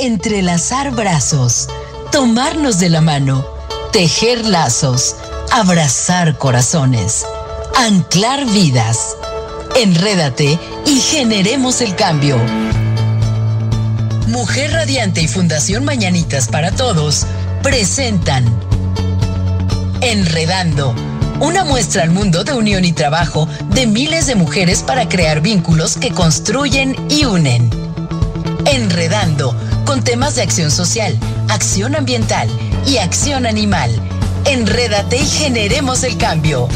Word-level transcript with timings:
Entrelazar 0.00 0.92
brazos, 0.92 1.68
tomarnos 2.12 2.78
de 2.78 2.88
la 2.88 3.00
mano, 3.00 3.44
tejer 3.90 4.46
lazos, 4.46 5.16
abrazar 5.50 6.38
corazones, 6.38 7.26
anclar 7.74 8.46
vidas. 8.46 9.16
Enrédate 9.74 10.56
y 10.86 11.00
generemos 11.00 11.80
el 11.80 11.96
cambio. 11.96 12.38
Mujer 14.28 14.70
Radiante 14.70 15.20
y 15.20 15.26
Fundación 15.26 15.84
Mañanitas 15.84 16.46
para 16.46 16.70
Todos 16.70 17.26
presentan 17.64 18.44
Enredando, 20.00 20.94
una 21.40 21.64
muestra 21.64 22.04
al 22.04 22.10
mundo 22.10 22.44
de 22.44 22.52
unión 22.52 22.84
y 22.84 22.92
trabajo 22.92 23.48
de 23.70 23.88
miles 23.88 24.28
de 24.28 24.36
mujeres 24.36 24.84
para 24.84 25.08
crear 25.08 25.40
vínculos 25.40 25.96
que 25.96 26.12
construyen 26.12 26.94
y 27.10 27.24
unen. 27.24 27.68
Enredando, 28.64 29.56
con 29.88 30.04
temas 30.04 30.34
de 30.34 30.42
acción 30.42 30.70
social, 30.70 31.18
acción 31.48 31.96
ambiental 31.96 32.46
y 32.86 32.98
acción 32.98 33.46
animal. 33.46 33.90
Enrédate 34.44 35.16
y 35.16 35.26
generemos 35.26 36.02
el 36.02 36.18
cambio. 36.18 36.68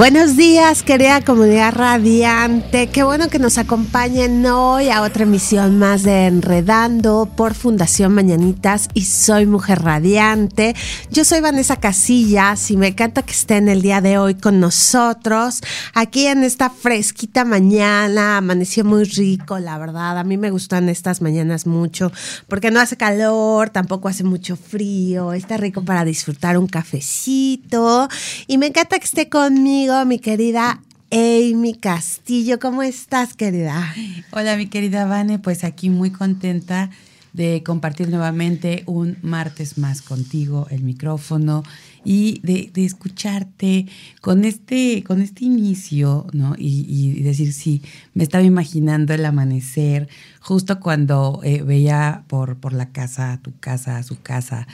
Buenos 0.00 0.34
días, 0.34 0.82
querida 0.82 1.20
comunidad 1.20 1.74
radiante. 1.74 2.86
Qué 2.86 3.02
bueno 3.02 3.28
que 3.28 3.38
nos 3.38 3.58
acompañen 3.58 4.46
hoy 4.46 4.88
a 4.88 5.02
otra 5.02 5.24
emisión 5.24 5.78
más 5.78 6.04
de 6.04 6.24
Enredando 6.24 7.28
por 7.36 7.52
Fundación 7.52 8.14
Mañanitas 8.14 8.88
y 8.94 9.04
soy 9.04 9.44
Mujer 9.44 9.82
Radiante. 9.82 10.74
Yo 11.10 11.26
soy 11.26 11.42
Vanessa 11.42 11.76
Casillas 11.76 12.70
y 12.70 12.78
me 12.78 12.86
encanta 12.86 13.20
que 13.20 13.32
estén 13.32 13.68
el 13.68 13.82
día 13.82 14.00
de 14.00 14.16
hoy 14.16 14.36
con 14.36 14.58
nosotros 14.58 15.60
aquí 15.92 16.28
en 16.28 16.44
esta 16.44 16.70
fresquita 16.70 17.44
mañana. 17.44 18.38
Amaneció 18.38 18.86
muy 18.86 19.04
rico, 19.04 19.58
la 19.58 19.76
verdad. 19.76 20.16
A 20.16 20.24
mí 20.24 20.38
me 20.38 20.50
gustan 20.50 20.88
estas 20.88 21.20
mañanas 21.20 21.66
mucho 21.66 22.10
porque 22.48 22.70
no 22.70 22.80
hace 22.80 22.96
calor, 22.96 23.68
tampoco 23.68 24.08
hace 24.08 24.24
mucho 24.24 24.56
frío. 24.56 25.34
Está 25.34 25.58
rico 25.58 25.84
para 25.84 26.06
disfrutar 26.06 26.56
un 26.56 26.68
cafecito 26.68 28.08
y 28.46 28.56
me 28.56 28.68
encanta 28.68 28.98
que 28.98 29.04
esté 29.04 29.28
conmigo 29.28 29.89
mi 30.06 30.20
querida 30.20 30.80
Amy 31.10 31.74
Castillo. 31.74 32.60
¿Cómo 32.60 32.82
estás, 32.82 33.34
querida? 33.34 33.92
Hola, 34.30 34.56
mi 34.56 34.68
querida 34.68 35.04
Vane, 35.04 35.40
pues 35.40 35.64
aquí 35.64 35.90
muy 35.90 36.12
contenta 36.12 36.90
de 37.32 37.64
compartir 37.64 38.08
nuevamente 38.08 38.84
un 38.86 39.16
martes 39.22 39.78
más 39.78 40.00
contigo 40.00 40.68
el 40.70 40.84
micrófono 40.84 41.64
y 42.04 42.40
de, 42.42 42.70
escucharte 42.76 43.86
con 44.20 44.44
este, 44.44 45.02
con 45.04 45.20
este 45.20 45.44
inicio, 45.44 46.26
¿no? 46.32 46.54
Y, 46.56 47.22
decir, 47.22 47.52
sí, 47.52 47.82
me 48.14 48.22
estaba 48.22 48.44
imaginando 48.44 49.12
el 49.12 49.24
amanecer 49.24 50.08
justo 50.40 50.78
cuando 50.78 51.40
eh, 51.42 51.62
veía 51.62 52.24
por, 52.28 52.58
por 52.58 52.72
la 52.72 52.90
casa, 52.90 53.40
tu 53.42 53.52
casa, 53.58 54.02
su 54.04 54.20
casa, 54.20 54.68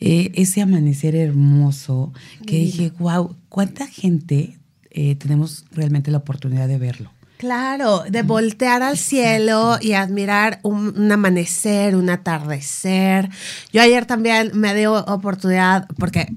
eh, 0.00 0.32
ese 0.34 0.62
amanecer 0.62 1.14
hermoso 1.14 2.12
que 2.46 2.56
dije, 2.56 2.92
wow, 2.98 3.36
¿cuánta 3.50 3.86
gente 3.86 4.58
eh, 4.94 5.16
tenemos 5.16 5.64
realmente 5.72 6.10
la 6.10 6.18
oportunidad 6.18 6.68
de 6.68 6.78
verlo. 6.78 7.10
Claro, 7.42 8.04
de 8.08 8.22
voltear 8.22 8.84
al 8.84 8.96
cielo 8.96 9.76
y 9.80 9.94
admirar 9.94 10.60
un, 10.62 11.10
amanecer, 11.10 11.96
un 11.96 12.08
atardecer. 12.08 13.30
Yo 13.72 13.82
ayer 13.82 14.06
también 14.06 14.52
me 14.54 14.76
dio 14.76 14.94
oportunidad, 15.06 15.88
porque 15.98 16.28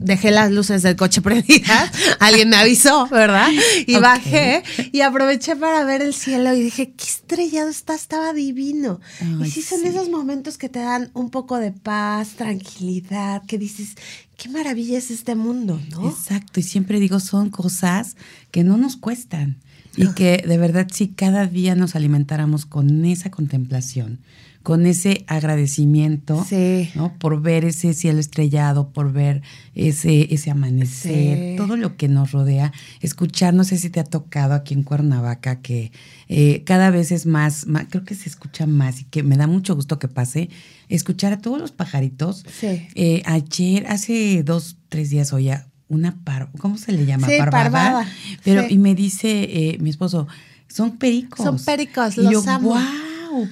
dejé 0.00 0.30
las 0.30 0.50
luces 0.50 0.82
del 0.82 0.96
coche 0.96 1.20
prendidas, 1.22 1.92
alguien 2.18 2.48
me 2.48 2.56
avisó, 2.56 3.06
¿verdad? 3.08 3.48
Y 3.86 3.96
bajé 3.96 4.62
y 4.92 5.02
aproveché 5.02 5.54
para 5.54 5.84
ver 5.84 6.02
el 6.02 6.14
cielo 6.14 6.54
y 6.54 6.62
dije, 6.62 6.92
qué 6.92 7.04
estrellado 7.04 7.68
está, 7.68 7.94
estaba 7.94 8.32
divino. 8.32 9.00
y 9.44 9.50
sí 9.50 9.62
son 9.62 9.86
esos 9.86 10.08
momentos 10.08 10.58
que 10.58 10.68
te 10.68 10.80
dan 10.80 11.10
un 11.14 11.30
poco 11.30 11.58
de 11.58 11.70
paz, 11.70 12.30
tranquilidad, 12.30 13.42
que 13.46 13.58
dices, 13.58 13.94
qué 14.36 14.48
maravilla 14.48 14.98
es 14.98 15.10
este 15.10 15.34
mundo, 15.34 15.80
¿no? 15.90 16.08
Exacto, 16.08 16.60
y 16.60 16.62
siempre 16.62 16.98
digo, 16.98 17.20
son 17.20 17.50
cosas 17.50 18.16
que 18.50 18.64
no 18.64 18.76
nos 18.76 18.96
cuestan 18.96 19.58
y 19.96 20.08
que 20.14 20.42
de 20.46 20.58
verdad 20.58 20.88
si 20.92 21.08
cada 21.08 21.46
día 21.46 21.74
nos 21.74 21.94
alimentáramos 21.94 22.64
con 22.64 23.04
esa 23.04 23.30
contemplación, 23.30 24.20
con 24.62 24.84
ese 24.84 25.24
agradecimiento, 25.26 26.46
¿no? 26.94 27.14
Por 27.18 27.40
ver 27.40 27.64
ese 27.64 27.94
cielo 27.94 28.20
estrellado, 28.20 28.90
por 28.90 29.10
ver 29.10 29.42
ese, 29.74 30.32
ese 30.34 30.50
amanecer, 30.50 31.56
todo 31.56 31.76
lo 31.76 31.96
que 31.96 32.08
nos 32.08 32.32
rodea, 32.32 32.72
escuchar, 33.00 33.54
no 33.54 33.64
sé 33.64 33.78
si 33.78 33.88
te 33.88 34.00
ha 34.00 34.04
tocado 34.04 34.52
aquí 34.52 34.74
en 34.74 34.82
Cuernavaca, 34.82 35.62
que 35.62 35.92
eh, 36.28 36.62
cada 36.64 36.90
vez 36.90 37.10
es 37.10 37.24
más, 37.24 37.66
creo 37.88 38.04
que 38.04 38.14
se 38.14 38.28
escucha 38.28 38.66
más 38.66 39.00
y 39.00 39.04
que 39.04 39.22
me 39.22 39.36
da 39.36 39.46
mucho 39.46 39.74
gusto 39.74 39.98
que 39.98 40.08
pase, 40.08 40.50
escuchar 40.88 41.32
a 41.32 41.38
todos 41.38 41.58
los 41.58 41.72
pajaritos. 41.72 42.44
Eh, 42.62 43.22
ayer, 43.24 43.86
hace 43.86 44.42
dos, 44.42 44.76
tres 44.90 45.08
días 45.08 45.32
oía 45.32 45.68
una 45.88 46.22
par, 46.22 46.50
¿cómo 46.58 46.76
se 46.76 46.92
le 46.92 47.06
llama? 47.06 47.26
Sí, 47.26 47.38
parvada. 47.38 48.06
Pero, 48.44 48.64
y 48.68 48.76
me 48.76 48.94
dice 48.94 49.42
eh, 49.42 49.78
mi 49.80 49.88
esposo, 49.88 50.28
son 50.68 50.98
pericos. 50.98 51.44
Son 51.44 51.58
pericos, 51.58 52.18
los 52.18 52.46
amo 52.46 52.76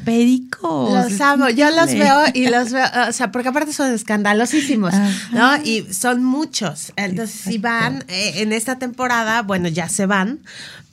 pericos. 0.04 0.92
Los 0.92 1.20
amo, 1.20 1.48
yo 1.48 1.70
los 1.70 1.92
veo 1.92 2.24
y 2.34 2.46
los 2.50 2.72
veo, 2.72 2.86
o 3.08 3.12
sea, 3.12 3.30
porque 3.32 3.48
aparte 3.48 3.72
son 3.72 3.92
escandalosísimos, 3.92 4.94
¿no? 5.32 5.56
Y 5.62 5.86
son 5.92 6.24
muchos. 6.24 6.92
Entonces, 6.96 7.40
si 7.40 7.58
van 7.58 8.04
eh, 8.08 8.34
en 8.36 8.52
esta 8.52 8.78
temporada, 8.78 9.42
bueno, 9.42 9.68
ya 9.68 9.88
se 9.88 10.06
van, 10.06 10.40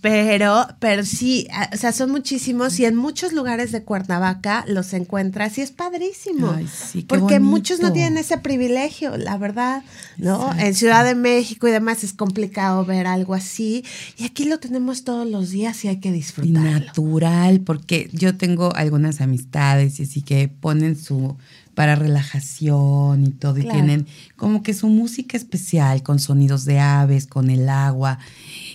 pero, 0.06 0.68
pero 0.78 1.04
sí, 1.04 1.48
o 1.74 1.78
sea, 1.78 1.92
son 1.92 2.12
muchísimos 2.12 2.80
y 2.80 2.86
en 2.86 2.96
muchos 2.96 3.34
lugares 3.34 3.72
de 3.72 3.82
Cuernavaca 3.82 4.64
los 4.68 4.94
encuentras 4.94 5.58
y 5.58 5.62
es 5.62 5.72
padrísimo. 5.72 6.52
Ay, 6.56 6.68
sí, 6.68 7.02
qué 7.02 7.08
porque 7.08 7.40
muchos 7.40 7.80
no 7.80 7.92
tienen 7.92 8.20
ese 8.20 8.38
privilegio, 8.38 9.18
la 9.18 9.36
verdad, 9.40 9.82
¿no? 10.18 10.54
En 10.60 10.76
Ciudad 10.76 11.04
de 11.06 11.16
México 11.16 11.68
y 11.68 11.72
demás 11.72 12.04
es 12.04 12.14
complicado 12.14 12.86
ver 12.86 13.08
algo 13.08 13.34
así 13.34 13.84
y 14.16 14.26
aquí 14.26 14.46
lo 14.46 14.60
tenemos 14.60 15.06
todos 15.06 15.28
los 15.28 15.50
días 15.50 15.84
y 15.86 15.88
hay 15.88 16.00
que 16.00 16.12
disfrutarlo. 16.12 16.70
Natural, 16.70 17.62
porque 17.62 18.12
yo 18.14 18.38
tengo 18.38 18.76
algunas 18.76 19.22
amistades 19.22 20.00
y 20.00 20.04
así 20.04 20.22
que 20.22 20.50
ponen 20.50 20.96
su 20.98 21.36
para 21.76 21.96
relajación 21.96 23.26
y 23.26 23.32
todo, 23.32 23.60
y 23.60 23.64
tienen 23.64 24.08
como 24.38 24.64
que 24.64 24.74
su 24.74 24.88
música 24.88 25.36
especial 25.36 26.02
con 26.02 26.20
sonidos 26.20 26.64
de 26.64 26.80
aves, 26.80 27.28
con 27.28 27.50
el 27.50 27.68
agua. 27.70 28.18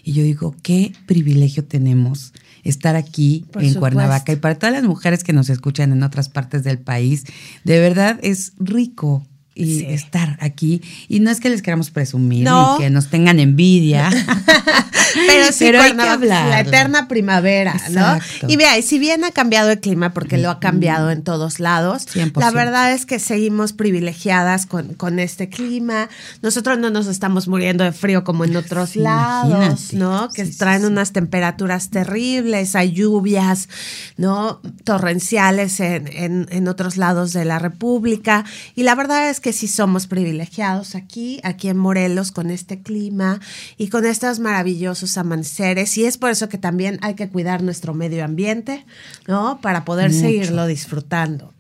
Y 0.02 0.12
yo 0.12 0.22
digo, 0.22 0.54
qué 0.62 0.92
privilegio 1.06 1.64
tenemos 1.64 2.32
estar 2.62 2.96
aquí 2.96 3.46
en 3.54 3.74
Cuernavaca. 3.74 4.32
Y 4.32 4.36
para 4.36 4.56
todas 4.56 4.72
las 4.72 4.84
mujeres 4.84 5.24
que 5.24 5.32
nos 5.32 5.50
escuchan 5.50 5.92
en 5.92 6.02
otras 6.02 6.28
partes 6.28 6.62
del 6.62 6.78
país, 6.78 7.24
de 7.64 7.78
verdad 7.80 8.18
es 8.22 8.52
rico 8.58 9.26
y 9.54 9.84
estar 9.84 10.38
aquí. 10.40 10.82
Y 11.08 11.20
no 11.20 11.30
es 11.30 11.40
que 11.40 11.50
les 11.50 11.62
queramos 11.62 11.90
presumir 11.90 12.48
ni 12.48 12.78
que 12.78 12.90
nos 12.90 13.08
tengan 13.08 13.40
envidia. 13.40 14.10
Pero 15.26 15.46
sí, 15.52 15.64
Pero 15.64 15.82
hay 15.82 15.96
que 15.96 16.02
hablar. 16.02 16.48
la 16.48 16.60
eterna 16.60 17.08
primavera, 17.08 17.74
¿no? 17.90 18.18
Y 18.48 18.56
vea, 18.56 18.78
y 18.78 18.82
si 18.82 18.98
bien 19.00 19.24
ha 19.24 19.32
cambiado 19.32 19.70
el 19.70 19.80
clima, 19.80 20.12
porque 20.12 20.38
lo 20.38 20.50
ha 20.50 20.60
cambiado 20.60 21.10
en 21.10 21.22
todos 21.22 21.58
lados, 21.58 22.06
la 22.14 22.50
verdad 22.52 22.92
es 22.92 23.06
que 23.06 23.18
seguimos 23.18 23.72
privilegiadas 23.72 24.66
con, 24.66 24.94
con 24.94 25.18
este 25.18 25.48
clima. 25.48 26.08
Nosotros 26.42 26.78
no 26.78 26.90
nos 26.90 27.08
estamos 27.08 27.48
muriendo 27.48 27.82
de 27.82 27.92
frío 27.92 28.22
como 28.22 28.44
en 28.44 28.56
otros 28.56 28.94
lados, 28.94 29.92
¿no? 29.94 30.28
Que 30.30 30.44
traen 30.44 30.84
unas 30.84 31.12
temperaturas 31.12 31.90
terribles, 31.90 32.76
hay 32.76 32.92
lluvias, 32.92 33.68
¿no? 34.16 34.60
Torrenciales 34.84 35.80
en, 35.80 36.06
en, 36.08 36.46
en 36.50 36.68
otros 36.68 36.96
lados 36.96 37.32
de 37.32 37.44
la 37.44 37.58
República. 37.58 38.44
Y 38.76 38.84
la 38.84 38.94
verdad 38.94 39.28
es 39.28 39.39
que 39.40 39.52
sí 39.52 39.68
somos 39.68 40.06
privilegiados 40.06 40.94
aquí, 40.94 41.40
aquí 41.42 41.68
en 41.68 41.76
Morelos, 41.76 42.32
con 42.32 42.50
este 42.50 42.82
clima 42.82 43.40
y 43.76 43.88
con 43.88 44.06
estos 44.06 44.38
maravillosos 44.38 45.18
amaneceres 45.18 45.96
y 45.98 46.04
es 46.04 46.18
por 46.18 46.30
eso 46.30 46.48
que 46.48 46.58
también 46.58 46.98
hay 47.02 47.14
que 47.14 47.28
cuidar 47.28 47.62
nuestro 47.62 47.94
medio 47.94 48.24
ambiente, 48.24 48.84
¿no? 49.26 49.60
Para 49.60 49.84
poder 49.84 50.12
seguirlo 50.12 50.66
disfrutando. 50.66 51.52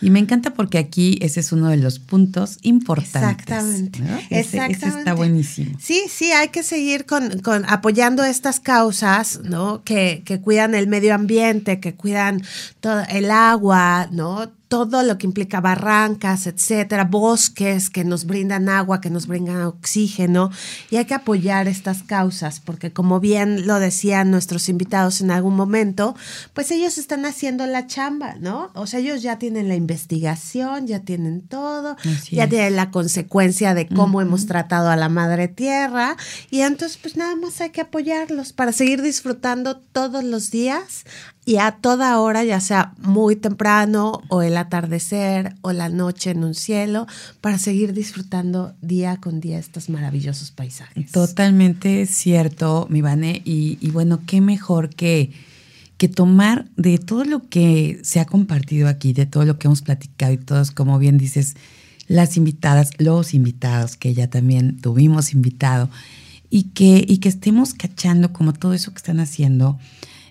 Y 0.00 0.10
me 0.10 0.18
encanta 0.18 0.52
porque 0.54 0.78
aquí 0.78 1.18
ese 1.22 1.40
es 1.40 1.52
uno 1.52 1.68
de 1.68 1.76
los 1.78 1.98
puntos 1.98 2.58
importantes. 2.62 3.46
Exactamente. 3.46 4.00
Ese, 4.30 4.58
está 4.66 5.14
buenísimo. 5.14 5.78
Sí, 5.80 6.04
sí, 6.08 6.32
hay 6.32 6.48
que 6.48 6.62
seguir 6.62 7.06
con, 7.06 7.42
apoyando 7.68 8.24
estas 8.24 8.60
causas, 8.60 9.40
¿no? 9.42 9.82
Que, 9.84 10.22
que 10.24 10.40
cuidan 10.40 10.74
el 10.74 10.86
medio 10.86 11.14
ambiente, 11.14 11.80
que 11.80 11.94
cuidan 11.94 12.42
todo 12.80 13.02
el 13.08 13.30
agua, 13.30 14.08
¿no? 14.12 14.50
todo 14.68 15.04
lo 15.04 15.16
que 15.16 15.26
implica 15.26 15.60
barrancas, 15.60 16.46
etcétera, 16.46 17.04
bosques 17.04 17.88
que 17.88 18.04
nos 18.04 18.26
brindan 18.26 18.68
agua, 18.68 19.00
que 19.00 19.10
nos 19.10 19.26
brindan 19.26 19.62
oxígeno, 19.62 20.50
y 20.90 20.96
hay 20.96 21.04
que 21.04 21.14
apoyar 21.14 21.68
estas 21.68 22.02
causas, 22.02 22.60
porque 22.60 22.92
como 22.92 23.20
bien 23.20 23.66
lo 23.66 23.78
decían 23.78 24.30
nuestros 24.30 24.68
invitados 24.68 25.20
en 25.20 25.30
algún 25.30 25.54
momento, 25.54 26.16
pues 26.52 26.70
ellos 26.70 26.98
están 26.98 27.26
haciendo 27.26 27.66
la 27.66 27.86
chamba, 27.86 28.34
¿no? 28.40 28.70
O 28.74 28.86
sea, 28.86 29.00
ellos 29.00 29.22
ya 29.22 29.38
tienen 29.38 29.68
la 29.68 29.76
investigación, 29.86 30.86
ya 30.86 31.00
tienen 31.00 31.42
todo, 31.42 31.96
ya 32.30 32.48
tienen 32.48 32.76
la 32.76 32.90
consecuencia 32.90 33.72
de 33.74 33.86
cómo 33.86 34.20
hemos 34.20 34.46
tratado 34.46 34.90
a 34.90 34.96
la 34.96 35.08
madre 35.08 35.48
tierra, 35.48 36.16
y 36.50 36.62
entonces 36.62 36.98
pues 37.00 37.16
nada 37.16 37.36
más 37.36 37.60
hay 37.60 37.70
que 37.70 37.82
apoyarlos 37.82 38.52
para 38.52 38.72
seguir 38.72 39.00
disfrutando 39.00 39.78
todos 39.78 40.24
los 40.24 40.50
días 40.50 41.04
y 41.44 41.58
a 41.58 41.70
toda 41.80 42.18
hora, 42.18 42.42
ya 42.42 42.58
sea 42.58 42.92
muy 42.98 43.36
temprano 43.36 44.20
o 44.28 44.42
el 44.42 44.56
atardecer 44.56 45.54
o 45.62 45.72
la 45.72 45.88
noche 45.88 46.30
en 46.30 46.42
un 46.42 46.54
cielo, 46.54 47.06
para 47.40 47.58
seguir 47.58 47.92
disfrutando 47.92 48.74
día 48.82 49.18
con 49.18 49.38
día 49.38 49.58
estos 49.58 49.88
maravillosos 49.88 50.50
paisajes. 50.50 51.12
Totalmente 51.12 52.06
cierto, 52.06 52.88
mi 52.90 53.00
Vane, 53.00 53.42
y, 53.44 53.78
y 53.80 53.90
bueno, 53.90 54.22
qué 54.26 54.40
mejor 54.40 54.90
que, 54.90 55.30
que 55.96 56.08
tomar 56.08 56.66
de 56.76 56.98
todo 56.98 57.24
lo 57.24 57.48
que 57.48 58.00
se 58.02 58.20
ha 58.20 58.26
compartido 58.26 58.88
aquí, 58.88 59.12
de 59.12 59.26
todo 59.26 59.44
lo 59.44 59.58
que 59.58 59.68
hemos 59.68 59.82
platicado 59.82 60.32
y 60.32 60.38
todos, 60.38 60.70
como 60.70 60.98
bien 60.98 61.18
dices, 61.18 61.56
las 62.06 62.36
invitadas, 62.36 62.90
los 62.98 63.34
invitados, 63.34 63.96
que 63.96 64.14
ya 64.14 64.28
también 64.28 64.76
tuvimos 64.78 65.32
invitado, 65.32 65.90
y 66.50 66.64
que, 66.64 67.04
y 67.06 67.18
que 67.18 67.28
estemos 67.28 67.74
cachando 67.74 68.32
como 68.32 68.52
todo 68.52 68.72
eso 68.72 68.92
que 68.92 68.98
están 68.98 69.20
haciendo 69.20 69.78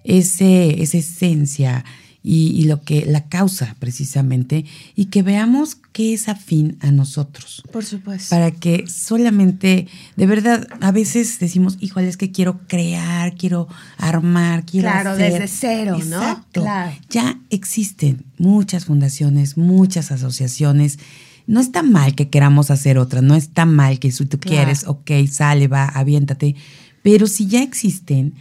ese, 0.04 0.82
esa 0.82 0.98
esencia 0.98 1.84
y, 2.28 2.64
lo 2.64 2.82
que 2.82 3.06
la 3.06 3.28
causa 3.28 3.76
precisamente 3.78 4.66
y 4.96 5.06
que 5.06 5.22
veamos 5.22 5.78
qué 5.92 6.14
es 6.16 6.28
afín 6.28 6.78
a 6.82 6.92
nosotros. 6.92 7.62
Por 7.72 7.86
supuesto. 7.86 8.36
Para 8.36 8.50
que 8.50 8.88
solamente, 8.88 9.88
de 10.16 10.26
verdad, 10.26 10.68
a 10.82 10.92
veces 10.92 11.38
decimos, 11.40 11.78
híjole, 11.80 12.08
es 12.08 12.18
que 12.18 12.32
quiero 12.32 12.62
crear, 12.68 13.36
quiero 13.36 13.68
armar, 13.98 14.66
quiero 14.66 14.90
claro, 14.90 15.16
desde 15.16 15.48
cero, 15.48 15.98
Exacto. 15.98 16.62
¿no? 16.62 16.66
Claro. 16.66 16.98
Ya 17.12 17.40
existen 17.52 18.26
muchas 18.40 18.86
fundaciones, 18.86 19.56
muchas 19.56 20.12
asociaciones. 20.12 20.98
No 21.46 21.60
está 21.60 21.84
mal 21.84 22.16
que 22.16 22.30
queramos 22.30 22.72
hacer 22.72 22.98
otra, 22.98 23.22
no 23.22 23.36
está 23.36 23.68
mal 23.68 24.00
que 24.00 24.12
si 24.12 24.26
tú 24.26 24.40
quieres, 24.40 24.86
ok, 24.88 25.12
sale, 25.30 25.68
va, 25.68 25.86
aviéntate. 25.86 26.56
Pero 27.04 27.28
si 27.28 27.46
ya 27.46 27.62
existen, 27.62 28.34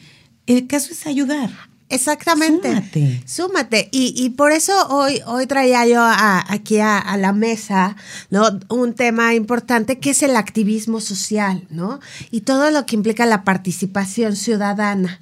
el 0.46 0.66
caso 0.66 0.92
es 0.92 1.06
ayudar. 1.06 1.50
Exactamente. 1.88 2.68
Súmate. 2.68 3.22
Súmate. 3.26 3.88
Y, 3.92 4.30
por 4.30 4.52
eso 4.52 4.72
hoy, 4.88 5.20
hoy 5.26 5.46
traía 5.46 5.86
yo 5.86 6.02
aquí 6.02 6.78
a, 6.80 7.16
la 7.16 7.32
mesa 7.32 7.96
¿no? 8.30 8.48
un 8.68 8.94
tema 8.94 9.34
importante 9.34 9.98
que 9.98 10.10
es 10.10 10.22
el 10.22 10.36
activismo 10.36 11.00
social, 11.00 11.66
¿no? 11.70 12.00
Y 12.30 12.42
todo 12.42 12.70
lo 12.70 12.86
que 12.86 12.96
implica 12.96 13.26
la 13.26 13.44
participación 13.44 14.36
ciudadana 14.36 15.20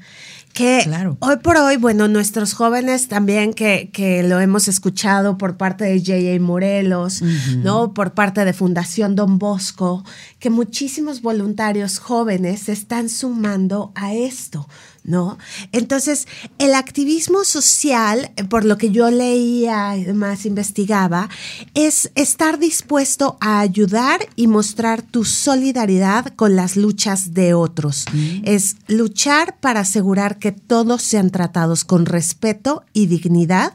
que 0.52 0.84
hoy 1.20 1.36
por 1.38 1.56
hoy, 1.56 1.76
bueno, 1.76 2.08
nuestros 2.08 2.52
jóvenes 2.52 3.08
también 3.08 3.54
que, 3.54 3.90
que 3.92 4.22
lo 4.22 4.38
hemos 4.40 4.68
escuchado 4.68 5.38
por 5.38 5.56
parte 5.56 5.84
de 5.84 5.98
J.A. 5.98 6.38
Morelos, 6.40 7.22
¿no? 7.56 7.94
Por 7.94 8.12
parte 8.12 8.44
de 8.44 8.52
Fundación 8.52 9.16
Don 9.16 9.38
Bosco, 9.38 10.04
que 10.38 10.50
muchísimos 10.50 11.22
voluntarios 11.22 11.98
jóvenes 11.98 12.60
se 12.62 12.72
están 12.72 13.08
sumando 13.08 13.92
a 13.94 14.12
esto, 14.12 14.68
¿no? 15.04 15.38
Entonces, 15.72 16.28
el 16.58 16.74
activismo 16.74 17.44
social, 17.44 18.30
por 18.48 18.64
lo 18.64 18.78
que 18.78 18.90
yo 18.90 19.10
leía 19.10 19.96
y 19.96 20.04
demás 20.04 20.46
investigaba, 20.46 21.28
es 21.74 22.10
estar 22.14 22.58
dispuesto 22.58 23.36
a 23.40 23.60
ayudar 23.60 24.20
y 24.36 24.46
mostrar 24.46 25.02
tu 25.02 25.24
solidaridad 25.24 26.26
con 26.36 26.56
las 26.56 26.76
luchas 26.76 27.34
de 27.34 27.54
otros. 27.54 28.04
Mm. 28.12 28.42
Es 28.44 28.76
luchar 28.86 29.58
para 29.60 29.80
asegurar 29.80 30.38
que 30.38 30.52
todos 30.52 31.02
sean 31.02 31.30
tratados 31.30 31.84
con 31.84 32.06
respeto 32.06 32.84
y 32.92 33.06
dignidad 33.06 33.74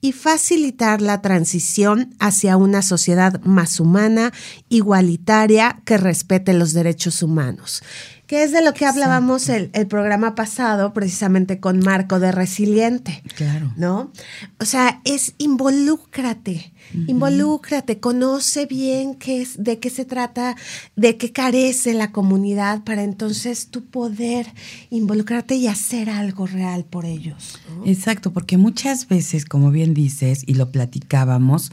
y 0.00 0.12
facilitar 0.12 1.02
la 1.02 1.22
transición 1.22 2.14
hacia 2.20 2.56
una 2.56 2.82
sociedad 2.82 3.40
más 3.42 3.80
humana, 3.80 4.32
igualitaria, 4.68 5.80
que 5.84 5.96
respete 5.96 6.52
los 6.52 6.72
derechos 6.72 7.22
humanos 7.22 7.82
que 8.26 8.42
es 8.42 8.52
de 8.52 8.62
lo 8.62 8.74
que 8.74 8.86
hablábamos 8.86 9.48
el, 9.48 9.70
programa 9.88 10.34
pasado, 10.34 10.92
precisamente 10.92 11.60
con 11.60 11.78
Marco 11.78 12.18
de 12.18 12.32
Resiliente. 12.32 13.22
Claro. 13.36 13.72
¿No? 13.76 14.10
O 14.58 14.64
sea, 14.64 15.00
es 15.04 15.34
involúcrate, 15.38 16.72
involúcrate, 17.06 18.00
conoce 18.00 18.66
bien 18.66 19.14
qué 19.14 19.42
es, 19.42 19.62
de 19.62 19.78
qué 19.78 19.90
se 19.90 20.04
trata, 20.04 20.56
de 20.96 21.16
qué 21.16 21.30
carece 21.32 21.94
la 21.94 22.10
comunidad 22.10 22.82
para 22.82 23.04
entonces 23.04 23.68
tú 23.68 23.84
poder 23.84 24.46
involucrarte 24.90 25.54
y 25.54 25.68
hacer 25.68 26.10
algo 26.10 26.46
real 26.46 26.84
por 26.84 27.04
ellos. 27.04 27.60
Exacto, 27.84 28.32
porque 28.32 28.56
muchas 28.56 29.06
veces, 29.06 29.44
como 29.44 29.70
bien 29.70 29.94
dices, 29.94 30.42
y 30.46 30.54
lo 30.54 30.70
platicábamos, 30.72 31.70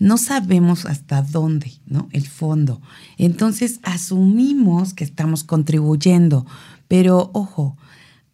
no 0.00 0.16
sabemos 0.16 0.86
hasta 0.86 1.22
dónde, 1.22 1.72
¿no? 1.86 2.08
El 2.10 2.26
fondo. 2.26 2.80
Entonces 3.18 3.78
asumimos 3.82 4.94
que 4.94 5.04
estamos 5.04 5.44
contribuyendo, 5.44 6.46
pero 6.88 7.30
ojo, 7.34 7.76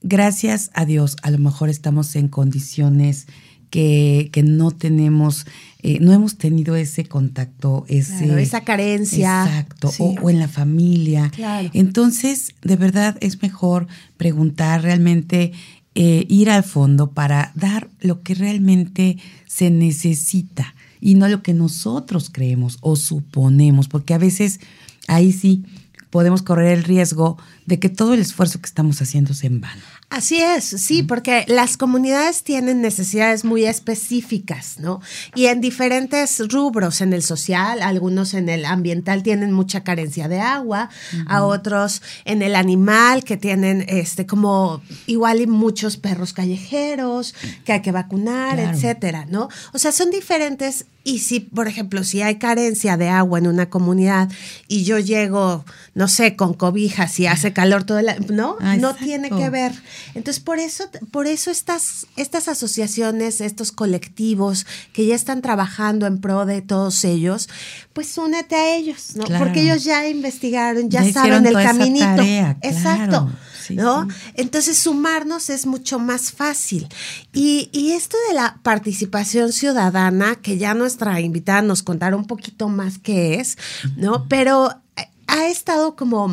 gracias 0.00 0.70
a 0.74 0.86
Dios, 0.86 1.16
a 1.22 1.30
lo 1.30 1.38
mejor 1.38 1.68
estamos 1.68 2.14
en 2.14 2.28
condiciones 2.28 3.26
que, 3.68 4.30
no 4.44 4.70
tenemos, 4.70 5.44
eh, 5.82 5.98
no 6.00 6.12
hemos 6.12 6.38
tenido 6.38 6.76
ese 6.76 7.04
contacto, 7.04 7.84
ese, 7.88 8.40
esa 8.40 8.60
carencia. 8.62 9.44
Exacto, 9.44 9.90
o, 9.98 10.30
en 10.30 10.38
la 10.38 10.48
familia. 10.48 11.32
Entonces, 11.74 12.54
de 12.62 12.76
verdad 12.76 13.18
es 13.20 13.42
mejor 13.42 13.88
preguntar 14.16 14.82
realmente, 14.82 15.52
eh, 15.96 16.26
ir 16.28 16.48
al 16.48 16.62
fondo 16.62 17.10
para 17.10 17.52
dar 17.54 17.90
lo 18.00 18.22
que 18.22 18.34
realmente 18.34 19.18
se 19.46 19.70
necesita 19.70 20.74
y 21.06 21.14
no 21.14 21.28
lo 21.28 21.40
que 21.40 21.54
nosotros 21.54 22.30
creemos 22.32 22.78
o 22.80 22.96
suponemos, 22.96 23.86
porque 23.86 24.12
a 24.12 24.18
veces 24.18 24.58
ahí 25.06 25.30
sí 25.30 25.64
podemos 26.10 26.42
correr 26.42 26.76
el 26.76 26.82
riesgo 26.82 27.38
de 27.66 27.78
que 27.78 27.88
todo 27.88 28.14
el 28.14 28.20
esfuerzo 28.20 28.60
que 28.60 28.66
estamos 28.66 29.02
haciendo 29.02 29.34
se 29.34 29.46
en 29.48 29.60
vano. 29.60 29.82
Así 30.08 30.40
es, 30.40 30.64
sí, 30.64 31.02
porque 31.02 31.44
las 31.48 31.76
comunidades 31.76 32.44
tienen 32.44 32.80
necesidades 32.80 33.44
muy 33.44 33.64
específicas, 33.64 34.78
¿no? 34.78 35.00
Y 35.34 35.46
en 35.46 35.60
diferentes 35.60 36.40
rubros, 36.48 37.00
en 37.00 37.12
el 37.12 37.22
social, 37.22 37.82
algunos 37.82 38.32
en 38.34 38.48
el 38.48 38.64
ambiental 38.66 39.24
tienen 39.24 39.52
mucha 39.52 39.82
carencia 39.82 40.28
de 40.28 40.38
agua, 40.38 40.90
a 41.26 41.42
otros 41.42 42.02
en 42.24 42.42
el 42.42 42.54
animal 42.54 43.24
que 43.24 43.36
tienen, 43.36 43.84
este, 43.88 44.26
como 44.26 44.80
igual 45.06 45.40
y 45.40 45.48
muchos 45.48 45.96
perros 45.96 46.32
callejeros 46.32 47.34
que 47.64 47.72
hay 47.72 47.82
que 47.82 47.90
vacunar, 47.90 48.60
etcétera, 48.60 49.26
¿no? 49.28 49.48
O 49.72 49.78
sea, 49.78 49.90
son 49.90 50.12
diferentes 50.12 50.86
y 51.06 51.20
si, 51.20 51.38
por 51.38 51.68
ejemplo, 51.68 52.02
si 52.02 52.20
hay 52.20 52.34
carencia 52.34 52.96
de 52.96 53.08
agua 53.08 53.38
en 53.38 53.46
una 53.46 53.70
comunidad 53.70 54.28
y 54.66 54.82
yo 54.82 54.98
llego, 54.98 55.64
no 55.94 56.08
sé, 56.08 56.34
con 56.34 56.52
cobijas 56.52 57.20
y 57.20 57.28
hace 57.28 57.52
calor 57.56 57.84
todo 57.84 57.98
el 57.98 58.06
no, 58.28 58.58
ah, 58.60 58.76
no 58.76 58.94
tiene 58.94 59.30
que 59.30 59.48
ver. 59.48 59.72
Entonces, 60.14 60.42
por 60.42 60.58
eso, 60.58 60.84
por 61.10 61.26
eso 61.26 61.50
estas, 61.50 62.06
estas 62.16 62.48
asociaciones, 62.48 63.40
estos 63.40 63.72
colectivos 63.72 64.66
que 64.92 65.06
ya 65.06 65.14
están 65.14 65.40
trabajando 65.40 66.06
en 66.06 66.20
pro 66.20 66.44
de 66.44 66.60
todos 66.60 67.02
ellos, 67.04 67.48
pues 67.94 68.18
únete 68.18 68.56
a 68.56 68.76
ellos, 68.76 69.16
¿no? 69.16 69.24
Porque 69.38 69.62
ellos 69.62 69.84
ya 69.84 70.06
investigaron, 70.06 70.90
ya, 70.90 71.10
saben 71.10 71.46
el 71.46 71.54
caminito. 71.54 72.22
Exacto. 72.60 73.30
¿no? 73.70 74.06
Entonces 74.34 74.76
sumarnos 74.76 75.48
es 75.48 75.64
mucho 75.64 75.98
más 75.98 76.32
fácil. 76.32 76.86
Y, 77.32 77.70
y, 77.72 77.92
esto 77.92 78.18
de 78.28 78.34
la 78.34 78.60
participación 78.62 79.50
ciudadana, 79.50 80.36
que 80.36 80.58
ya 80.58 80.74
nuestra 80.74 81.20
invitada 81.20 81.62
nos 81.62 81.82
contará 81.82 82.16
un 82.16 82.26
poquito 82.26 82.68
más 82.68 82.98
qué 82.98 83.40
es, 83.40 83.56
¿no? 83.96 84.28
Pero 84.28 84.82
ha 85.28 85.48
estado 85.48 85.96
como, 85.96 86.32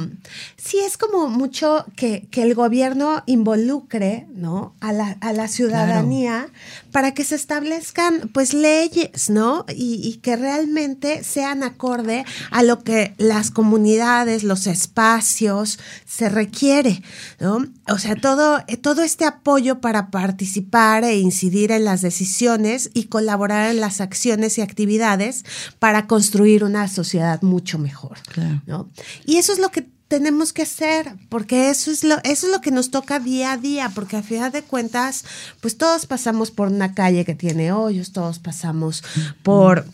sí 0.57 0.79
es 0.79 0.97
como 0.97 1.27
mucho 1.27 1.85
que, 1.95 2.27
el 2.43 2.55
gobierno 2.55 3.23
involucre, 3.25 4.27
¿no? 4.35 4.75
A 4.81 4.91
la, 4.91 5.17
a 5.21 5.31
la 5.31 5.47
ciudadanía 5.47 6.49
para 6.91 7.13
que 7.13 7.23
se 7.23 7.35
establezcan, 7.35 8.29
pues, 8.33 8.53
leyes, 8.53 9.29
¿no? 9.29 9.65
Y, 9.73 10.19
que 10.21 10.35
realmente 10.35 11.23
sean 11.23 11.63
acorde 11.63 12.25
a 12.51 12.63
lo 12.63 12.83
que 12.83 13.13
las 13.17 13.49
comunidades, 13.49 14.43
los 14.43 14.67
espacios 14.67 15.79
se 16.05 16.29
requiere, 16.29 17.01
¿no? 17.39 17.65
O 17.89 17.97
sea, 17.97 18.15
todo, 18.15 18.59
todo 18.81 19.03
este 19.03 19.25
apoyo 19.25 19.79
para 19.79 20.11
participar 20.11 21.03
e 21.03 21.17
incidir 21.17 21.71
en 21.71 21.85
las 21.85 22.01
decisiones 22.01 22.91
y 22.93 23.05
colaborar 23.05 23.71
en 23.71 23.79
las 23.79 24.01
acciones 24.01 24.57
y 24.57 24.61
actividades 24.61 25.45
para 25.79 26.07
construir 26.07 26.63
una 26.63 26.87
sociedad 26.87 27.41
mucho 27.41 27.79
mejor, 27.79 28.17
¿no? 28.65 28.82
Y 29.25 29.37
eso 29.37 29.53
es 29.53 29.59
lo 29.59 29.69
que 29.69 29.87
tenemos 30.07 30.53
que 30.53 30.61
hacer, 30.61 31.15
porque 31.29 31.69
eso 31.69 31.89
es 31.89 32.03
lo, 32.03 32.17
eso 32.23 32.45
es 32.45 32.53
lo 32.53 32.61
que 32.61 32.71
nos 32.71 32.91
toca 32.91 33.19
día 33.19 33.53
a 33.53 33.57
día, 33.57 33.91
porque 33.95 34.17
a 34.17 34.23
final 34.23 34.51
de 34.51 34.61
cuentas, 34.61 35.25
pues 35.59 35.77
todos 35.77 36.05
pasamos 36.05 36.51
por 36.51 36.67
una 36.67 36.93
calle 36.93 37.25
que 37.25 37.33
tiene 37.33 37.71
hoyos, 37.71 38.11
todos 38.11 38.37
pasamos 38.39 39.03
por 39.41 39.85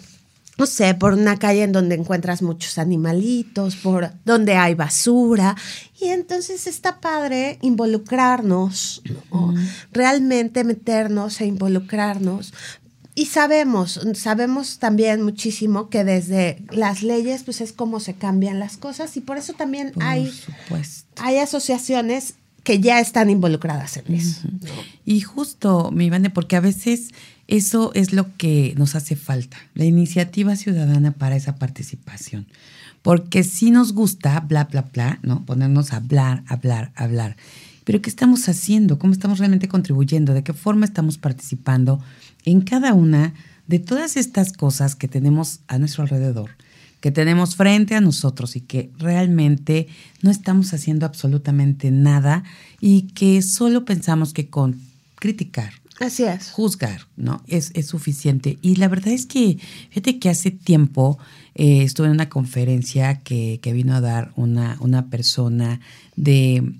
no 0.60 0.65
sé, 0.65 0.93
por 0.93 1.13
una 1.13 1.39
calle 1.39 1.63
en 1.63 1.72
donde 1.72 1.96
encuentras 1.96 2.41
muchos 2.41 2.77
animalitos, 2.77 3.77
por 3.77 4.12
donde 4.25 4.55
hay 4.55 4.75
basura. 4.75 5.55
Y 6.01 6.10
entonces 6.10 6.67
está 6.67 7.00
padre 7.00 7.60
involucrarnos, 7.62 9.01
realmente 9.93 10.65
meternos 10.65 11.39
e 11.39 11.46
involucrarnos 11.46 12.53
y 13.20 13.26
sabemos, 13.26 14.00
sabemos 14.14 14.80
también 14.80 15.24
muchísimo 15.24 15.90
que 15.90 16.06
desde 16.06 16.64
las 16.72 17.04
leyes, 17.04 17.44
pues 17.44 17.60
es 17.60 17.74
como 17.74 18.00
se 18.00 18.14
cambian 18.14 18.60
las 18.60 18.78
cosas 18.78 19.18
y 19.18 19.20
por 19.20 19.38
eso 19.38 19.52
también 19.52 19.92
hay, 20.00 20.32
hay 21.18 21.38
asociaciones 21.40 22.36
que 22.64 22.80
ya 22.80 23.02
están 23.02 23.30
involucradas 23.30 23.98
en 23.98 24.14
eso. 24.14 24.48
Y 25.04 25.20
justo, 25.20 25.92
mi 25.92 26.06
Ivane, 26.06 26.30
porque 26.30 26.56
a 26.56 26.62
veces 26.62 27.10
eso 27.48 27.92
es 27.94 28.14
lo 28.14 28.38
que 28.38 28.74
nos 28.78 28.96
hace 28.96 29.18
falta, 29.18 29.58
la 29.74 29.84
iniciativa 29.84 30.56
ciudadana 30.56 31.12
para 31.12 31.36
esa 31.36 31.56
participación. 31.56 32.48
Porque 33.02 33.44
si 33.44 33.70
nos 33.70 33.92
gusta, 33.92 34.40
bla, 34.40 34.64
bla, 34.64 34.84
bla, 34.94 35.20
¿no? 35.24 35.46
Ponernos 35.46 35.92
a 35.92 35.98
hablar, 35.98 36.46
hablar, 36.48 36.94
hablar. 36.96 37.36
Pero 37.84 38.02
¿qué 38.02 38.10
estamos 38.10 38.48
haciendo? 38.48 38.98
¿Cómo 38.98 39.12
estamos 39.12 39.40
realmente 39.40 39.68
contribuyendo? 39.68 40.34
¿De 40.34 40.44
qué 40.44 40.54
forma 40.54 40.86
estamos 40.86 41.18
participando 41.18 42.00
en 42.46 42.62
cada 42.62 42.93
una 42.93 43.34
de 43.67 43.79
todas 43.79 44.17
estas 44.17 44.53
cosas 44.53 44.96
que 44.96 45.08
tenemos 45.08 45.60
a 45.67 45.77
nuestro 45.77 46.03
alrededor? 46.03 46.51
que 47.00 47.12
tenemos 47.12 47.55
frente 47.55 47.96
a 47.96 48.01
nosotros 48.01 48.58
y 48.58 48.60
que 48.60 48.91
realmente 48.98 49.88
no 50.22 50.31
estamos 50.31 50.74
haciendo 50.74 51.05
absolutamente 51.05 51.91
nada 51.91 52.43
y 52.81 53.03
que 53.13 53.41
solo 53.41 53.86
pensamos 53.86 54.34
que 54.34 54.50
con 54.50 54.81
criticar, 55.15 55.72
Así 56.00 56.24
es. 56.24 56.51
Juzgar, 56.51 57.01
¿no? 57.17 57.43
Es, 57.48 57.72
es, 57.74 57.88
suficiente. 57.88 58.58
Y 58.62 58.77
la 58.77 58.88
verdad 58.88 59.10
es 59.10 59.25
que, 59.25 59.58
fíjate 59.89 60.17
que 60.17 60.29
hace 60.29 60.50
tiempo 60.50 61.19
eh, 61.55 61.84
estuve 61.84 62.08
en 62.08 62.13
una 62.13 62.29
conferencia 62.29 63.19
que, 63.19 63.60
que 63.62 63.74
vino 63.74 63.93
a 63.93 64.01
dar 64.01 64.31
una, 64.38 64.77
una 64.79 65.10
persona 65.10 65.81
de, 66.15 66.74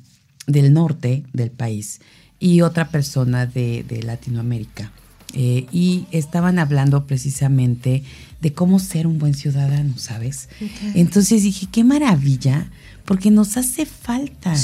del 0.48 0.72
norte 0.72 1.24
del 1.34 1.52
país 1.52 2.00
y 2.40 2.62
otra 2.62 2.92
persona 2.92 3.46
de, 3.46 3.84
de 3.84 4.04
Latinoamérica. 4.04 4.94
Eh, 5.34 5.68
y 5.72 6.06
estaban 6.12 6.58
hablando 6.58 7.06
precisamente 7.06 8.04
de 8.42 8.54
cómo 8.54 8.80
ser 8.80 9.06
un 9.06 9.20
buen 9.20 9.34
ciudadano, 9.34 9.94
¿sabes? 9.98 10.50
Entonces 10.96 11.44
dije, 11.44 11.68
qué 11.72 11.84
maravilla, 11.84 12.70
porque 13.06 13.30
nos 13.30 13.58
hace 13.58 13.86
falta 13.86 14.56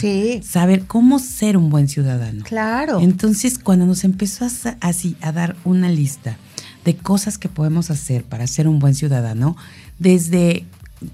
saber 0.41 0.85
cómo 0.85 1.19
ser 1.19 1.57
un 1.57 1.69
buen 1.69 1.87
ciudadano. 1.87 2.43
Claro. 2.43 2.99
Entonces, 2.99 3.59
cuando 3.59 3.85
nos 3.85 4.03
empezó 4.03 4.47
así 4.79 5.15
a 5.21 5.31
dar 5.31 5.55
una 5.65 5.89
lista 5.89 6.37
de 6.83 6.95
cosas 6.95 7.37
que 7.37 7.49
podemos 7.49 7.89
hacer 7.89 8.23
para 8.23 8.47
ser 8.47 8.67
un 8.67 8.79
buen 8.79 8.95
ciudadano, 8.95 9.57
desde 9.99 10.65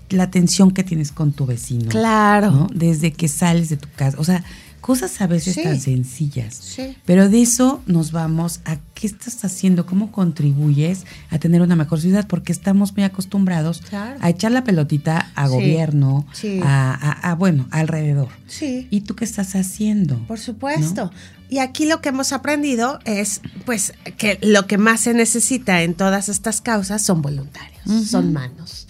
la 0.10 0.24
atención 0.24 0.72
que 0.72 0.84
tienes 0.84 1.12
con 1.12 1.32
tu 1.32 1.46
vecino. 1.46 1.90
Claro. 1.90 2.68
Desde 2.74 3.14
que 3.14 3.28
sales 3.28 3.70
de 3.70 3.78
tu 3.78 3.88
casa. 3.96 4.18
O 4.20 4.24
sea, 4.24 4.44
Cosas 4.82 5.22
a 5.22 5.28
veces 5.28 5.62
tan 5.62 5.80
sencillas. 5.80 6.76
Pero 7.06 7.30
de 7.30 7.44
eso 7.44 7.84
nos 7.86 8.12
vamos 8.12 8.62
a 8.66 8.78
qué 8.96 9.06
estás 9.06 9.46
haciendo, 9.46 9.86
cómo 9.86 10.12
contribuyes 10.12 11.06
a 11.30 11.38
tener 11.38 11.62
una 11.62 11.76
mejor 11.76 12.02
ciudad, 12.02 12.26
porque 12.28 12.52
estamos 12.52 12.96
muy 12.96 13.04
acostumbrados 13.04 13.84
a 13.92 14.30
echar 14.30 14.52
la 14.52 14.64
pelotita 14.64 15.32
a 15.36 15.48
gobierno, 15.48 16.26
a, 16.64 17.36
bueno, 17.38 17.68
alrededor. 17.70 18.30
Sí. 18.48 18.88
¿Y 18.90 19.02
tú 19.02 19.16
qué 19.16 19.24
estás 19.24 19.56
haciendo? 19.56 20.18
Por 20.26 20.40
supuesto. 20.40 21.12
Y 21.48 21.60
aquí 21.60 21.86
lo 21.86 22.02
que 22.02 22.10
hemos 22.10 22.32
aprendido 22.34 23.00
es, 23.06 23.42
pues, 23.66 23.94
que 24.18 24.40
lo 24.42 24.66
que 24.66 24.80
más 24.80 25.02
se 25.02 25.14
necesita 25.14 25.84
en 25.84 25.94
todas 25.94 26.28
estas 26.28 26.60
causas 26.60 27.04
son 27.04 27.22
voluntarios, 27.22 28.08
son 28.08 28.34
manos. 28.34 28.81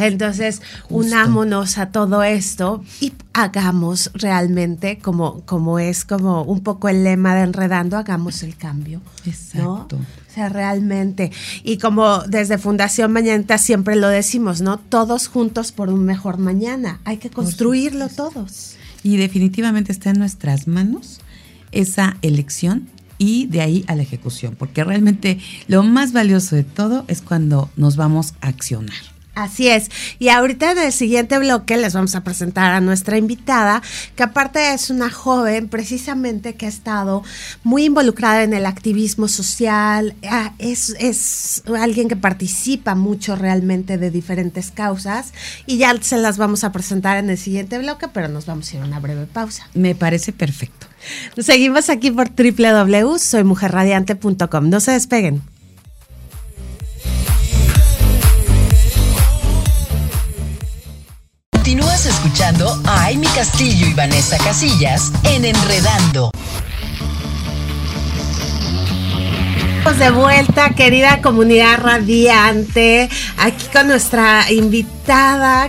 Entonces, 0.00 0.62
unámonos 0.88 1.78
a 1.78 1.90
todo 1.90 2.22
esto 2.22 2.82
y 3.00 3.12
hagamos 3.32 4.10
realmente, 4.14 4.98
como, 4.98 5.42
como 5.42 5.78
es 5.78 6.04
como 6.04 6.42
un 6.42 6.60
poco 6.60 6.88
el 6.88 7.04
lema 7.04 7.34
de 7.34 7.42
Enredando, 7.42 7.96
hagamos 7.96 8.42
el 8.42 8.56
cambio. 8.56 9.00
Exacto. 9.26 9.96
O 9.96 10.32
sea, 10.32 10.48
realmente. 10.48 11.32
Y 11.64 11.78
como 11.78 12.20
desde 12.20 12.58
Fundación 12.58 13.12
Mañana 13.12 13.58
siempre 13.58 13.96
lo 13.96 14.08
decimos, 14.08 14.60
¿no? 14.60 14.78
Todos 14.78 15.28
juntos 15.28 15.72
por 15.72 15.88
un 15.88 16.04
mejor 16.04 16.38
mañana. 16.38 17.00
Hay 17.04 17.16
que 17.16 17.30
construirlo 17.30 18.08
todos. 18.08 18.76
Y 19.02 19.16
definitivamente 19.16 19.92
está 19.92 20.10
en 20.10 20.18
nuestras 20.18 20.66
manos 20.66 21.20
esa 21.72 22.16
elección 22.22 22.88
y 23.18 23.46
de 23.46 23.60
ahí 23.60 23.84
a 23.86 23.94
la 23.94 24.02
ejecución, 24.02 24.56
porque 24.58 24.82
realmente 24.82 25.38
lo 25.68 25.82
más 25.82 26.12
valioso 26.12 26.56
de 26.56 26.64
todo 26.64 27.04
es 27.06 27.20
cuando 27.20 27.70
nos 27.76 27.96
vamos 27.96 28.34
a 28.40 28.48
accionar. 28.48 29.09
Así 29.34 29.68
es. 29.68 29.90
Y 30.18 30.28
ahorita 30.28 30.72
en 30.72 30.78
el 30.78 30.92
siguiente 30.92 31.38
bloque 31.38 31.76
les 31.76 31.94
vamos 31.94 32.14
a 32.14 32.24
presentar 32.24 32.72
a 32.72 32.80
nuestra 32.80 33.16
invitada, 33.16 33.82
que 34.16 34.22
aparte 34.22 34.74
es 34.74 34.90
una 34.90 35.10
joven 35.10 35.68
precisamente 35.68 36.54
que 36.54 36.66
ha 36.66 36.68
estado 36.68 37.22
muy 37.62 37.84
involucrada 37.84 38.42
en 38.42 38.54
el 38.54 38.66
activismo 38.66 39.28
social, 39.28 40.14
ah, 40.28 40.52
es, 40.58 40.96
es 40.98 41.62
alguien 41.78 42.08
que 42.08 42.16
participa 42.16 42.94
mucho 42.94 43.36
realmente 43.36 43.98
de 43.98 44.10
diferentes 44.10 44.72
causas 44.72 45.32
y 45.66 45.78
ya 45.78 45.94
se 46.00 46.16
las 46.16 46.36
vamos 46.36 46.64
a 46.64 46.72
presentar 46.72 47.18
en 47.18 47.30
el 47.30 47.38
siguiente 47.38 47.78
bloque, 47.78 48.08
pero 48.08 48.28
nos 48.28 48.46
vamos 48.46 48.72
a 48.72 48.76
ir 48.76 48.82
a 48.82 48.86
una 48.86 49.00
breve 49.00 49.26
pausa. 49.26 49.68
Me 49.74 49.94
parece 49.94 50.32
perfecto. 50.32 50.88
Seguimos 51.38 51.88
aquí 51.88 52.10
por 52.10 52.30
www.soymujerradiante.com. 52.30 54.68
No 54.68 54.80
se 54.80 54.92
despeguen. 54.92 55.40
Escuchando 62.22 62.78
a 62.84 63.06
Amy 63.06 63.26
Castillo 63.28 63.86
y 63.86 63.94
Vanessa 63.94 64.36
Casillas 64.36 65.10
en 65.24 65.46
Enredando. 65.46 66.30
de 69.98 70.10
vuelta, 70.10 70.70
querida 70.70 71.20
comunidad 71.20 71.78
radiante, 71.78 73.08
aquí 73.38 73.66
con 73.72 73.88
nuestra 73.88 74.50
invitada, 74.50 74.99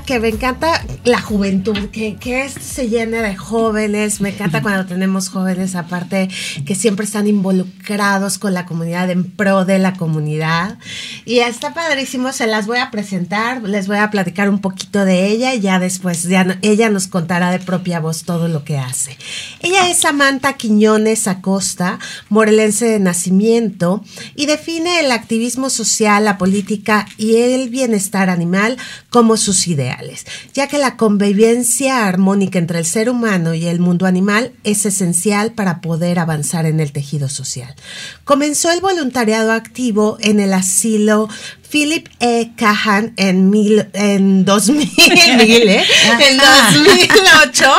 que 0.05 0.19
me 0.19 0.27
encanta 0.27 0.85
la 1.03 1.19
juventud, 1.19 1.89
que, 1.91 2.15
que 2.15 2.47
se 2.47 2.89
llene 2.89 3.23
de 3.23 3.35
jóvenes, 3.35 4.21
me 4.21 4.29
encanta 4.29 4.61
cuando 4.61 4.85
tenemos 4.85 5.29
jóvenes 5.29 5.73
aparte 5.73 6.29
que 6.63 6.75
siempre 6.75 7.05
están 7.05 7.25
involucrados 7.25 8.37
con 8.37 8.53
la 8.53 8.67
comunidad, 8.67 9.09
en 9.09 9.23
pro 9.23 9.65
de 9.65 9.79
la 9.79 9.93
comunidad. 9.93 10.77
Y 11.25 11.39
está 11.39 11.73
padrísimo, 11.73 12.31
se 12.33 12.45
las 12.45 12.67
voy 12.67 12.77
a 12.77 12.91
presentar, 12.91 13.63
les 13.63 13.87
voy 13.87 13.97
a 13.97 14.11
platicar 14.11 14.47
un 14.47 14.59
poquito 14.59 15.05
de 15.05 15.29
ella 15.29 15.55
y 15.55 15.59
ya 15.59 15.79
después 15.79 16.21
ya 16.21 16.59
ella 16.61 16.91
nos 16.91 17.07
contará 17.07 17.49
de 17.49 17.57
propia 17.57 17.99
voz 17.99 18.23
todo 18.25 18.47
lo 18.47 18.63
que 18.63 18.77
hace. 18.77 19.17
Ella 19.61 19.89
es 19.89 19.97
Samantha 19.97 20.53
Quiñones 20.53 21.27
Acosta, 21.27 21.97
morelense 22.29 22.85
de 22.85 22.99
nacimiento, 22.99 24.03
y 24.35 24.45
define 24.45 24.99
el 24.99 25.11
activismo 25.11 25.71
social, 25.71 26.25
la 26.25 26.37
política 26.37 27.07
y 27.17 27.37
el 27.37 27.69
bienestar 27.69 28.29
animal 28.29 28.77
como 29.09 29.30
sus 29.37 29.67
ideales, 29.67 30.25
ya 30.53 30.67
que 30.67 30.77
la 30.77 30.97
convivencia 30.97 32.07
armónica 32.07 32.59
entre 32.59 32.79
el 32.79 32.85
ser 32.85 33.09
humano 33.09 33.53
y 33.53 33.65
el 33.65 33.79
mundo 33.79 34.05
animal 34.05 34.53
es 34.63 34.85
esencial 34.85 35.53
para 35.53 35.81
poder 35.81 36.19
avanzar 36.19 36.65
en 36.65 36.79
el 36.79 36.91
tejido 36.91 37.29
social. 37.29 37.75
Comenzó 38.23 38.71
el 38.71 38.81
voluntariado 38.81 39.51
activo 39.51 40.17
en 40.21 40.39
el 40.39 40.53
asilo 40.53 41.29
Philip 41.71 42.07
E. 42.19 42.51
Cahan 42.57 43.13
en, 43.15 43.49
mil, 43.49 43.87
en 43.93 44.43
2000, 44.43 44.91
¿eh? 44.97 45.83
en 46.29 46.37
2008 46.37 47.71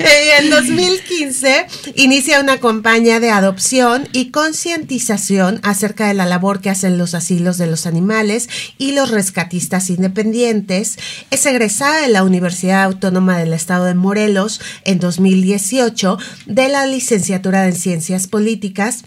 y 0.00 0.42
en 0.42 0.50
2015 0.50 1.66
inicia 1.96 2.40
una 2.40 2.58
campaña 2.58 3.20
de 3.20 3.30
adopción 3.30 4.08
y 4.12 4.30
concientización 4.30 5.60
acerca 5.62 6.08
de 6.08 6.14
la 6.14 6.24
labor 6.24 6.60
que 6.60 6.70
hacen 6.70 6.96
los 6.96 7.14
asilos 7.14 7.58
de 7.58 7.66
los 7.66 7.86
animales 7.86 8.48
y 8.78 8.92
los 8.92 9.10
rescatistas 9.10 9.90
independientes. 9.90 10.98
Es 11.30 11.44
egresada 11.44 12.00
de 12.00 12.08
la 12.08 12.24
Universidad 12.24 12.84
Autónoma 12.84 13.38
del 13.38 13.52
Estado 13.52 13.84
de 13.84 13.94
Morelos 13.94 14.60
en 14.84 14.98
2018 15.00 16.18
de 16.46 16.68
la 16.68 16.86
licenciatura 16.86 17.66
en 17.66 17.74
Ciencias 17.74 18.26
Políticas 18.26 19.04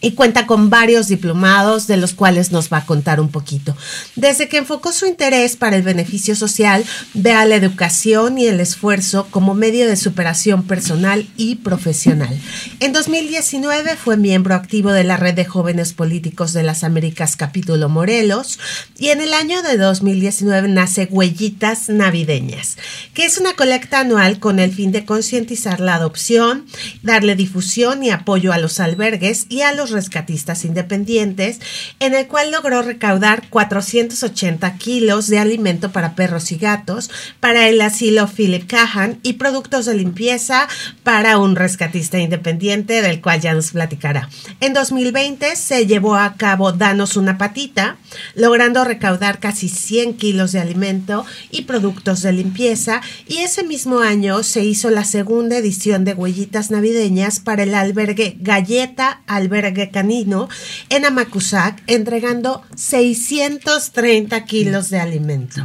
y 0.00 0.12
cuenta 0.12 0.46
con 0.46 0.70
varios 0.70 1.08
diplomados 1.08 1.86
de 1.86 1.96
los 1.96 2.14
cuales 2.14 2.52
nos 2.52 2.72
va 2.72 2.78
a 2.78 2.86
contar 2.86 3.20
un 3.20 3.28
poquito. 3.28 3.76
Desde 4.16 4.48
que 4.48 4.58
enfocó 4.58 4.92
su 4.92 5.06
interés 5.06 5.56
para 5.56 5.76
el 5.76 5.82
beneficio 5.82 6.36
social, 6.36 6.84
ve 7.14 7.32
a 7.32 7.44
la 7.44 7.56
educación 7.56 8.38
y 8.38 8.46
el 8.46 8.60
esfuerzo 8.60 9.26
como 9.30 9.54
medio 9.54 9.86
de 9.88 9.96
superación 9.96 10.64
personal 10.64 11.26
y 11.36 11.56
profesional. 11.56 12.38
En 12.80 12.92
2019 12.92 13.96
fue 13.96 14.16
miembro 14.16 14.54
activo 14.54 14.92
de 14.92 15.04
la 15.04 15.16
Red 15.16 15.34
de 15.34 15.44
Jóvenes 15.44 15.92
Políticos 15.92 16.52
de 16.52 16.62
las 16.62 16.84
Américas 16.84 17.36
Capítulo 17.36 17.88
Morelos 17.88 18.58
y 18.98 19.08
en 19.08 19.20
el 19.20 19.34
año 19.34 19.62
de 19.62 19.76
2019 19.76 20.68
nace 20.68 21.08
Huellitas 21.10 21.88
Navideñas, 21.88 22.76
que 23.14 23.24
es 23.24 23.38
una 23.38 23.54
colecta 23.54 24.00
anual 24.00 24.38
con 24.38 24.58
el 24.58 24.72
fin 24.72 24.92
de 24.92 25.04
concientizar 25.04 25.80
la 25.80 25.94
adopción, 25.94 26.66
darle 27.02 27.36
difusión 27.36 28.02
y 28.02 28.10
apoyo 28.10 28.52
a 28.52 28.58
los 28.58 28.80
albergues 28.80 29.46
y 29.48 29.62
a 29.62 29.72
los 29.72 29.87
200 29.88 29.90
rescatistas 29.90 30.64
independientes, 30.64 31.60
en 32.00 32.14
el 32.14 32.26
cual 32.26 32.50
logró 32.50 32.82
recaudar 32.82 33.48
480 33.48 34.76
kilos 34.76 35.28
de 35.28 35.38
alimento 35.38 35.92
para 35.92 36.14
perros 36.14 36.52
y 36.52 36.56
gatos, 36.56 37.10
para 37.40 37.68
el 37.68 37.80
asilo 37.80 38.28
Philip 38.28 38.66
Cahan 38.66 39.18
y 39.22 39.34
productos 39.34 39.86
de 39.86 39.94
limpieza 39.94 40.68
para 41.02 41.38
un 41.38 41.56
rescatista 41.56 42.18
independiente, 42.18 43.02
del 43.02 43.20
cual 43.20 43.40
ya 43.40 43.54
nos 43.54 43.72
platicará. 43.72 44.28
En 44.60 44.72
2020 44.72 45.56
se 45.56 45.86
llevó 45.86 46.16
a 46.16 46.34
cabo 46.34 46.72
Danos 46.72 47.16
una 47.16 47.38
patita, 47.38 47.96
logrando 48.34 48.84
recaudar 48.84 49.40
casi 49.40 49.68
100 49.68 50.14
kilos 50.14 50.52
de 50.52 50.60
alimento 50.60 51.24
y 51.50 51.62
productos 51.62 52.22
de 52.22 52.32
limpieza, 52.32 53.00
y 53.26 53.38
ese 53.38 53.64
mismo 53.64 54.00
año 54.00 54.42
se 54.42 54.64
hizo 54.64 54.90
la 54.90 55.04
segunda 55.04 55.56
edición 55.56 56.04
de 56.04 56.14
Huellitas 56.14 56.70
Navideñas 56.70 57.40
para 57.40 57.62
el 57.62 57.74
albergue 57.74 58.36
Galleta 58.40 59.22
Albergue 59.26 59.77
Canino 59.86 60.48
en 60.90 61.04
Amacuzac, 61.04 61.82
entregando 61.86 62.62
630 62.76 64.44
kilos 64.44 64.90
de 64.90 65.00
alimento. 65.00 65.64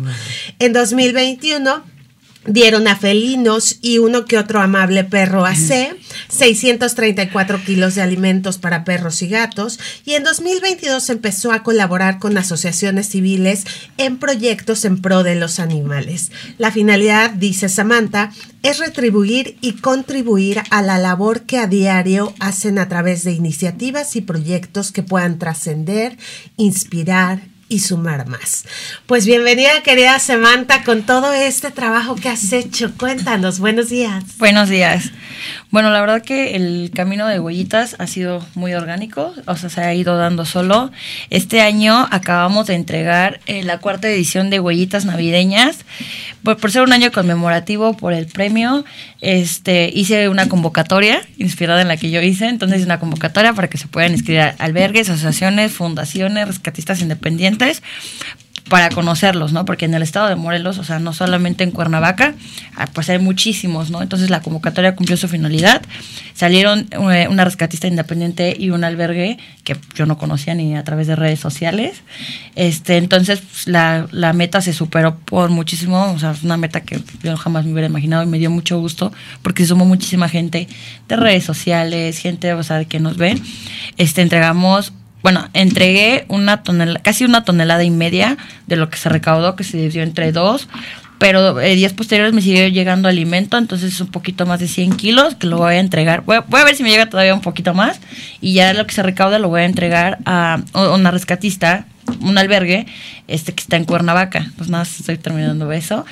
En 0.60 0.74
2021 0.74 1.93
dieron 2.46 2.88
a 2.88 2.96
felinos 2.96 3.78
y 3.82 4.00
uno 4.00 4.26
que 4.26 4.38
otro 4.38 4.62
amable 4.62 5.04
perro 5.04 5.46
AC, 5.46 5.96
634 6.30 7.64
kilos 7.64 7.96
de 7.96 8.02
alimentos 8.02 8.58
para 8.58 8.84
perros 8.84 9.22
y 9.22 9.28
gatos, 9.28 9.80
y 10.06 10.14
en 10.14 10.24
2022 10.24 11.10
empezó 11.10 11.52
a 11.52 11.64
colaborar 11.64 12.20
con 12.20 12.38
asociaciones 12.38 13.10
civiles 13.10 13.66
en 13.98 14.18
proyectos 14.18 14.86
en 14.86 15.02
pro 15.02 15.24
de 15.24 15.36
los 15.36 15.60
animales. 15.60 16.32
La 16.58 16.72
finalidad, 16.72 17.32
dice 17.32 17.70
Samantha, 17.70 18.32
es 18.62 18.80
retribuir 18.80 19.58
y 19.62 19.74
contribuir 19.74 20.62
a 20.70 20.82
la 20.82 20.98
labor 20.98 21.42
que 21.42 21.58
a 21.58 21.68
diario 21.68 22.34
hacen 22.40 22.80
a 22.80 22.88
través 22.88 23.24
de 23.24 23.34
iniciativas 23.34 24.16
y 24.16 24.22
proyectos 24.22 24.92
que 24.92 25.04
puedan 25.04 25.38
trascender, 25.40 26.18
inspirar 26.58 27.53
y 27.74 27.80
sumar 27.80 28.28
más. 28.28 28.66
Pues 29.08 29.26
bienvenida 29.26 29.82
querida 29.84 30.20
Samantha 30.20 30.84
con 30.84 31.04
todo 31.04 31.34
este 31.34 31.72
trabajo 31.72 32.16
que 32.16 32.30
has 32.30 32.54
hecho. 32.54 32.92
Cuéntanos, 32.98 33.60
buenos 33.60 33.90
días. 33.90 34.24
Buenos 34.38 34.70
días. 34.70 35.12
Bueno, 35.74 35.90
la 35.90 36.02
verdad 36.02 36.22
que 36.22 36.56
el 36.56 36.92
camino 36.94 37.26
de 37.26 37.40
huellitas 37.40 37.96
ha 37.98 38.06
sido 38.06 38.46
muy 38.54 38.76
orgánico, 38.76 39.34
o 39.48 39.56
sea, 39.56 39.72
se 39.72 39.82
ha 39.82 39.92
ido 39.96 40.16
dando 40.18 40.46
solo. 40.46 40.92
Este 41.32 41.62
año 41.62 42.08
acabamos 42.12 42.68
de 42.68 42.76
entregar 42.76 43.40
eh, 43.48 43.64
la 43.64 43.80
cuarta 43.80 44.08
edición 44.08 44.52
de 44.52 44.60
huellitas 44.60 45.06
navideñas. 45.06 45.80
Por, 46.44 46.58
por, 46.58 46.72
ser 46.72 46.84
un 46.84 46.94
año 46.94 47.12
conmemorativo 47.12 47.98
por 47.98 48.14
el 48.14 48.28
premio, 48.28 48.86
este, 49.20 49.90
hice 49.92 50.30
una 50.30 50.48
convocatoria 50.48 51.24
inspirada 51.40 51.82
en 51.82 51.88
la 51.88 51.98
que 51.98 52.12
yo 52.12 52.22
hice. 52.22 52.50
Entonces, 52.50 52.86
una 52.86 53.00
convocatoria 53.00 53.54
para 53.54 53.68
que 53.68 53.80
se 53.80 53.88
puedan 53.88 54.12
inscribir 54.12 54.42
a 54.42 54.56
albergues, 54.60 55.10
asociaciones, 55.10 55.72
fundaciones, 55.72 56.48
rescatistas 56.50 57.02
independientes 57.02 57.82
para 58.70 58.90
conocerlos, 58.90 59.52
¿no? 59.52 59.66
Porque 59.66 59.86
en 59.86 59.94
el 59.94 60.02
estado 60.02 60.30
de 60.30 60.36
Morelos, 60.36 60.78
o 60.78 60.84
sea, 60.84 61.00
no 61.00 61.14
solamente 61.14 61.64
en 61.64 61.72
Cuernavaca, 61.72 62.34
ah, 62.76 62.88
pues 62.92 63.10
hay 63.10 63.20
muchísimos, 63.20 63.92
¿no? 63.92 64.02
Entonces 64.02 64.30
la 64.30 64.42
convocatoria 64.42 64.96
cumplió 64.96 65.18
su 65.18 65.28
finalidad. 65.28 65.82
Salieron 66.34 66.88
eh, 66.92 67.28
una 67.30 67.44
rescatista 67.44 67.88
independiente 67.88 68.56
y 68.58 68.70
un 68.70 68.84
albergue 68.84 69.38
que 69.64 69.78
yo 69.96 70.06
no 70.06 70.18
conocía 70.18 70.56
ni 70.56 70.76
a 70.76 70.84
través 70.84 71.08
de 71.08 71.16
redes 71.16 71.40
sociales. 71.40 72.02
Este, 72.56 72.98
entonces 72.98 73.42
pues, 73.42 73.68
la, 73.68 74.08
la 74.12 74.34
meta 74.34 74.62
se 74.62 74.74
superó 74.74 75.18
por 75.18 75.50
muchísimo, 75.50 76.12
o 76.12 76.20
sea, 76.20 76.34
una 76.44 76.58
meta 76.58 76.82
que 76.82 77.02
yo 77.22 77.36
jamás 77.36 77.66
me 77.66 77.74
hubiera 77.74 77.88
imaginado 77.88 78.24
y 78.24 78.28
me 78.28 78.40
dio 78.40 78.50
mucho 78.50 78.80
gusto 78.80 79.12
porque 79.42 79.66
sumó 79.66 79.86
muchísima 79.86 80.30
gente 80.30 80.68
de 81.08 81.16
redes 81.16 81.44
sociales, 81.44 82.18
gente, 82.18 82.54
o 82.54 82.64
sea, 82.64 82.86
que 82.86 83.00
nos 83.00 83.18
ven. 83.18 83.42
Este, 83.98 84.22
entregamos 84.22 84.94
bueno, 85.24 85.50
entregué 85.54 86.26
una 86.28 86.64
tonelada, 86.64 87.00
casi 87.02 87.24
una 87.24 87.44
tonelada 87.44 87.84
y 87.84 87.90
media 87.90 88.38
de 88.68 88.76
lo 88.76 88.90
que 88.90 88.98
se 88.98 89.10
recaudó, 89.10 89.56
que 89.56 89.64
se 89.64 89.78
dividió 89.78 90.04
entre 90.04 90.32
dos, 90.34 90.68
pero 91.18 91.62
eh, 91.62 91.76
días 91.76 91.94
posteriores 91.94 92.34
me 92.34 92.42
siguió 92.42 92.68
llegando 92.68 93.08
alimento, 93.08 93.58
entonces 93.58 94.00
un 94.02 94.08
poquito 94.08 94.46
más 94.46 94.60
de 94.60 94.68
100 94.68 94.98
kilos 94.98 95.36
que 95.36 95.48
lo 95.48 95.58
voy 95.58 95.76
a 95.76 95.80
entregar. 95.80 96.24
Voy 96.26 96.36
a, 96.36 96.64
ver 96.66 96.76
si 96.76 96.84
me 96.84 96.90
llega 96.90 97.10
todavía 97.10 97.34
un 97.34 97.40
poquito 97.40 97.74
más 97.74 98.02
y 98.42 98.54
ya 98.54 98.74
lo 98.74 98.86
que 98.86 98.94
se 98.94 99.02
recauda 99.02 99.40
lo 99.40 99.48
voy 99.48 99.62
a 99.62 99.66
entregar 99.66 100.18
a 100.26 100.60
una 100.74 101.12
rescatista 101.12 101.86
un 102.22 102.38
albergue 102.38 102.86
este 103.28 103.54
que 103.54 103.62
está 103.62 103.78
en 103.78 103.86
Cuernavaca. 103.86 104.52
Pues 104.58 104.70
nada, 104.70 104.84
estoy 104.84 105.18
terminando 105.18 105.72
eso. 105.72 106.06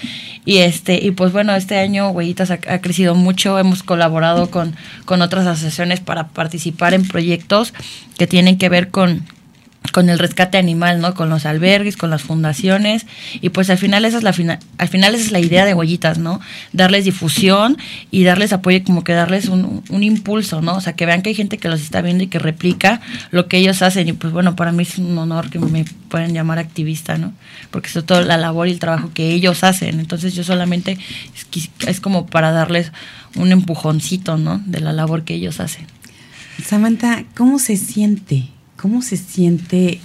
Y 0.46 0.58
este 0.58 1.04
y 1.04 1.12
pues 1.12 1.32
bueno, 1.32 1.56
este 1.56 1.78
año 1.78 2.10
Huellitas 2.10 2.52
ha, 2.52 2.58
crecido 2.82 3.16
mucho, 3.16 3.60
hemos 3.60 3.84
colaborado 3.84 4.50
con 4.50 4.76
con 5.06 5.22
otras 5.22 5.46
asociaciones 5.48 6.00
para 6.00 6.30
participar 6.30 6.94
en 6.94 7.08
proyectos 7.08 7.74
que 8.18 8.28
tienen 8.28 8.58
que 8.58 8.70
ver 8.70 8.90
con 8.90 9.24
con 9.92 10.10
el 10.10 10.20
rescate 10.20 10.58
animal, 10.58 11.02
¿no? 11.02 11.14
Con 11.16 11.30
los 11.30 11.46
albergues, 11.46 11.98
con 11.98 12.10
las 12.10 12.22
fundaciones 12.22 13.06
y 13.42 13.50
pues 13.50 13.70
al 13.70 13.78
final 13.78 14.06
esa 14.06 14.18
es 14.18 14.24
la 14.24 14.32
al 14.78 14.88
final 14.88 15.16
esa 15.16 15.26
es 15.26 15.32
la 15.32 15.40
idea 15.40 15.66
de 15.66 15.74
Huellitas, 15.74 16.18
¿no? 16.18 16.40
Darles 16.72 17.06
difusión 17.06 17.78
y 18.10 18.24
darles 18.24 18.54
apoyo 18.54 18.84
como 18.84 19.04
que 19.04 19.14
darles 19.14 19.50
un, 19.50 19.84
un, 19.90 20.04
impulso, 20.04 20.62
¿no? 20.62 20.76
O 20.76 20.82
sea, 20.82 20.94
que 20.94 21.06
vean 21.06 21.22
que 21.22 21.30
hay 21.30 21.36
gente 21.36 21.58
que 21.58 21.68
los 21.68 21.82
está 21.82 22.02
viendo 22.02 22.24
y 22.24 22.28
que 22.28 22.40
replica 22.40 23.02
lo 23.32 23.48
que 23.48 23.58
ellos 23.58 23.82
hacen 23.82 24.08
y 24.08 24.14
pues 24.14 24.32
bueno, 24.32 24.56
para 24.56 24.72
mí 24.72 24.84
es 24.84 24.98
un 24.98 25.18
honor 25.18 25.50
que 25.50 25.60
me 25.60 25.84
puedan 26.10 26.34
llamar 26.34 26.60
activista, 26.60 27.18
¿no? 27.18 27.34
Porque 27.72 27.88
es 27.88 28.06
toda 28.06 28.22
la 28.22 28.38
labor 28.38 28.68
y 28.68 28.72
el 28.72 28.80
trabajo 28.80 29.12
que 29.14 29.32
ellos 29.34 29.64
hacen, 29.64 30.00
entonces 30.00 30.34
yo 30.36 30.44
solamente 30.44 30.98
es, 31.54 31.70
es 31.88 32.00
como 32.00 32.28
para 32.28 32.52
darles 32.52 32.92
un 33.36 33.52
empujoncito, 33.52 34.38
¿no? 34.38 34.62
De 34.66 34.80
la 34.80 34.94
labor 34.94 35.24
que 35.24 35.34
ellos 35.34 35.60
hacen. 35.60 35.88
Samantha, 36.64 37.26
¿cómo 37.36 37.60
se 37.60 37.76
siente? 37.76 38.50
¿Cómo 38.82 39.04
se 39.04 39.16
siente 39.16 40.00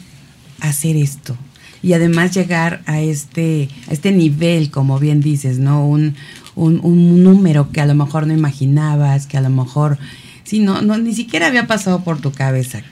hacer 0.60 0.96
esto? 0.96 1.34
Y 1.82 1.94
además 1.94 2.34
llegar 2.34 2.82
a 2.84 3.00
este, 3.00 3.70
a 3.88 3.92
este 3.92 4.12
nivel, 4.12 4.70
como 4.70 4.98
bien 4.98 5.20
dices, 5.20 5.58
¿no? 5.58 5.86
Un, 5.86 6.14
un, 6.56 7.22
número 7.22 7.70
que 7.70 7.80
a 7.80 7.86
lo 7.86 7.94
mejor 7.94 8.26
no 8.26 8.34
imaginabas, 8.34 9.26
que 9.26 9.38
a 9.38 9.40
lo 9.40 9.48
mejor, 9.50 9.98
sí, 10.44 10.60
no, 10.60 10.82
no, 10.82 10.98
ni 10.98 11.14
siquiera 11.14 11.46
había 11.46 11.66
pasado 11.66 12.04
por 12.04 12.20
tu 12.20 12.32
cabeza. 12.32 12.82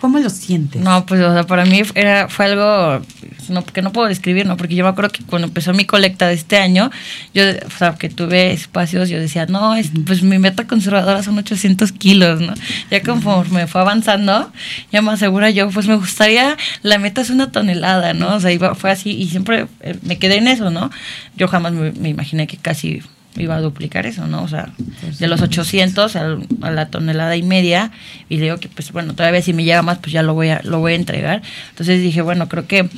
¿Cómo 0.00 0.18
lo 0.18 0.30
sientes? 0.30 0.82
No, 0.82 1.04
pues 1.06 1.20
o 1.20 1.32
sea, 1.32 1.46
para 1.46 1.64
mí 1.64 1.82
era, 1.94 2.28
fue 2.28 2.44
algo 2.44 3.04
no, 3.50 3.64
que 3.64 3.82
no 3.82 3.92
puedo 3.92 4.08
describir, 4.08 4.46
¿no? 4.46 4.56
Porque 4.56 4.74
yo 4.74 4.84
me 4.84 4.90
acuerdo 4.90 5.10
que 5.10 5.24
cuando 5.24 5.48
empezó 5.48 5.72
mi 5.72 5.84
colecta 5.84 6.28
de 6.28 6.34
este 6.34 6.56
año, 6.58 6.90
yo, 7.32 7.44
o 7.66 7.70
sea, 7.70 7.94
que 7.94 8.08
tuve 8.08 8.52
espacios, 8.52 9.08
yo 9.08 9.18
decía, 9.18 9.46
no, 9.46 9.74
es, 9.74 9.90
pues 10.06 10.22
mi 10.22 10.38
meta 10.38 10.66
conservadora 10.66 11.22
son 11.22 11.38
800 11.38 11.92
kilos, 11.92 12.40
¿no? 12.40 12.54
Ya 12.90 13.02
conforme 13.02 13.66
fue 13.66 13.80
avanzando, 13.80 14.52
ya 14.92 15.02
más 15.02 15.18
segura 15.18 15.50
yo, 15.50 15.70
pues 15.70 15.86
me 15.86 15.96
gustaría, 15.96 16.56
la 16.82 16.98
meta 16.98 17.20
es 17.20 17.30
una 17.30 17.50
tonelada, 17.52 18.14
¿no? 18.14 18.34
O 18.36 18.40
sea, 18.40 18.52
iba, 18.52 18.74
fue 18.74 18.90
así 18.90 19.10
y 19.10 19.28
siempre 19.28 19.66
eh, 19.80 19.96
me 20.02 20.18
quedé 20.18 20.38
en 20.38 20.48
eso, 20.48 20.70
¿no? 20.70 20.90
Yo 21.36 21.48
jamás 21.48 21.72
me 21.72 22.08
imaginé 22.08 22.46
que 22.46 22.56
casi 22.56 23.02
iba 23.36 23.56
a 23.56 23.60
duplicar 23.60 24.06
eso, 24.06 24.26
¿no? 24.26 24.42
O 24.42 24.48
sea, 24.48 24.70
de 25.18 25.28
los 25.28 25.40
800 25.40 26.16
a, 26.16 26.38
la 26.70 26.86
tonelada 26.86 27.36
y 27.36 27.42
media 27.42 27.90
y 28.28 28.38
digo 28.38 28.58
que 28.58 28.68
pues 28.68 28.92
bueno, 28.92 29.14
todavía 29.14 29.42
si 29.42 29.52
me 29.52 29.64
llega 29.64 29.82
más 29.82 29.98
pues 29.98 30.12
ya 30.12 30.22
lo 30.22 30.34
voy 30.34 30.50
a 30.50 30.60
lo 30.64 30.80
voy 30.80 30.92
a 30.92 30.96
entregar. 30.96 31.42
Entonces 31.70 32.00
dije, 32.02 32.22
bueno, 32.22 32.48
creo 32.48 32.66
que 32.66 32.88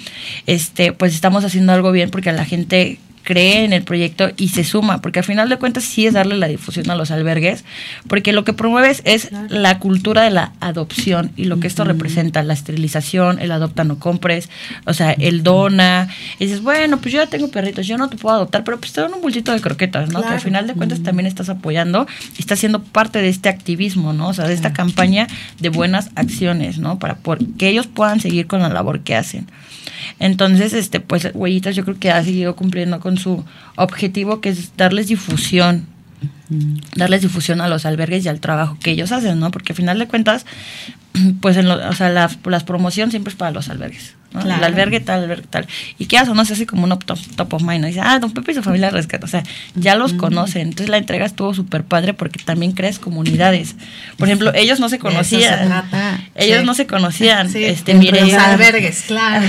este 0.47 0.93
pues 0.93 1.15
estamos 1.15 1.45
haciendo 1.45 1.73
algo 1.73 1.93
bien 1.93 2.11
porque 2.11 2.31
a 2.31 2.33
la 2.33 2.45
gente 2.45 2.99
cree 3.27 3.65
en 3.65 3.73
el 3.73 3.83
proyecto 3.83 4.31
y 4.37 4.51
se 4.51 4.63
suma, 4.63 5.03
porque 5.03 5.19
al 5.19 5.25
final 5.25 5.49
de 5.49 5.59
cuentas 5.59 5.83
sí 5.83 6.07
es 6.07 6.15
darle 6.15 6.37
la 6.37 6.47
difusión 6.47 6.89
a 6.91 6.95
los 6.95 7.11
albergues, 7.11 7.65
porque 8.07 8.33
lo 8.33 8.45
que 8.45 8.53
promueves 8.53 9.03
es 9.05 9.31
la 9.49 9.81
cultura 9.81 10.23
de 10.23 10.31
la 10.31 10.53
adopción 10.61 11.33
y 11.37 11.45
lo 11.45 11.59
que 11.59 11.67
esto 11.67 11.83
representa, 11.83 12.45
la 12.45 12.55
esterilización, 12.55 13.41
el 13.41 13.51
adopta 13.51 13.83
no 13.83 13.99
compres, 13.99 14.49
o 14.87 14.95
sea, 14.95 15.11
el 15.11 15.43
dona, 15.43 16.09
y 16.39 16.47
dices, 16.47 16.63
bueno, 16.63 16.99
pues 16.99 17.13
yo 17.13 17.21
ya 17.21 17.29
tengo 17.29 17.49
perritos, 17.49 17.89
yo 17.89 17.99
no 17.99 18.09
te 18.09 18.17
puedo 18.17 18.37
adoptar, 18.37 18.63
pero 18.63 18.79
pues 18.79 18.93
te 18.93 19.01
dan 19.01 19.13
un 19.13 19.21
bultito 19.21 19.53
de 19.53 19.61
croquetas, 19.61 20.11
¿no? 20.11 20.23
Que 20.23 20.29
al 20.29 20.41
final 20.41 20.69
de 20.69 20.75
cuentas 20.75 21.03
también 21.03 21.27
estás 21.27 21.49
apoyando 21.49 22.07
y 22.37 22.41
estás 22.41 22.61
siendo 22.61 22.81
parte 22.81 23.21
de 23.21 23.29
este 23.29 23.49
activismo, 23.49 24.13
¿no? 24.13 24.29
O 24.29 24.35
sea, 24.35 24.47
de 24.47 24.55
esta 24.55 24.73
campaña 24.73 25.27
de 25.59 25.69
buenas 25.69 26.11
acciones, 26.15 26.79
¿no? 26.79 27.01
Para 27.01 27.19
que 27.59 27.69
ellos 27.69 27.89
puedan 27.89 28.21
seguir 28.21 28.47
con 28.47 28.61
la 28.63 28.69
labor 28.69 29.01
que 29.01 29.17
hacen. 29.17 29.49
Entonces, 30.19 30.73
este, 30.73 31.01
pues, 31.01 31.29
Huellitas 31.35 31.77
yo 31.77 31.85
creo 31.85 31.99
que 31.99 32.11
ha 32.11 32.23
seguido 32.23 32.57
cumpliendo 32.57 33.01
con 33.01 33.19
su 33.19 33.45
objetivo, 33.77 34.41
que 34.41 34.51
es 34.51 34.77
darles 34.77 35.09
difusión, 35.09 35.87
darles 36.95 37.23
difusión 37.23 37.61
a 37.61 37.69
los 37.69 37.87
albergues 37.87 38.25
y 38.25 38.29
al 38.29 38.41
trabajo 38.41 38.79
que 38.81 38.93
ellos 38.93 39.13
hacen, 39.13 39.39
¿no? 39.41 39.51
Porque 39.51 39.73
al 39.73 39.77
final 39.77 39.99
de 39.99 40.07
cuentas, 40.07 40.47
pues, 41.41 41.57
en 41.57 41.69
o 41.69 41.93
sea, 41.93 42.11
la, 42.11 42.31
las 42.45 42.65
promoción 42.65 43.11
siempre 43.11 43.31
es 43.31 43.37
para 43.37 43.51
los 43.51 43.69
albergues. 43.69 44.15
El 44.45 44.51
albergue 44.51 45.01
tal, 45.01 45.23
albergue 45.23 45.47
tal. 45.49 45.67
Y 45.99 46.07
qué 46.07 46.19
hace, 46.19 46.33
no 46.33 46.45
se 46.45 46.53
hace 46.53 46.67
como 46.67 46.85
un 46.85 46.99
top, 46.99 47.19
top, 47.37 47.55
of 47.55 47.63
mind, 47.63 47.81
¿no? 47.81 47.87
Dice, 47.87 48.01
ah, 48.03 48.19
don 48.19 48.33
Pepe 48.33 48.53
y 48.53 48.55
su 48.55 48.63
familia 48.63 48.91
rescata. 48.91 49.25
O 49.25 49.29
sea, 49.29 49.43
ya 49.75 49.97
los 49.97 50.13
conocen. 50.13 50.63
Entonces 50.63 50.89
la 50.89 50.99
entrega 50.99 51.25
estuvo 51.25 51.55
súper 51.55 51.85
padre 51.85 52.13
porque 52.13 52.43
también 52.45 52.73
crees 52.73 52.99
comunidades. 52.99 53.77
Por 54.19 54.29
ejemplo, 54.29 54.53
ellos 54.55 54.81
no 54.81 54.89
se 54.89 54.99
conocían. 54.99 55.85
ellos 56.35 56.65
no 56.65 56.75
se 56.75 56.87
conocían. 56.87 57.47
Este, 57.55 57.93
entre 57.93 58.21
los 58.21 58.35
albergues, 58.35 59.05
claro. 59.07 59.47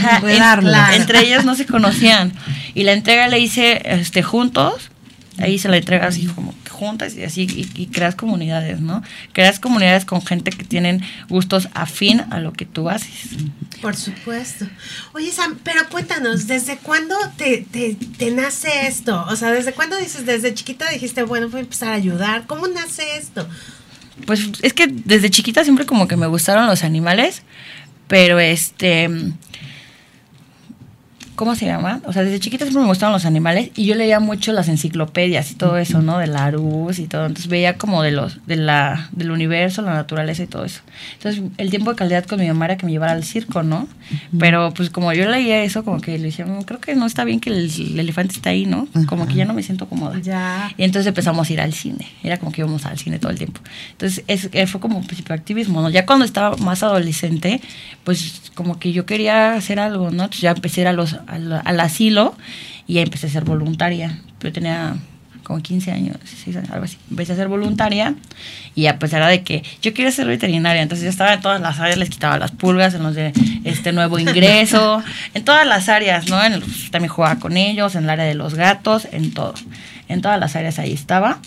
Entre 0.94 1.28
ellos 1.28 1.44
no 1.44 1.56
se 1.56 1.66
conocían. 1.66 2.32
Y 2.74 2.84
la 2.84 2.94
entrega 2.94 3.28
le 3.28 3.40
hice 3.40 3.82
este, 3.84 4.24
juntos. 4.24 4.92
Ahí 5.40 5.60
se 5.60 5.70
la 5.70 5.78
entrega 5.78 6.08
así 6.08 6.26
como 6.26 6.54
juntas 6.70 7.16
y 7.16 7.24
así, 7.24 7.48
y, 7.76 7.88
creas 7.88 8.16
comunidades, 8.16 8.80
¿no? 8.80 9.04
Creas 9.34 9.60
comunidades 9.60 10.06
con 10.06 10.22
gente 10.26 10.52
que 10.52 10.64
tienen 10.64 11.02
gustos 11.30 11.70
afín 11.74 12.22
a 12.30 12.40
lo 12.40 12.54
que 12.54 12.66
tú 12.66 12.90
haces. 12.90 13.30
Por 13.82 13.96
supuesto. 13.96 14.68
Oye, 15.14 15.32
Sam, 15.32 15.58
pero 15.64 15.88
cuéntanos, 15.90 16.48
¿desde 16.48 16.78
cuándo 16.78 17.16
te, 17.38 17.66
te, 17.72 18.32
nace 18.32 18.88
esto? 18.88 19.26
O 19.30 19.36
sea, 19.36 19.52
¿desde 19.52 19.74
cuándo 19.74 19.98
dices, 19.98 20.26
desde 20.26 20.54
chiquita 20.54 20.90
dijiste, 20.90 21.24
bueno, 21.24 21.50
voy 21.50 21.60
a 21.60 21.64
empezar 21.64 21.90
a 21.90 21.96
ayudar? 21.96 22.46
¿Cómo 22.48 22.68
nace 22.68 23.18
esto? 23.18 23.48
Pues 24.26 24.50
es 24.62 24.74
que 24.74 24.88
desde 24.88 25.30
chiquita 25.30 25.64
siempre 25.64 25.86
como 25.86 26.08
que 26.08 26.18
me 26.18 26.28
gustaron 26.28 26.66
los 26.68 26.84
animales, 26.84 27.44
pero 28.08 28.40
este 28.40 29.10
¿cómo 31.38 31.56
se 31.56 31.68
llama? 31.68 32.02
O 32.06 32.14
sea, 32.14 32.24
desde 32.24 32.40
chiquita 32.40 32.66
siempre 32.66 32.82
me 32.82 32.88
gustaban 32.88 33.14
los 33.14 33.26
animales 33.26 33.70
y 33.76 33.86
yo 33.86 33.94
leía 33.94 34.20
mucho 34.20 34.54
las 34.54 34.68
enciclopedias 34.70 35.52
y 35.52 35.56
todo 35.56 35.78
eso, 35.78 36.02
¿no? 36.02 36.18
De 36.18 36.26
la 36.26 36.46
Arús 36.46 36.98
y 36.98 37.06
todo. 37.06 37.28
Entonces 37.28 37.48
veía 37.48 37.78
como 37.78 38.02
de 38.02 38.10
los, 38.10 38.46
de 38.48 38.56
la, 38.56 39.08
del 39.12 39.30
universo, 39.30 39.84
la 39.84 39.94
naturaleza 39.94 40.42
y 40.42 40.48
todo 40.48 40.66
eso. 40.66 40.82
Entonces 41.14 41.44
el 41.58 41.70
tiempo 41.70 41.92
de 41.92 41.96
calidad 41.96 42.26
con 42.26 42.40
mi 42.40 42.48
mamá 42.48 42.66
era 42.66 42.78
que 42.78 42.88
me 42.88 42.92
llevara 42.92 43.12
al 43.12 43.24
circo, 43.24 43.62
¿no? 43.62 43.88
Pero 44.40 44.74
pues 44.74 44.90
como 44.90 45.14
yo 45.14 45.30
leía 45.30 45.64
eso, 45.64 45.86
como 45.86 46.02
que 46.02 46.18
le 46.18 46.26
decía, 46.26 46.48
mm, 46.48 46.64
creo 46.64 46.80
que 46.80 46.96
no 46.96 47.06
está 47.06 47.24
bien 47.24 47.40
que 47.40 47.52
el, 47.52 48.00
elefante 48.00 48.34
esté 48.34 48.50
ahí, 48.50 48.66
¿no? 48.66 48.88
Como 49.08 49.28
que 49.28 49.36
ya 49.36 49.46
no 49.46 49.54
me 49.54 49.62
siento 49.62 49.88
cómoda. 49.88 50.20
Ya. 50.20 50.74
Y 50.76 50.84
entonces 50.84 51.06
empezamos 51.06 51.48
a 51.48 51.54
ir 51.54 51.62
al 51.62 51.74
cine. 51.74 52.08
Era 52.24 52.38
como 52.38 52.52
que 52.52 52.62
íbamos 52.62 52.84
al 52.88 52.98
cine 52.98 53.20
todo 53.20 53.32
el 53.32 53.38
tiempo. 53.38 53.62
Entonces 53.92 54.24
es, 54.26 54.50
eh, 54.54 54.66
fue 54.66 54.82
como 54.82 55.04
principio 55.04 55.36
activismo, 55.36 55.84
¿no? 55.84 55.92
Ya 55.92 56.08
cuando 56.08 56.26
estaba 56.26 56.58
más 56.58 56.82
adolescente, 56.82 57.62
pues 58.04 58.42
como 58.56 58.80
que 58.80 58.92
yo 58.92 59.06
quería 59.06 59.54
hacer 59.54 59.80
algo, 59.80 60.06
¿no? 60.06 60.24
Entonces 60.24 60.42
ya 60.42 60.50
empecé 60.50 60.88
a 60.88 60.94
los 60.94 61.16
al, 61.28 61.80
asilo 61.80 62.36
y 62.88 63.00
empecé 63.00 63.28
a 63.28 63.30
ser 63.30 63.44
voluntaria. 63.44 64.20
Yo 64.40 64.52
tenía 64.52 64.96
como 65.44 65.62
15 65.62 65.92
años, 65.92 66.18
algo 66.72 66.86
así. 66.86 66.98
Empecé 67.10 67.34
a 67.34 67.36
ser 67.36 67.48
voluntaria 67.48 68.16
y 68.76 68.88
a 68.88 69.00
pesar 69.00 69.26
de 69.30 69.44
que 69.44 69.64
yo 69.82 69.94
quería 69.94 70.12
ser 70.12 70.28
veterinaria, 70.28 70.82
entonces 70.82 71.06
yo 71.06 71.10
estaba 71.10 71.34
en 71.34 71.42
todas 71.42 71.62
las 71.62 71.80
áreas, 71.80 71.98
les 71.98 72.10
quitaba 72.10 72.38
las 72.38 72.52
pulgas, 72.52 72.94
en 72.94 73.04
los 73.04 73.16
de 73.16 73.32
este 73.64 73.94
nuevo 73.94 74.20
ingreso, 74.20 75.02
en 75.34 75.46
todas 75.46 75.66
las 75.66 75.88
áreas, 75.88 76.30
¿no? 76.30 76.44
En, 76.44 76.62
también 76.92 77.10
jugaba 77.10 77.40
con 77.40 77.56
ellos, 77.56 77.96
en 77.96 78.04
el 78.04 78.10
área 78.10 78.26
de 78.26 78.36
los 78.36 78.56
gatos, 78.56 79.08
en 79.12 79.34
todo. 79.34 79.54
En 80.10 80.22
todas 80.22 80.40
las 80.40 80.56
áreas 80.56 80.80
ahí 80.80 80.94
estaba. 80.94 81.40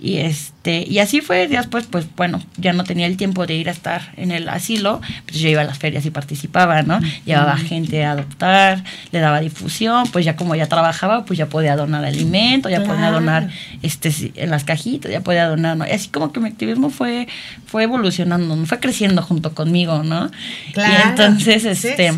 Y 0.00 0.18
este, 0.18 0.84
y 0.88 1.00
así 1.00 1.20
fue, 1.20 1.48
después, 1.48 1.86
pues 1.90 2.06
bueno, 2.14 2.40
ya 2.56 2.72
no 2.72 2.84
tenía 2.84 3.06
el 3.06 3.16
tiempo 3.16 3.46
de 3.46 3.54
ir 3.54 3.68
a 3.68 3.72
estar 3.72 4.12
en 4.16 4.30
el 4.30 4.48
asilo, 4.48 5.00
pues 5.26 5.40
yo 5.40 5.48
iba 5.48 5.62
a 5.62 5.64
las 5.64 5.78
ferias 5.78 6.06
y 6.06 6.10
participaba, 6.10 6.82
¿no? 6.82 7.00
Llevaba 7.24 7.56
gente 7.56 8.04
a 8.04 8.12
adoptar, 8.12 8.84
le 9.10 9.18
daba 9.18 9.40
difusión, 9.40 10.06
pues 10.12 10.24
ya 10.24 10.36
como 10.36 10.54
ya 10.54 10.68
trabajaba, 10.68 11.24
pues 11.24 11.36
ya 11.36 11.46
podía 11.46 11.74
donar 11.74 12.04
alimento, 12.04 12.68
ya 12.68 12.84
podía 12.84 13.10
donar 13.10 13.50
este 13.82 14.12
en 14.36 14.50
las 14.50 14.62
cajitas, 14.62 15.10
ya 15.10 15.20
podía 15.20 15.48
donar, 15.48 15.76
¿no? 15.76 15.84
Y 15.84 15.90
así 15.90 16.08
como 16.08 16.30
que 16.32 16.38
mi 16.38 16.48
activismo 16.48 16.90
fue, 16.90 17.26
fue 17.66 17.82
evolucionando, 17.82 18.54
fue 18.66 18.78
creciendo 18.78 19.22
junto 19.22 19.52
conmigo, 19.52 20.04
¿no? 20.04 20.30
Claro. 20.74 20.94
Y 20.94 21.08
entonces, 21.08 21.64
este, 21.64 22.12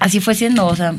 así 0.00 0.18
fue 0.18 0.34
siendo, 0.34 0.66
o 0.66 0.74
sea, 0.74 0.94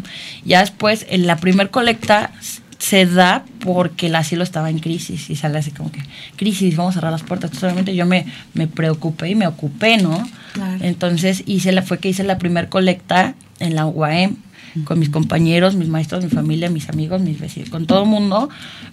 ya 0.46 0.62
después 0.62 1.06
en 1.10 1.28
la 1.28 1.36
primer 1.36 1.70
colecta 1.70 2.32
se 2.78 3.06
da 3.06 3.44
porque 3.60 4.08
el 4.08 4.16
asilo 4.16 4.44
estaba 4.44 4.70
en 4.70 4.80
crisis 4.80 5.30
y 5.30 5.36
sale 5.36 5.58
así 5.58 5.72
como 5.72 5.92
que, 5.92 6.02
crisis, 6.36 6.76
vamos 6.76 6.94
a 6.94 7.00
cerrar 7.00 7.12
las 7.12 7.24
puertas. 7.24 7.50
Entonces, 7.50 7.64
obviamente 7.64 7.96
yo 7.96 8.06
me, 8.06 8.26
me 8.54 8.68
preocupé 8.68 9.30
y 9.30 9.36
me 9.36 9.48
ocupé, 9.48 9.98
¿no? 9.98 10.28
Entonces 10.80 11.44
hice 11.46 11.72
la, 11.72 11.84
fue 11.84 12.00
que 12.00 12.10
hice 12.10 12.24
la 12.24 12.38
primer 12.38 12.70
colecta 12.70 13.36
en 13.60 13.76
la 13.76 13.86
UAM 13.86 14.38
con 14.86 15.00
mis 15.00 15.10
compañeros, 15.10 15.76
mis 15.76 15.88
maestros, 15.88 16.24
mi 16.24 16.30
familia, 16.30 16.70
mis 16.70 16.90
amigos, 16.90 17.22
mis 17.22 17.40
vecinos, 17.40 17.70
con 17.70 17.86
todo 17.86 18.04
el 18.04 18.10
mundo, 18.10 18.50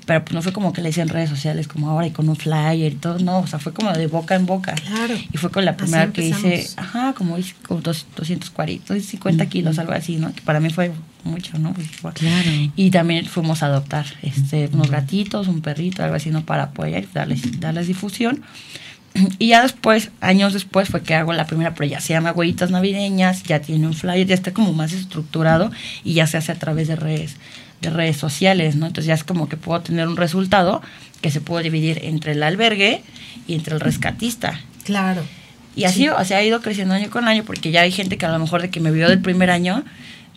pero 0.07 0.25
pues 0.25 0.35
no 0.35 0.42
fue 0.42 0.53
como 0.53 0.73
que 0.73 0.83
le 0.83 0.90
hice 0.90 1.01
en 1.01 1.09
redes 1.09 1.31
sociales 1.31 1.68
como 1.68 1.90
ahora 1.90 2.07
y 2.07 2.11
con 2.11 2.29
un 2.29 2.37
flyer 2.37 2.92
y 2.92 2.97
todo, 2.97 3.18
no, 3.18 3.40
o 3.40 3.47
sea, 3.47 3.59
fue 3.59 3.73
como 3.73 3.92
de 3.92 4.07
boca 4.07 4.35
en 4.35 4.47
boca. 4.47 4.75
Claro. 4.75 5.14
Y 5.33 5.37
fue 5.37 5.51
con 5.51 5.64
la 5.64 5.77
primera 5.77 6.12
que 6.12 6.27
hice, 6.27 6.68
ajá, 6.77 7.14
como 7.14 7.37
con 7.66 7.83
240, 7.83 8.85
250 8.94 9.47
kilos, 9.47 9.79
algo 9.79 9.92
así, 9.92 10.16
¿no? 10.16 10.33
Que 10.35 10.40
para 10.42 10.61
mí 10.61 10.70
fue 10.70 10.92
mucho, 11.25 11.59
¿no? 11.59 11.73
Pues, 11.73 12.14
claro. 12.14 12.51
Y 12.77 12.90
también 12.90 13.27
fuimos 13.27 13.62
a 13.62 13.66
adoptar 13.66 14.07
este, 14.23 14.68
unos 14.73 14.90
gatitos, 14.90 15.49
un 15.49 15.61
perrito, 15.61 16.03
algo 16.03 16.16
así, 16.16 16.31
¿no? 16.31 16.44
Para 16.44 16.64
apoyar 16.64 17.03
y 17.03 17.09
darles, 17.12 17.61
darles 17.61 17.87
difusión. 17.87 18.42
Y 19.38 19.48
ya 19.48 19.62
después, 19.62 20.11
años 20.20 20.53
después, 20.53 20.88
fue 20.88 21.03
que 21.03 21.14
hago 21.14 21.33
la 21.33 21.46
primera, 21.46 21.74
pero 21.74 21.88
ya 21.88 22.00
se 22.00 22.12
llama 22.12 22.33
Huellitas 22.33 22.70
Navideñas, 22.70 23.42
ya 23.44 23.61
tiene 23.61 23.87
un 23.87 23.94
flyer, 23.94 24.27
ya 24.27 24.35
está 24.35 24.53
como 24.53 24.72
más 24.72 24.92
estructurado 24.92 25.70
y 26.03 26.14
ya 26.14 26.27
se 26.27 26.37
hace 26.37 26.53
a 26.53 26.57
través 26.57 26.88
de 26.88 26.96
redes, 26.96 27.37
de 27.81 27.90
redes 27.90 28.16
sociales, 28.16 28.77
¿no? 28.77 28.87
Entonces 28.87 29.07
ya 29.07 29.14
es 29.14 29.24
como 29.24 29.48
que 29.48 29.57
puedo 29.57 29.81
tener 29.81 30.09
un 30.09 30.16
resultado 30.16 30.83
que 31.20 31.31
se 31.31 31.40
puede 31.40 31.64
dividir 31.64 32.00
entre 32.03 32.33
el 32.33 32.42
albergue 32.42 33.03
y 33.46 33.55
entre 33.55 33.74
el 33.74 33.81
rescatista. 33.81 34.61
Claro. 34.85 35.22
Y 35.77 35.85
así 35.85 36.09
se 36.24 36.35
ha 36.35 36.42
ido 36.44 36.61
creciendo 36.61 36.94
año 36.94 37.11
con 37.11 37.27
año, 37.27 37.44
porque 37.44 37.70
ya 37.70 37.81
hay 37.81 37.90
gente 37.90 38.16
que 38.16 38.27
a 38.27 38.31
lo 38.31 38.38
mejor 38.38 38.62
de 38.62 38.70
que 38.70 38.81
me 38.81 38.90
vio 38.90 39.09
del 39.09 39.20
primer 39.20 39.50
año, 39.50 39.85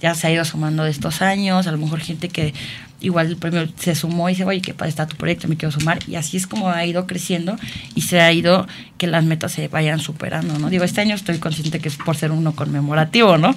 ya 0.01 0.15
se 0.15 0.27
ha 0.27 0.31
ido 0.31 0.45
sumando 0.45 0.83
de 0.83 0.91
estos 0.91 1.21
años, 1.21 1.67
a 1.67 1.71
lo 1.71 1.77
mejor 1.77 1.99
gente 1.99 2.29
que 2.29 2.53
igual 3.01 3.27
el 3.27 3.37
premio 3.37 3.67
se 3.77 3.95
sumó 3.95 4.29
y 4.29 4.33
dice, 4.33 4.45
oye, 4.45 4.61
qué 4.61 4.73
padre 4.73 4.89
está 4.89 5.07
tu 5.07 5.15
proyecto, 5.15 5.47
me 5.47 5.57
quiero 5.57 5.71
sumar. 5.71 5.99
Y 6.07 6.15
así 6.15 6.37
es 6.37 6.47
como 6.47 6.69
ha 6.69 6.85
ido 6.85 7.05
creciendo 7.07 7.57
y 7.95 8.01
se 8.01 8.21
ha 8.21 8.31
ido 8.31 8.67
que 8.97 9.07
las 9.07 9.23
metas 9.23 9.51
se 9.51 9.67
vayan 9.67 9.99
superando, 9.99 10.57
¿no? 10.59 10.69
Digo, 10.69 10.83
este 10.83 11.01
año 11.01 11.15
estoy 11.15 11.37
consciente 11.37 11.79
que 11.79 11.89
es 11.89 11.97
por 11.97 12.15
ser 12.15 12.31
uno 12.31 12.55
conmemorativo, 12.55 13.37
¿no? 13.37 13.55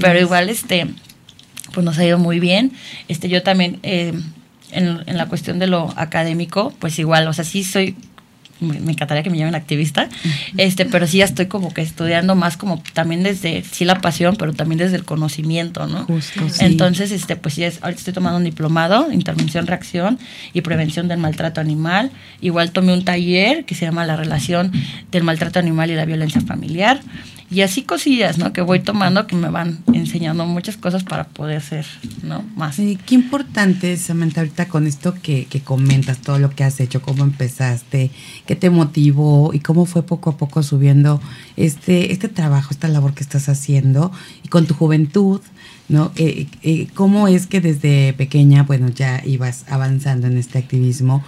Pero 0.00 0.18
igual, 0.18 0.48
este, 0.48 0.86
pues 1.72 1.84
nos 1.84 1.98
ha 1.98 2.04
ido 2.04 2.18
muy 2.18 2.40
bien. 2.40 2.72
Este, 3.08 3.28
yo 3.28 3.42
también, 3.42 3.78
eh, 3.82 4.14
en, 4.70 5.02
en 5.06 5.16
la 5.16 5.26
cuestión 5.26 5.58
de 5.58 5.66
lo 5.66 5.92
académico, 5.96 6.72
pues 6.78 6.98
igual, 6.98 7.28
o 7.28 7.32
sea, 7.32 7.44
sí 7.44 7.64
soy 7.64 7.96
me 8.60 8.92
encantaría 8.92 9.22
que 9.22 9.30
me 9.30 9.38
llamen 9.38 9.54
activista, 9.54 10.08
este, 10.56 10.84
pero 10.84 11.06
sí 11.06 11.18
ya 11.18 11.24
estoy 11.24 11.46
como 11.46 11.72
que 11.72 11.82
estudiando 11.82 12.34
más 12.34 12.56
como 12.56 12.82
también 12.92 13.22
desde, 13.22 13.62
sí 13.64 13.84
la 13.84 14.00
pasión, 14.00 14.36
pero 14.36 14.52
también 14.52 14.78
desde 14.78 14.96
el 14.96 15.04
conocimiento, 15.04 15.86
¿no? 15.86 16.04
Justo, 16.04 16.40
Entonces, 16.60 17.12
este, 17.12 17.36
pues 17.36 17.54
sí, 17.54 17.64
es, 17.64 17.78
ahorita 17.82 17.98
estoy 17.98 18.14
tomando 18.14 18.38
un 18.38 18.44
diplomado, 18.44 19.12
intervención, 19.12 19.66
reacción 19.66 20.18
y 20.52 20.60
prevención 20.60 21.08
del 21.08 21.18
maltrato 21.18 21.60
animal. 21.60 22.10
Igual 22.40 22.72
tomé 22.72 22.92
un 22.92 23.04
taller 23.04 23.64
que 23.64 23.74
se 23.74 23.84
llama 23.84 24.04
la 24.04 24.16
relación 24.16 24.72
del 25.10 25.24
maltrato 25.24 25.58
animal 25.58 25.90
y 25.90 25.94
la 25.94 26.04
violencia 26.04 26.40
familiar. 26.40 27.00
Y 27.50 27.62
así 27.62 27.82
cosillas, 27.82 28.36
¿no? 28.36 28.52
Que 28.52 28.60
voy 28.60 28.80
tomando 28.80 29.26
que 29.26 29.34
me 29.34 29.48
van 29.48 29.78
enseñando 29.94 30.44
muchas 30.44 30.76
cosas 30.76 31.02
para 31.02 31.24
poder 31.24 31.62
ser, 31.62 31.86
¿no? 32.22 32.44
Más. 32.56 32.76
Sí, 32.76 32.98
qué 33.06 33.14
importante 33.14 33.96
Samantha, 33.96 34.42
ahorita 34.42 34.68
con 34.68 34.86
esto 34.86 35.14
que, 35.14 35.46
que 35.46 35.60
comentas, 35.60 36.18
todo 36.18 36.38
lo 36.38 36.50
que 36.50 36.64
has 36.64 36.78
hecho, 36.78 37.00
cómo 37.00 37.24
empezaste, 37.24 38.10
qué 38.46 38.54
te 38.54 38.68
motivó 38.68 39.54
y 39.54 39.60
cómo 39.60 39.86
fue 39.86 40.02
poco 40.02 40.30
a 40.30 40.36
poco 40.36 40.62
subiendo 40.62 41.22
este, 41.56 42.12
este 42.12 42.28
trabajo, 42.28 42.68
esta 42.70 42.88
labor 42.88 43.14
que 43.14 43.22
estás 43.22 43.48
haciendo 43.48 44.12
y 44.44 44.48
con 44.48 44.66
tu 44.66 44.74
juventud, 44.74 45.40
¿no? 45.88 46.12
Eh, 46.16 46.48
eh, 46.62 46.88
¿Cómo 46.94 47.28
es 47.28 47.46
que 47.46 47.62
desde 47.62 48.12
pequeña, 48.12 48.64
bueno, 48.64 48.90
ya 48.90 49.22
ibas 49.24 49.64
avanzando 49.68 50.26
en 50.26 50.36
este 50.36 50.58
activismo? 50.58 51.24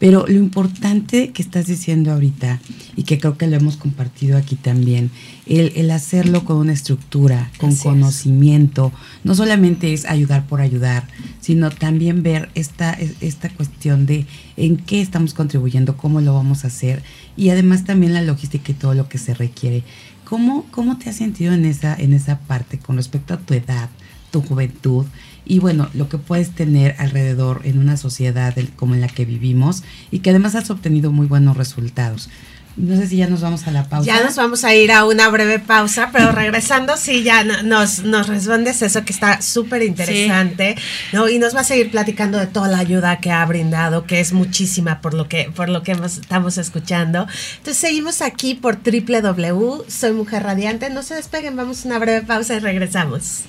Pero 0.00 0.24
lo 0.26 0.38
importante 0.38 1.28
que 1.28 1.42
estás 1.42 1.66
diciendo 1.66 2.10
ahorita, 2.10 2.58
y 2.96 3.02
que 3.02 3.18
creo 3.18 3.36
que 3.36 3.46
lo 3.46 3.56
hemos 3.56 3.76
compartido 3.76 4.38
aquí 4.38 4.56
también, 4.56 5.10
el, 5.44 5.90
hacerlo 5.90 6.46
con 6.46 6.56
una 6.56 6.72
estructura, 6.72 7.50
con 7.58 7.76
conocimiento, 7.76 8.92
no 9.24 9.34
solamente 9.34 9.92
es 9.92 10.06
ayudar 10.06 10.46
por 10.46 10.62
ayudar, 10.62 11.06
sino 11.42 11.68
también 11.68 12.22
ver 12.22 12.48
esta, 12.54 12.96
esta 13.20 13.50
cuestión 13.50 14.06
de 14.06 14.24
en 14.56 14.78
qué 14.78 15.02
estamos 15.02 15.34
contribuyendo, 15.34 15.98
cómo 15.98 16.22
lo 16.22 16.32
vamos 16.32 16.64
a 16.64 16.68
hacer, 16.68 17.02
y 17.36 17.50
además 17.50 17.84
también 17.84 18.14
la 18.14 18.22
logística 18.22 18.72
y 18.72 18.76
todo 18.76 18.94
lo 18.94 19.06
que 19.06 19.18
se 19.18 19.34
requiere. 19.34 19.84
¿Cómo, 20.24 20.64
cómo 20.70 20.96
te 20.96 21.10
has 21.10 21.16
sentido 21.16 21.52
en 21.52 21.66
esa, 21.66 21.94
en 21.94 22.14
esa 22.14 22.38
parte 22.38 22.78
con 22.78 22.96
respecto 22.96 23.34
a 23.34 23.38
tu 23.38 23.52
edad, 23.52 23.90
tu 24.30 24.40
juventud? 24.40 25.04
Y 25.50 25.58
bueno, 25.58 25.90
lo 25.94 26.08
que 26.08 26.16
puedes 26.16 26.52
tener 26.52 26.94
alrededor 26.98 27.62
en 27.64 27.78
una 27.78 27.96
sociedad 27.96 28.54
como 28.76 28.94
en 28.94 29.00
la 29.00 29.08
que 29.08 29.24
vivimos 29.24 29.82
y 30.12 30.20
que 30.20 30.30
además 30.30 30.54
has 30.54 30.70
obtenido 30.70 31.10
muy 31.10 31.26
buenos 31.26 31.56
resultados. 31.56 32.30
No 32.76 32.96
sé 32.96 33.08
si 33.08 33.16
ya 33.16 33.26
nos 33.26 33.40
vamos 33.40 33.66
a 33.66 33.72
la 33.72 33.88
pausa. 33.88 34.06
Ya 34.06 34.22
nos 34.22 34.36
vamos 34.36 34.62
a 34.62 34.76
ir 34.76 34.92
a 34.92 35.04
una 35.04 35.28
breve 35.28 35.58
pausa, 35.58 36.10
pero 36.12 36.30
regresando, 36.42 36.96
sí, 36.96 37.24
ya 37.24 37.42
nos, 37.42 38.04
nos 38.04 38.28
respondes 38.28 38.80
eso 38.82 39.04
que 39.04 39.12
está 39.12 39.42
súper 39.42 39.82
interesante, 39.82 40.76
¿no? 41.12 41.28
Y 41.28 41.40
nos 41.40 41.56
va 41.56 41.62
a 41.62 41.64
seguir 41.64 41.90
platicando 41.90 42.38
de 42.38 42.46
toda 42.46 42.68
la 42.68 42.78
ayuda 42.78 43.18
que 43.18 43.32
ha 43.32 43.44
brindado, 43.44 44.06
que 44.06 44.20
es 44.20 44.32
muchísima 44.32 45.00
por 45.00 45.14
lo 45.14 45.28
que, 45.28 45.50
por 45.52 45.68
lo 45.68 45.82
que 45.82 45.90
estamos 45.90 46.58
escuchando. 46.58 47.26
Entonces 47.56 47.76
seguimos 47.76 48.22
aquí 48.22 48.54
por 48.54 48.78
www, 48.84 49.84
soy 49.88 50.12
Mujer 50.12 50.44
Radiante. 50.44 50.90
No 50.90 51.02
se 51.02 51.16
despeguen, 51.16 51.56
vamos 51.56 51.84
a 51.84 51.88
una 51.88 51.98
breve 51.98 52.22
pausa 52.22 52.54
y 52.54 52.60
regresamos. 52.60 53.40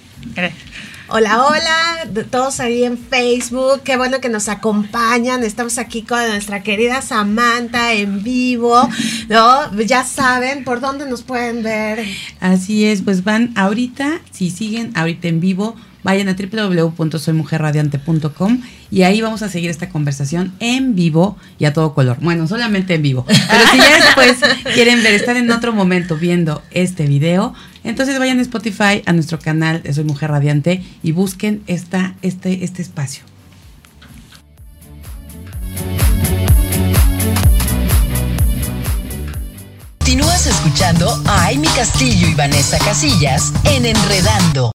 Hola, 1.14 1.46
hola, 1.46 2.08
todos 2.30 2.62
ahí 2.62 2.86
en 2.86 2.98
Facebook, 2.98 3.82
qué 3.84 3.98
bueno 3.98 4.22
que 4.22 4.30
nos 4.30 4.48
acompañan. 4.48 5.44
Estamos 5.44 5.78
aquí 5.78 6.04
con 6.04 6.26
nuestra 6.26 6.64
querida 6.64 7.02
Samantha 7.02 7.92
en 7.92 8.24
vivo, 8.24 8.88
¿no? 9.28 9.78
Ya 9.82 10.06
saben 10.06 10.64
por 10.64 10.80
dónde 10.80 11.10
nos 11.10 11.24
pueden 11.24 11.64
ver. 11.64 12.06
Así 12.40 12.86
es, 12.86 13.02
pues 13.02 13.26
van 13.26 13.52
ahorita, 13.58 14.22
si 14.32 14.52
siguen 14.52 14.94
ahorita 14.96 15.28
en 15.28 15.42
vivo, 15.42 15.76
vayan 16.04 16.30
a 16.30 16.36
www.soymujerradiante.com 16.36 18.62
y 18.90 19.04
ahí 19.04 19.20
vamos 19.20 19.42
a 19.42 19.50
seguir 19.50 19.70
esta 19.70 19.90
conversación 19.90 20.54
en 20.62 20.96
vivo 20.96 21.36
y 21.60 21.66
a 21.66 21.74
todo 21.74 21.94
color. 21.94 22.20
Bueno, 22.22 22.48
solamente 22.48 22.94
en 22.94 23.02
vivo. 23.02 23.26
Pero 23.28 23.68
si 23.70 23.80
ya 23.80 23.98
después 23.98 24.38
quieren 24.74 25.04
ver, 25.04 25.16
están 25.16 25.36
en 25.36 25.52
otro 25.52 25.74
momento 25.74 26.16
viendo 26.16 26.64
este 26.72 27.06
video, 27.06 27.54
entonces 27.84 28.18
vayan 28.20 28.40
a 28.40 28.42
Spotify, 28.42 29.02
a 29.06 29.14
nuestro 29.14 29.40
canal 29.40 29.82
de 29.84 29.94
Soy 29.94 30.04
Mujer 30.04 30.32
Radiante 30.32 30.84
y 31.02 31.12
busquen 31.12 31.64
esta, 31.68 32.16
este, 32.22 32.64
este 32.64 32.82
espacio. 32.82 33.24
Continúas 40.00 40.46
escuchando 40.46 41.10
a 41.26 41.48
Amy 41.48 41.68
Castillo 41.70 42.28
y 42.28 42.34
Vanessa 42.34 42.78
Casillas 42.80 43.54
en 43.64 43.86
Enredando. 43.86 44.72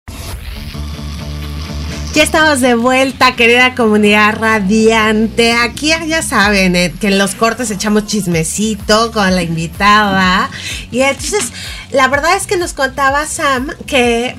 Ya 2.16 2.22
estamos 2.22 2.62
de 2.62 2.74
vuelta, 2.74 3.37
querida 3.37 3.74
comunidad 3.74 4.37
radiante. 4.37 5.52
Aquí 5.52 5.92
ya 6.09 6.22
saben 6.22 6.74
eh, 6.74 6.94
que 6.98 7.09
en 7.09 7.18
los 7.18 7.35
cortes 7.35 7.70
echamos 7.70 8.07
chismecito 8.07 9.12
con 9.12 9.35
la 9.35 9.42
invitada. 9.42 10.48
Y 10.90 11.02
entonces, 11.02 11.52
la 11.90 12.09
verdad 12.09 12.35
es 12.35 12.46
que 12.46 12.57
nos 12.57 12.72
contaba 12.72 13.26
Sam 13.26 13.68
que 13.87 14.35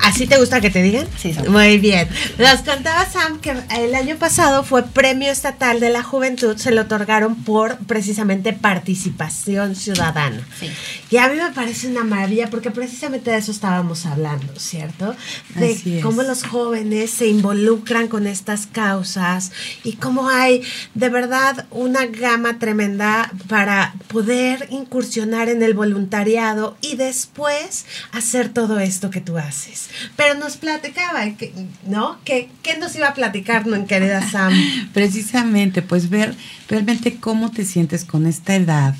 ¿Así 0.00 0.26
te 0.26 0.38
gusta 0.38 0.60
que 0.60 0.70
te 0.70 0.82
digan? 0.82 1.06
Sí, 1.16 1.34
Muy 1.48 1.78
bien. 1.78 2.08
Nos 2.38 2.60
contaba 2.62 3.04
Sam 3.10 3.40
que 3.40 3.54
el 3.76 3.94
año 3.94 4.16
pasado 4.16 4.64
fue 4.64 4.84
Premio 4.84 5.30
Estatal 5.30 5.80
de 5.80 5.90
la 5.90 6.02
Juventud, 6.02 6.56
se 6.56 6.70
lo 6.70 6.82
otorgaron 6.82 7.34
por 7.44 7.78
precisamente 7.78 8.52
participación 8.52 9.74
ciudadana. 9.74 10.46
Sí. 10.58 10.70
Y 11.10 11.16
a 11.16 11.28
mí 11.28 11.36
me 11.36 11.50
parece 11.52 11.88
una 11.88 12.04
maravilla 12.04 12.50
porque 12.50 12.70
precisamente 12.70 13.30
de 13.30 13.38
eso 13.38 13.50
estábamos 13.50 14.06
hablando, 14.06 14.58
¿cierto? 14.58 15.16
De 15.54 16.00
cómo 16.02 16.22
los 16.22 16.42
jóvenes 16.42 17.10
se 17.10 17.26
involucran 17.26 18.08
con 18.08 18.26
estas 18.26 18.66
causas 18.66 19.52
y 19.84 19.94
cómo 19.94 20.28
hay 20.28 20.62
de 20.94 21.08
verdad 21.08 21.66
una 21.70 22.06
gama 22.06 22.58
tremenda 22.58 23.32
para 23.48 23.94
poder 24.08 24.68
incursionar 24.70 25.48
en 25.48 25.62
el 25.62 25.74
voluntariado 25.74 26.76
y 26.80 26.96
después 26.96 27.86
hacer 28.12 28.50
todo 28.50 28.78
esto 28.78 29.10
que 29.10 29.20
tú 29.20 29.38
haces. 29.38 29.87
Pero 30.16 30.34
nos 30.34 30.56
platicaba, 30.56 31.24
¿no? 31.86 32.18
¿Qué, 32.24 32.48
nos 32.80 32.94
iba 32.96 33.08
a 33.08 33.14
platicar, 33.14 33.66
no, 33.66 33.86
querida 33.86 34.28
Sam? 34.28 34.52
Precisamente, 34.92 35.82
pues 35.82 36.10
ver 36.10 36.34
realmente 36.68 37.16
cómo 37.16 37.50
te 37.50 37.64
sientes 37.64 38.04
con 38.04 38.26
esta 38.26 38.56
edad. 38.56 38.94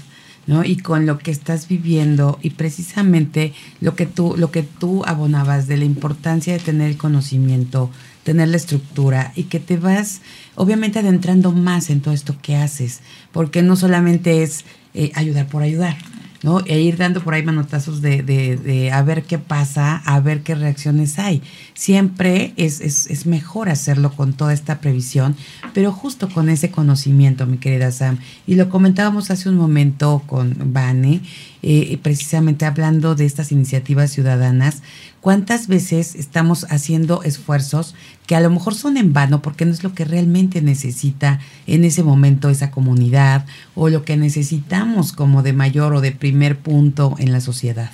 ¿no? 0.46 0.64
Y 0.64 0.78
con 0.78 1.04
lo 1.04 1.18
que 1.18 1.30
estás 1.30 1.68
viviendo 1.68 2.38
y 2.40 2.50
precisamente 2.50 3.52
lo 3.82 3.94
que 3.94 4.06
tú 4.06 4.34
lo 4.38 4.50
que 4.50 4.62
tú 4.62 5.04
abonabas 5.04 5.66
de 5.66 5.76
la 5.76 5.84
importancia 5.84 6.54
de 6.54 6.58
tener 6.58 6.88
el 6.88 6.96
conocimiento, 6.96 7.90
tener 8.24 8.48
la 8.48 8.56
estructura 8.56 9.32
y 9.36 9.42
que 9.44 9.60
te 9.60 9.76
vas 9.76 10.22
obviamente 10.54 11.00
adentrando 11.00 11.52
más 11.52 11.90
en 11.90 12.00
todo 12.00 12.14
esto 12.14 12.34
que 12.40 12.56
haces, 12.56 13.00
porque 13.30 13.60
no 13.60 13.76
solamente 13.76 14.42
es 14.42 14.64
eh, 14.94 15.12
ayudar 15.14 15.48
por 15.48 15.62
ayudar, 15.62 15.98
¿no? 16.42 16.60
E 16.66 16.80
ir 16.80 16.96
dando 16.96 17.22
por 17.22 17.34
ahí 17.34 17.42
manotazos 17.42 18.00
de, 18.00 18.22
de, 18.22 18.56
de, 18.56 18.92
a 18.92 19.02
ver 19.02 19.24
qué 19.24 19.38
pasa, 19.38 19.96
a 20.04 20.20
ver 20.20 20.42
qué 20.42 20.54
reacciones 20.54 21.18
hay. 21.18 21.42
Siempre 21.74 22.52
es, 22.56 22.80
es, 22.80 23.06
es, 23.06 23.26
mejor 23.26 23.68
hacerlo 23.68 24.12
con 24.12 24.32
toda 24.32 24.52
esta 24.52 24.80
previsión, 24.80 25.36
pero 25.74 25.92
justo 25.92 26.28
con 26.28 26.48
ese 26.48 26.70
conocimiento, 26.70 27.46
mi 27.46 27.58
querida 27.58 27.90
Sam. 27.90 28.18
Y 28.46 28.54
lo 28.54 28.68
comentábamos 28.68 29.30
hace 29.30 29.48
un 29.48 29.56
momento 29.56 30.22
con 30.26 30.72
Vane, 30.72 31.22
eh, 31.62 31.98
precisamente 32.02 32.66
hablando 32.66 33.14
de 33.14 33.26
estas 33.26 33.50
iniciativas 33.50 34.12
ciudadanas, 34.12 34.82
¿cuántas 35.20 35.66
veces 35.68 36.14
estamos 36.14 36.64
haciendo 36.70 37.22
esfuerzos 37.22 37.94
que 38.26 38.36
a 38.36 38.40
lo 38.40 38.50
mejor 38.50 38.74
son 38.74 38.96
en 38.96 39.12
vano 39.12 39.42
porque 39.42 39.64
no 39.64 39.72
es 39.72 39.82
lo 39.82 39.94
que 39.94 40.04
realmente 40.04 40.62
necesita 40.62 41.40
en 41.66 41.84
ese 41.84 42.02
momento 42.02 42.50
esa 42.50 42.70
comunidad 42.70 43.46
o 43.74 43.88
lo 43.88 44.04
que 44.04 44.16
necesitamos 44.16 45.12
como 45.12 45.42
de 45.42 45.52
mayor 45.52 45.94
o 45.94 46.00
de 46.00 46.12
primer 46.12 46.58
punto 46.58 47.16
en 47.18 47.32
la 47.32 47.40
sociedad? 47.40 47.90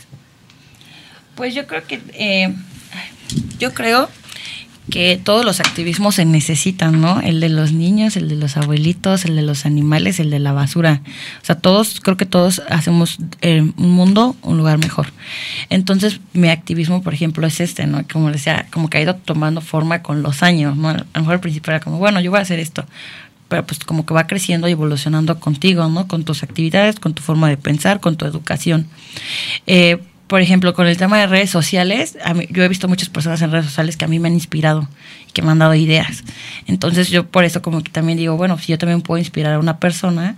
Pues 1.34 1.54
yo 1.54 1.66
creo 1.66 1.84
que, 1.86 2.00
eh, 2.12 2.54
yo 3.58 3.74
creo 3.74 4.08
que 4.90 5.18
todos 5.22 5.44
los 5.44 5.60
activismos 5.60 6.16
se 6.16 6.24
necesitan, 6.24 7.00
¿no? 7.00 7.20
El 7.20 7.40
de 7.40 7.48
los 7.48 7.72
niños, 7.72 8.16
el 8.16 8.28
de 8.28 8.36
los 8.36 8.56
abuelitos, 8.56 9.24
el 9.24 9.34
de 9.34 9.42
los 9.42 9.64
animales, 9.64 10.20
el 10.20 10.30
de 10.30 10.38
la 10.38 10.52
basura. 10.52 11.00
O 11.42 11.44
sea, 11.44 11.56
todos, 11.56 12.00
creo 12.00 12.16
que 12.16 12.26
todos 12.26 12.62
hacemos 12.68 13.18
eh, 13.40 13.62
un 13.76 13.90
mundo 13.90 14.36
un 14.42 14.58
lugar 14.58 14.78
mejor. 14.78 15.06
Entonces, 15.70 16.20
mi 16.34 16.48
activismo, 16.48 17.02
por 17.02 17.14
ejemplo, 17.14 17.46
es 17.46 17.60
este, 17.60 17.86
¿no? 17.86 18.04
Como 18.12 18.30
decía, 18.30 18.66
como 18.70 18.90
que 18.90 18.98
ha 18.98 19.02
ido 19.02 19.16
tomando 19.16 19.60
forma 19.62 20.02
con 20.02 20.22
los 20.22 20.42
años, 20.42 20.76
¿no? 20.76 20.90
A 20.90 20.96
lo 20.96 21.20
mejor 21.20 21.34
al 21.34 21.40
principio 21.40 21.72
era 21.72 21.80
como, 21.80 21.98
bueno, 21.98 22.20
yo 22.20 22.30
voy 22.30 22.40
a 22.40 22.42
hacer 22.42 22.60
esto. 22.60 22.84
Pero 23.48 23.64
pues 23.66 23.80
como 23.80 24.04
que 24.04 24.14
va 24.14 24.26
creciendo 24.26 24.68
y 24.68 24.72
evolucionando 24.72 25.40
contigo, 25.40 25.88
¿no? 25.88 26.08
Con 26.08 26.24
tus 26.24 26.42
actividades, 26.42 27.00
con 27.00 27.14
tu 27.14 27.22
forma 27.22 27.48
de 27.48 27.56
pensar, 27.56 28.00
con 28.00 28.16
tu 28.16 28.26
educación. 28.26 28.86
Eh, 29.66 29.98
por 30.34 30.42
ejemplo, 30.42 30.74
con 30.74 30.88
el 30.88 30.96
tema 30.96 31.20
de 31.20 31.28
redes 31.28 31.48
sociales, 31.48 32.18
yo 32.50 32.64
he 32.64 32.68
visto 32.68 32.88
muchas 32.88 33.08
personas 33.08 33.40
en 33.40 33.52
redes 33.52 33.66
sociales 33.66 33.96
que 33.96 34.04
a 34.04 34.08
mí 34.08 34.18
me 34.18 34.26
han 34.26 34.34
inspirado 34.34 34.88
y 35.28 35.30
que 35.30 35.42
me 35.42 35.52
han 35.52 35.60
dado 35.60 35.76
ideas. 35.76 36.24
Entonces 36.66 37.08
yo 37.08 37.28
por 37.28 37.44
eso 37.44 37.62
como 37.62 37.84
que 37.84 37.92
también 37.92 38.18
digo, 38.18 38.36
bueno, 38.36 38.58
si 38.58 38.72
yo 38.72 38.76
también 38.76 39.00
puedo 39.00 39.20
inspirar 39.20 39.52
a 39.52 39.60
una 39.60 39.78
persona, 39.78 40.34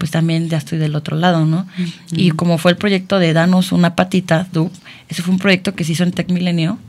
pues 0.00 0.10
también 0.10 0.48
ya 0.48 0.58
estoy 0.58 0.78
del 0.78 0.96
otro 0.96 1.16
lado, 1.16 1.46
¿no? 1.46 1.64
Y 2.10 2.32
como 2.32 2.58
fue 2.58 2.72
el 2.72 2.76
proyecto 2.76 3.20
de 3.20 3.32
Danos 3.34 3.70
una 3.70 3.94
patita, 3.94 4.48
du, 4.52 4.68
ese 5.08 5.22
fue 5.22 5.32
un 5.32 5.38
proyecto 5.38 5.76
que 5.76 5.84
se 5.84 5.92
hizo 5.92 6.02
en 6.02 6.10
Tech 6.10 6.28
Milenio 6.28 6.80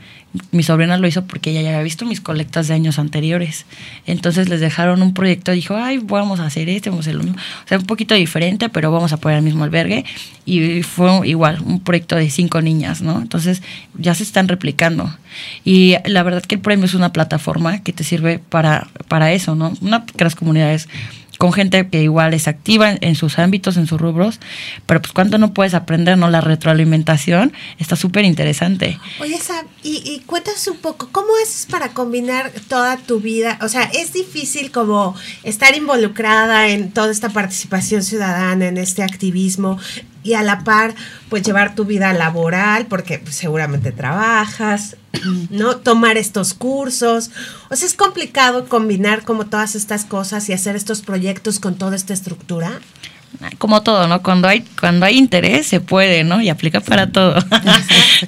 mi 0.51 0.63
sobrina 0.63 0.97
lo 0.97 1.07
hizo 1.07 1.25
porque 1.25 1.51
ella 1.51 1.61
ya 1.61 1.69
había 1.69 1.83
visto 1.83 2.05
mis 2.05 2.21
colectas 2.21 2.67
de 2.67 2.73
años 2.73 2.99
anteriores. 2.99 3.65
Entonces 4.05 4.49
les 4.49 4.59
dejaron 4.59 5.01
un 5.01 5.13
proyecto, 5.13 5.51
dijo, 5.51 5.75
ay, 5.75 5.99
vamos 5.99 6.39
a 6.39 6.45
hacer 6.45 6.69
este, 6.69 6.89
vamos 6.89 7.07
a 7.07 7.11
hacer 7.11 7.21
O 7.21 7.67
sea, 7.67 7.79
un 7.79 7.85
poquito 7.85 8.13
diferente, 8.13 8.69
pero 8.69 8.91
vamos 8.91 9.13
a 9.13 9.17
poner 9.17 9.39
el 9.39 9.43
mismo 9.43 9.63
albergue. 9.63 10.05
Y 10.45 10.83
fue 10.83 11.27
igual, 11.27 11.59
un 11.65 11.79
proyecto 11.79 12.15
de 12.15 12.29
cinco 12.29 12.61
niñas, 12.61 13.01
¿no? 13.01 13.21
Entonces 13.21 13.61
ya 13.97 14.13
se 14.15 14.23
están 14.23 14.47
replicando. 14.47 15.13
Y 15.63 15.95
la 16.05 16.23
verdad 16.23 16.43
que 16.43 16.55
el 16.55 16.61
premio 16.61 16.85
es 16.85 16.93
una 16.93 17.13
plataforma 17.13 17.79
que 17.79 17.93
te 17.93 18.03
sirve 18.03 18.39
para, 18.39 18.87
para 19.07 19.31
eso, 19.31 19.55
¿no? 19.55 19.73
Una 19.81 20.05
que 20.05 20.23
las 20.23 20.35
comunidades 20.35 20.87
con 21.37 21.53
gente 21.53 21.87
que 21.89 22.01
igual 22.01 22.33
es 22.33 22.47
activa 22.47 22.95
en, 22.99 23.15
sus 23.15 23.39
ámbitos, 23.39 23.77
en 23.77 23.87
sus 23.87 23.99
rubros, 23.99 24.39
pero 24.85 25.01
pues 25.01 25.13
cuánto 25.13 25.37
no 25.37 25.53
puedes 25.53 25.73
aprender, 25.73 26.17
¿no? 26.17 26.29
La 26.29 26.41
retroalimentación 26.41 27.53
está 27.77 27.95
súper 27.95 28.25
interesante. 28.25 28.99
Oye, 29.19 29.37
Sam, 29.37 29.65
y, 29.83 30.01
y 30.05 30.19
cuéntanos 30.25 30.67
un 30.67 30.77
poco, 30.77 31.09
¿cómo 31.11 31.27
haces 31.43 31.65
para 31.65 31.89
combinar 31.89 32.51
toda 32.67 32.97
tu 32.97 33.19
vida? 33.19 33.59
O 33.61 33.69
sea, 33.69 33.83
es 33.83 34.13
difícil 34.13 34.71
como 34.71 35.15
estar 35.43 35.75
involucrada 35.75 36.69
en 36.69 36.91
toda 36.91 37.11
esta 37.11 37.29
participación 37.29 38.03
ciudadana, 38.03 38.67
en 38.67 38.77
este 38.77 39.03
activismo, 39.03 39.79
y 40.23 40.33
a 40.33 40.43
la 40.43 40.63
par, 40.63 40.95
pues 41.29 41.43
llevar 41.43 41.75
tu 41.75 41.85
vida 41.85 42.13
laboral, 42.13 42.87
porque 42.87 43.19
pues, 43.19 43.35
seguramente 43.35 43.91
trabajas, 43.91 44.97
¿no? 45.49 45.77
Tomar 45.77 46.17
estos 46.17 46.53
cursos. 46.53 47.31
O 47.69 47.75
sea, 47.75 47.87
es 47.87 47.93
complicado 47.93 48.67
combinar 48.67 49.23
como 49.23 49.47
todas 49.47 49.75
estas 49.75 50.05
cosas 50.05 50.49
y 50.49 50.53
hacer 50.53 50.75
estos 50.75 51.01
proyectos 51.01 51.59
con 51.59 51.75
toda 51.75 51.95
esta 51.95 52.13
estructura. 52.13 52.79
Como 53.57 53.83
todo, 53.83 54.07
¿no? 54.07 54.23
Cuando 54.23 54.47
hay, 54.47 54.63
cuando 54.79 55.05
hay 55.05 55.17
interés 55.17 55.67
se 55.67 55.79
puede, 55.79 56.23
¿no? 56.23 56.41
Y 56.41 56.49
aplica 56.49 56.81
para 56.81 57.11
todo. 57.11 57.35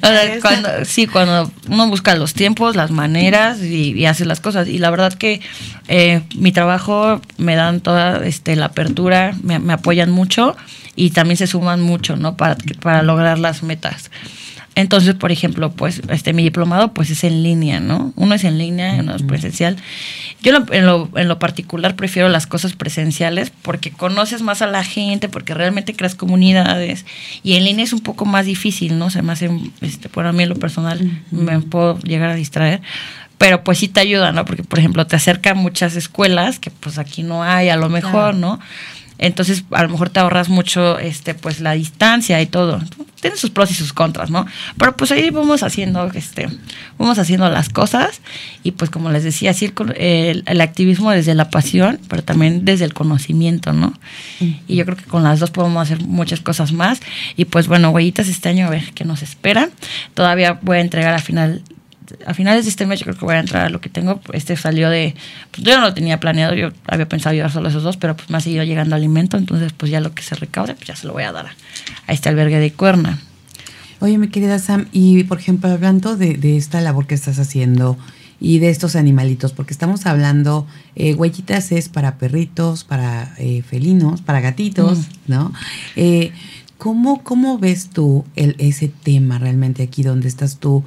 cuando, 0.41 0.69
sí, 0.85 1.07
cuando 1.07 1.51
uno 1.67 1.87
busca 1.87 2.15
los 2.15 2.33
tiempos, 2.33 2.75
las 2.75 2.91
maneras 2.91 3.61
y, 3.61 4.05
hace 4.05 4.25
las 4.25 4.39
cosas. 4.39 4.67
Y 4.67 4.77
la 4.77 4.91
verdad 4.91 5.13
que 5.13 5.41
eh, 5.87 6.21
mi 6.35 6.51
trabajo 6.51 7.21
me 7.37 7.55
dan 7.55 7.81
toda 7.81 8.25
este, 8.25 8.55
la 8.55 8.65
apertura, 8.65 9.33
me, 9.41 9.59
me 9.59 9.73
apoyan 9.73 10.11
mucho 10.11 10.55
y 10.95 11.11
también 11.11 11.37
se 11.37 11.47
suman 11.47 11.81
mucho, 11.81 12.15
¿no? 12.15 12.35
Para, 12.35 12.57
para 12.81 13.01
lograr 13.01 13.39
las 13.39 13.63
metas. 13.63 14.11
Entonces, 14.75 15.15
por 15.15 15.31
ejemplo, 15.31 15.71
pues 15.71 16.01
este 16.09 16.31
mi 16.31 16.43
diplomado 16.43 16.93
pues 16.93 17.09
es 17.09 17.23
en 17.23 17.43
línea, 17.43 17.79
¿no? 17.79 18.13
Uno 18.15 18.35
es 18.35 18.43
en 18.43 18.57
línea, 18.57 18.95
uno 18.99 19.15
es 19.15 19.23
presencial. 19.23 19.75
Yo 20.41 20.53
en, 20.71 20.85
lo, 20.85 21.09
en 21.15 21.27
lo 21.27 21.39
particular 21.39 21.95
prefiero 21.95 22.29
las 22.29 22.47
cosas 22.47 22.73
presenciales 22.73 23.51
porque 23.61 23.91
conoces 23.91 24.41
más 24.41 24.61
a 24.61 24.67
la 24.67 24.83
gente, 24.83 25.27
porque 25.27 25.53
realmente 25.53 25.95
creas 25.95 26.15
comunidades 26.15 27.05
y 27.43 27.55
en 27.55 27.65
línea 27.65 27.83
es 27.83 27.93
un 27.93 28.01
poco 28.01 28.25
más 28.25 28.45
difícil, 28.45 28.97
¿no? 28.97 29.09
Se 29.09 29.21
me 29.21 29.33
hace, 29.33 29.49
este, 29.81 30.07
por 30.07 30.25
a 30.25 30.31
mí 30.31 30.43
en 30.43 30.49
lo 30.49 30.55
personal 30.55 31.23
me 31.31 31.59
puedo 31.59 31.99
llegar 31.99 32.29
a 32.29 32.35
distraer, 32.35 32.81
pero 33.37 33.63
pues 33.63 33.79
sí 33.79 33.87
te 33.87 34.01
ayuda, 34.01 34.31
¿no? 34.31 34.45
Porque, 34.45 34.63
por 34.63 34.79
ejemplo, 34.79 35.07
te 35.07 35.15
acerca 35.15 35.51
a 35.51 35.55
muchas 35.55 35.95
escuelas 35.95 36.59
que 36.59 36.71
pues 36.71 36.97
aquí 36.97 37.23
no 37.23 37.43
hay, 37.43 37.69
a 37.69 37.77
lo 37.77 37.89
mejor, 37.89 38.35
¿no? 38.35 38.59
Entonces, 39.19 39.65
a 39.71 39.83
lo 39.83 39.89
mejor 39.89 40.09
te 40.09 40.21
ahorras 40.21 40.49
mucho 40.49 40.97
este 40.97 41.35
pues 41.35 41.59
la 41.59 41.73
distancia 41.73 42.41
y 42.41 42.45
todo. 42.45 42.81
Tiene 43.21 43.35
sus 43.35 43.49
pros 43.49 43.69
y 43.69 43.73
sus 43.73 43.91
contras, 43.91 44.31
¿no? 44.31 44.45
Pero 44.77 44.95
pues 44.95 45.11
ahí 45.11 45.29
vamos 45.29 45.61
haciendo 45.61 46.09
este 46.13 46.47
vamos 46.97 47.19
haciendo 47.19 47.49
las 47.49 47.67
cosas 47.67 48.21
y 48.63 48.71
pues 48.71 48.89
como 48.89 49.11
les 49.11 49.25
decía, 49.25 49.53
el, 49.97 50.43
el, 50.45 50.61
activismo 50.61 51.11
desde 51.11 51.35
la 51.35 51.49
pasión, 51.49 51.99
pero 52.07 52.23
también 52.23 52.63
desde 52.63 52.85
el 52.85 52.93
conocimiento, 52.93 53.73
¿no? 53.73 53.93
Y 54.39 54.77
yo 54.77 54.85
creo 54.85 54.95
que 54.95 55.03
con 55.03 55.23
las 55.23 55.41
dos 55.41 55.51
podemos 55.51 55.83
hacer 55.83 56.01
muchas 56.01 56.39
cosas 56.39 56.71
más 56.71 57.01
y 57.35 57.45
pues 57.45 57.67
bueno, 57.67 57.89
huellitas 57.89 58.29
este 58.29 58.47
año 58.47 58.67
a 58.67 58.69
ver 58.69 58.93
qué 58.93 59.03
nos 59.03 59.21
espera. 59.21 59.69
Todavía 60.13 60.59
voy 60.61 60.77
a 60.77 60.81
entregar 60.81 61.13
a 61.13 61.19
final 61.19 61.61
a 62.25 62.33
finales 62.33 62.65
de 62.65 62.69
este 62.69 62.85
mes 62.85 62.99
yo 62.99 63.05
creo 63.05 63.17
que 63.17 63.25
voy 63.25 63.35
a 63.35 63.39
entrar 63.39 63.65
a 63.65 63.69
lo 63.69 63.81
que 63.81 63.89
tengo. 63.89 64.21
Este 64.33 64.55
salió 64.55 64.89
de, 64.89 65.15
pues 65.51 65.63
yo 65.63 65.77
no 65.77 65.81
lo 65.81 65.93
tenía 65.93 66.19
planeado, 66.19 66.53
yo 66.53 66.69
había 66.87 67.07
pensado 67.07 67.33
llevar 67.33 67.51
solo 67.51 67.69
esos 67.69 67.83
dos, 67.83 67.97
pero 67.97 68.15
pues 68.15 68.29
me 68.29 68.37
ha 68.37 68.41
seguido 68.41 68.63
llegando 68.63 68.95
alimento, 68.95 69.37
entonces 69.37 69.73
pues 69.73 69.91
ya 69.91 69.99
lo 69.99 70.13
que 70.13 70.23
se 70.23 70.35
recaude, 70.35 70.75
pues 70.75 70.87
ya 70.87 70.95
se 70.95 71.07
lo 71.07 71.13
voy 71.13 71.23
a 71.23 71.31
dar 71.31 71.47
a, 71.47 72.13
este 72.13 72.29
albergue 72.29 72.59
de 72.59 72.71
Cuerna. 72.73 73.19
Oye, 74.01 74.17
mi 74.17 74.29
querida 74.29 74.59
Sam, 74.59 74.87
y 74.91 75.23
por 75.25 75.39
ejemplo, 75.39 75.69
hablando 75.69 76.15
de, 76.15 76.35
de 76.35 76.55
esta 76.55 76.79
labor 76.79 77.05
que 77.05 77.15
estás 77.15 77.37
haciendo, 77.37 77.97
y 78.39 78.59
de 78.59 78.69
estos 78.69 78.95
animalitos, 78.95 79.51
porque 79.51 79.73
estamos 79.73 80.05
hablando, 80.05 80.65
eh, 80.95 81.13
huellitas 81.13 81.71
es 81.71 81.89
para 81.89 82.17
perritos, 82.17 82.83
para 82.83 83.35
eh, 83.37 83.63
felinos, 83.63 84.21
para 84.21 84.39
gatitos, 84.39 84.99
¿no? 85.27 85.51
Eh, 85.95 86.31
¿cómo, 86.77 87.21
¿Cómo 87.23 87.57
ves 87.57 87.89
tú 87.89 88.25
el, 88.35 88.55
ese 88.59 88.87
tema 88.87 89.39
realmente 89.39 89.83
aquí 89.83 90.03
donde 90.03 90.29
estás 90.29 90.57
tú 90.57 90.83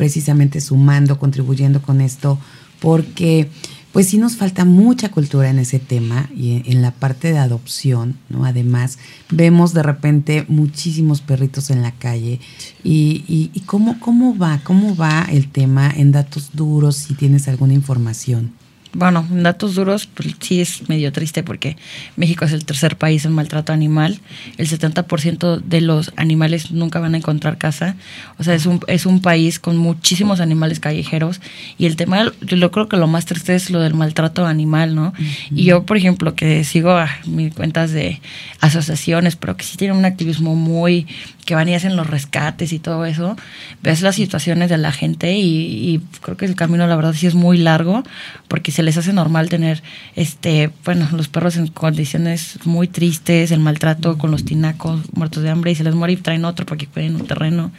precisamente 0.00 0.62
sumando, 0.62 1.18
contribuyendo 1.18 1.82
con 1.82 2.00
esto? 2.00 2.38
Porque 2.80 3.50
pues 3.92 4.08
sí 4.08 4.16
nos 4.16 4.36
falta 4.36 4.64
mucha 4.64 5.10
cultura 5.10 5.50
en 5.50 5.58
ese 5.58 5.78
tema 5.78 6.30
y 6.34 6.62
en, 6.64 6.80
la 6.80 6.90
parte 6.90 7.30
de 7.32 7.38
adopción, 7.38 8.16
¿no? 8.30 8.46
Además, 8.46 8.98
vemos 9.28 9.74
de 9.74 9.82
repente 9.82 10.46
muchísimos 10.48 11.20
perritos 11.20 11.68
en 11.68 11.82
la 11.82 11.92
calle 11.92 12.40
y, 12.82 13.24
y, 13.28 13.50
y 13.52 13.60
cómo, 13.60 14.00
cómo 14.00 14.38
va, 14.38 14.62
cómo 14.64 14.96
va 14.96 15.26
el 15.30 15.48
tema 15.48 15.92
en 15.94 16.12
datos 16.12 16.48
duros, 16.54 16.96
si 16.96 17.12
tienes 17.12 17.46
alguna 17.46 17.74
información 17.74 18.54
bueno, 18.92 19.26
datos 19.30 19.74
duros, 19.74 20.06
pues 20.06 20.34
sí 20.40 20.60
es 20.60 20.88
medio 20.88 21.12
triste 21.12 21.42
porque 21.42 21.76
México 22.16 22.44
es 22.44 22.52
el 22.52 22.64
tercer 22.64 22.96
país 22.96 23.24
en 23.24 23.32
maltrato 23.32 23.72
animal. 23.72 24.20
El 24.58 24.68
70% 24.68 25.60
de 25.60 25.80
los 25.80 26.12
animales 26.16 26.72
nunca 26.72 26.98
van 26.98 27.14
a 27.14 27.18
encontrar 27.18 27.58
casa. 27.58 27.96
O 28.38 28.44
sea, 28.44 28.54
es 28.54 28.66
un, 28.66 28.80
es 28.88 29.06
un 29.06 29.22
país 29.22 29.58
con 29.60 29.76
muchísimos 29.76 30.40
animales 30.40 30.80
callejeros. 30.80 31.40
Y 31.78 31.86
el 31.86 31.96
tema, 31.96 32.32
yo 32.40 32.70
creo 32.70 32.88
que 32.88 32.96
lo 32.96 33.06
más 33.06 33.26
triste 33.26 33.54
es 33.54 33.70
lo 33.70 33.80
del 33.80 33.94
maltrato 33.94 34.46
animal, 34.46 34.94
¿no? 34.94 35.12
Y 35.50 35.64
yo, 35.64 35.84
por 35.84 35.96
ejemplo, 35.96 36.34
que 36.34 36.64
sigo 36.64 36.90
a 36.90 37.08
mis 37.26 37.54
cuentas 37.54 37.92
de 37.92 38.20
asociaciones, 38.60 39.36
pero 39.36 39.56
que 39.56 39.64
sí 39.64 39.76
tienen 39.76 39.96
un 39.96 40.04
activismo 40.04 40.56
muy 40.56 41.06
que 41.50 41.56
van 41.56 41.68
y 41.68 41.74
hacen 41.74 41.96
los 41.96 42.06
rescates 42.06 42.72
y 42.72 42.78
todo 42.78 43.04
eso, 43.04 43.36
ves 43.82 44.02
las 44.02 44.14
situaciones 44.14 44.70
de 44.70 44.78
la 44.78 44.92
gente 44.92 45.36
y, 45.36 46.00
creo 46.20 46.36
que 46.36 46.44
el 46.46 46.54
camino 46.54 46.86
la 46.86 46.94
verdad 46.94 47.12
sí 47.12 47.26
es 47.26 47.34
muy 47.34 47.58
largo 47.58 48.04
porque 48.46 48.70
se 48.70 48.84
les 48.84 48.96
hace 48.96 49.12
normal 49.12 49.48
tener, 49.48 49.82
este, 50.14 50.70
bueno, 50.84 51.08
los 51.10 51.26
perros 51.26 51.56
en 51.56 51.66
condiciones 51.66 52.60
muy 52.66 52.86
tristes, 52.86 53.50
el 53.50 53.58
maltrato 53.58 54.16
con 54.16 54.30
los 54.30 54.44
tinacos 54.44 55.00
muertos 55.12 55.42
de 55.42 55.50
hambre 55.50 55.72
y 55.72 55.74
se 55.74 55.82
les 55.82 55.96
muere 55.96 56.12
y 56.12 56.16
traen 56.18 56.44
otro 56.44 56.66
porque 56.66 56.86
cuiden 56.86 57.16
un 57.16 57.26
terreno. 57.26 57.72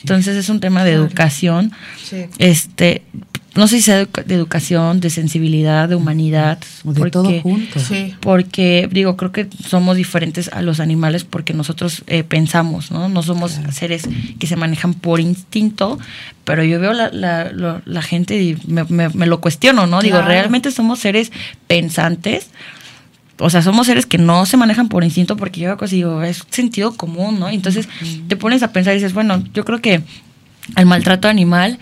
Entonces 0.00 0.34
es 0.34 0.48
un 0.48 0.60
tema 0.60 0.82
de 0.82 0.92
educación. 0.92 1.72
Este, 2.38 3.02
no 3.58 3.66
sé 3.66 3.76
si 3.76 3.82
sea 3.82 4.06
de 4.06 4.34
educación, 4.34 5.00
de 5.00 5.10
sensibilidad, 5.10 5.88
de 5.88 5.96
humanidad. 5.96 6.58
O 6.84 6.92
de 6.92 7.10
todo 7.10 7.30
junto. 7.40 7.80
Porque, 8.20 8.88
digo, 8.90 9.16
creo 9.16 9.32
que 9.32 9.48
somos 9.66 9.96
diferentes 9.96 10.48
a 10.52 10.62
los 10.62 10.80
animales 10.80 11.24
porque 11.24 11.54
nosotros 11.54 12.04
eh, 12.06 12.22
pensamos, 12.22 12.90
¿no? 12.90 13.08
No 13.08 13.22
somos 13.22 13.58
seres 13.72 14.08
que 14.38 14.46
se 14.46 14.56
manejan 14.56 14.94
por 14.94 15.20
instinto, 15.20 15.98
pero 16.44 16.62
yo 16.62 16.78
veo 16.78 16.92
la, 16.92 17.10
la, 17.10 17.82
la, 17.84 18.02
gente 18.02 18.40
y 18.40 18.56
me, 18.66 18.84
me, 18.84 19.26
lo 19.26 19.40
cuestiono, 19.40 19.86
¿no? 19.86 20.00
Digo, 20.00 20.22
realmente 20.22 20.70
somos 20.70 21.00
seres 21.00 21.32
pensantes 21.66 22.50
o 23.40 23.50
sea, 23.50 23.62
somos 23.62 23.86
seres 23.86 24.04
que 24.04 24.18
no 24.18 24.46
se 24.46 24.56
manejan 24.56 24.88
por 24.88 25.04
instinto 25.04 25.36
porque 25.36 25.60
yo 25.60 25.76
digo, 25.76 26.22
es 26.22 26.44
sentido 26.50 26.96
común, 26.96 27.38
¿no? 27.38 27.48
Entonces 27.48 27.88
te 28.26 28.36
pones 28.36 28.62
a 28.62 28.72
pensar 28.72 28.94
y 28.94 28.96
dices, 28.96 29.14
bueno, 29.14 29.44
yo 29.54 29.64
creo 29.64 29.80
que 29.80 30.02
el 30.76 30.86
maltrato 30.86 31.28
animal 31.28 31.78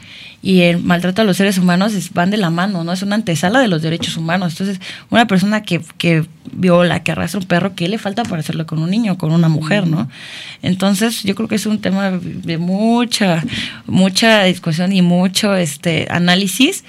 y 0.46 0.60
el 0.62 0.80
maltrato 0.80 1.22
a 1.22 1.24
los 1.24 1.38
seres 1.38 1.58
humanos 1.58 1.92
van 2.14 2.30
de 2.30 2.36
la 2.36 2.50
mano, 2.50 2.84
¿no? 2.84 2.92
Es 2.92 3.02
una 3.02 3.16
antesala 3.16 3.58
de 3.58 3.66
los 3.66 3.82
derechos 3.82 4.16
humanos. 4.16 4.52
Entonces, 4.52 4.80
una 5.10 5.26
persona 5.26 5.64
que, 5.64 5.80
que 5.98 6.24
viola, 6.52 7.02
que 7.02 7.10
arrastra 7.10 7.40
un 7.40 7.46
perro, 7.46 7.74
¿qué 7.74 7.88
le 7.88 7.98
falta 7.98 8.22
para 8.22 8.38
hacerlo 8.42 8.64
con 8.64 8.78
un 8.78 8.88
niño, 8.88 9.18
con 9.18 9.32
una 9.32 9.48
mujer, 9.48 9.88
¿no? 9.88 10.08
Entonces, 10.62 11.24
yo 11.24 11.34
creo 11.34 11.48
que 11.48 11.56
es 11.56 11.66
un 11.66 11.80
tema 11.80 12.12
de 12.12 12.58
mucha, 12.58 13.42
mucha 13.86 14.44
discusión 14.44 14.92
y 14.92 15.02
mucho 15.02 15.56
este 15.56 16.06
análisis 16.10 16.84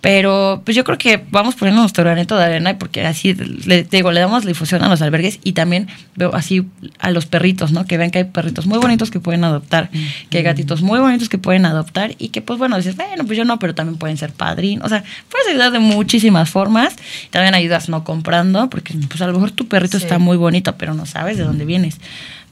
pero 0.00 0.62
pues 0.64 0.76
yo 0.76 0.84
creo 0.84 0.98
que 0.98 1.24
vamos 1.30 1.56
poniendo 1.56 1.80
nuestro 1.80 2.04
granito 2.04 2.36
de 2.36 2.44
arena 2.44 2.78
porque 2.78 3.04
así 3.04 3.34
le, 3.34 3.82
digo, 3.84 4.12
le 4.12 4.20
damos 4.20 4.44
la 4.44 4.48
difusión 4.48 4.82
a 4.84 4.88
los 4.88 5.02
albergues 5.02 5.40
y 5.42 5.52
también 5.52 5.88
veo 6.14 6.34
así 6.34 6.64
a 6.98 7.10
los 7.10 7.26
perritos, 7.26 7.72
¿no? 7.72 7.86
Que 7.86 7.96
ven 7.96 8.10
que 8.10 8.18
hay 8.18 8.24
perritos 8.24 8.66
muy 8.66 8.78
bonitos 8.78 9.10
que 9.10 9.20
pueden 9.20 9.42
adoptar, 9.42 9.90
que 10.30 10.38
hay 10.38 10.44
gatitos 10.44 10.82
muy 10.82 11.00
bonitos 11.00 11.28
que 11.28 11.38
pueden 11.38 11.66
adoptar 11.66 12.14
y 12.18 12.28
que 12.28 12.40
pues 12.40 12.58
bueno, 12.58 12.76
dices, 12.76 12.96
bueno, 12.96 13.24
pues 13.24 13.36
yo 13.36 13.44
no, 13.44 13.58
pero 13.58 13.74
también 13.74 13.98
pueden 13.98 14.16
ser 14.16 14.32
padrinos. 14.32 14.86
O 14.86 14.88
sea, 14.88 15.02
puedes 15.30 15.48
ayudar 15.48 15.72
de 15.72 15.80
muchísimas 15.80 16.50
formas. 16.50 16.94
También 17.30 17.54
ayudas 17.54 17.88
no 17.88 18.04
comprando 18.04 18.70
porque 18.70 18.94
pues 19.08 19.20
a 19.22 19.26
lo 19.26 19.32
mejor 19.32 19.50
tu 19.50 19.66
perrito 19.66 19.96
está 19.96 20.18
muy 20.18 20.36
bonito, 20.36 20.76
pero 20.76 20.94
no 20.94 21.06
sabes 21.06 21.36
de 21.36 21.44
dónde 21.44 21.64
vienes. 21.64 21.98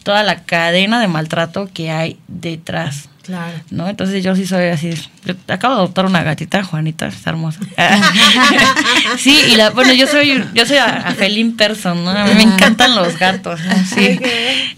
Toda 0.03 0.23
la 0.23 0.43
cadena 0.45 1.01
de 1.01 1.09
maltrato 1.09 1.69
que 1.73 1.91
hay 1.91 2.19
detrás. 2.27 3.09
Claro. 3.25 3.59
¿No? 3.71 3.89
Entonces 3.89 4.23
yo 4.23 4.37
sí 4.37 4.47
soy 4.47 4.67
así. 4.67 4.91
Yo 5.25 5.35
acabo 5.49 5.75
de 5.75 5.81
adoptar 5.81 6.05
una 6.05 6.23
gatita, 6.23 6.63
Juanita, 6.63 7.07
está 7.07 7.31
hermosa. 7.31 7.61
sí, 9.19 9.41
y 9.53 9.57
la, 9.57 9.71
bueno, 9.71 9.93
yo 9.95 10.07
soy, 10.07 10.45
yo 10.55 10.67
soy 10.67 10.77
a, 10.77 11.15
felín 11.17 11.57
person, 11.57 12.05
¿no? 12.05 12.11
A 12.11 12.27
mí 12.27 12.35
me 12.35 12.43
encantan 12.43 12.95
los 12.95 13.19
gatos. 13.19 13.61
Sí. 13.95 14.21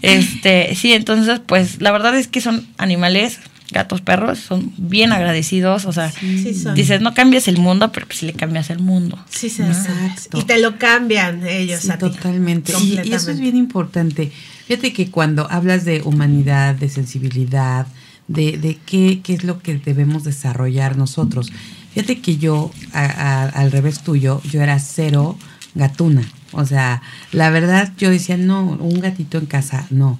Este, 0.01 0.75
sí, 0.75 0.93
entonces, 0.93 1.41
pues, 1.45 1.81
la 1.81 1.91
verdad 1.91 2.15
es 2.17 2.27
que 2.27 2.39
son 2.39 2.65
animales 2.77 3.39
gatos, 3.71 4.01
perros, 4.01 4.39
son 4.39 4.71
bien 4.77 5.11
agradecidos, 5.11 5.85
o 5.85 5.91
sea, 5.91 6.11
dices, 6.21 7.01
no 7.01 7.13
cambias 7.13 7.47
el 7.47 7.57
mundo, 7.57 7.91
pero 7.91 8.05
pues 8.05 8.23
le 8.23 8.33
cambias 8.33 8.69
el 8.69 8.79
mundo. 8.79 9.19
Sí, 9.29 9.49
sí, 9.49 9.61
exacto. 9.61 10.39
Y 10.39 10.43
te 10.43 10.57
lo 10.59 10.77
cambian 10.77 11.45
ellos 11.45 11.89
a 11.89 11.97
totalmente. 11.97 12.73
Y, 12.81 13.01
y, 13.03 13.13
eso 13.13 13.31
es 13.31 13.39
bien 13.39 13.57
importante. 13.57 14.31
Fíjate 14.67 14.93
que 14.93 15.11
cuando 15.11 15.49
hablas 15.51 15.83
de 15.83 16.01
humanidad, 16.03 16.75
de 16.75 16.89
sensibilidad, 16.89 17.87
de, 18.27 18.57
de 18.57 18.77
qué, 18.85 19.21
qué, 19.23 19.33
es 19.33 19.43
lo 19.43 19.59
que 19.59 19.77
debemos 19.77 20.23
desarrollar 20.23 20.97
nosotros. 20.97 21.51
Fíjate 21.93 22.21
que 22.21 22.37
yo, 22.37 22.71
al 22.93 23.71
revés 23.71 24.01
tuyo, 24.01 24.41
yo 24.43 24.61
era 24.61 24.79
cero 24.79 25.37
gatuna. 25.75 26.23
O 26.51 26.65
sea, 26.65 27.01
la 27.31 27.49
verdad 27.49 27.91
yo 27.97 28.09
decía, 28.09 28.37
no, 28.37 28.63
un 28.63 28.99
gatito 28.99 29.37
en 29.37 29.45
casa, 29.45 29.87
no. 29.89 30.19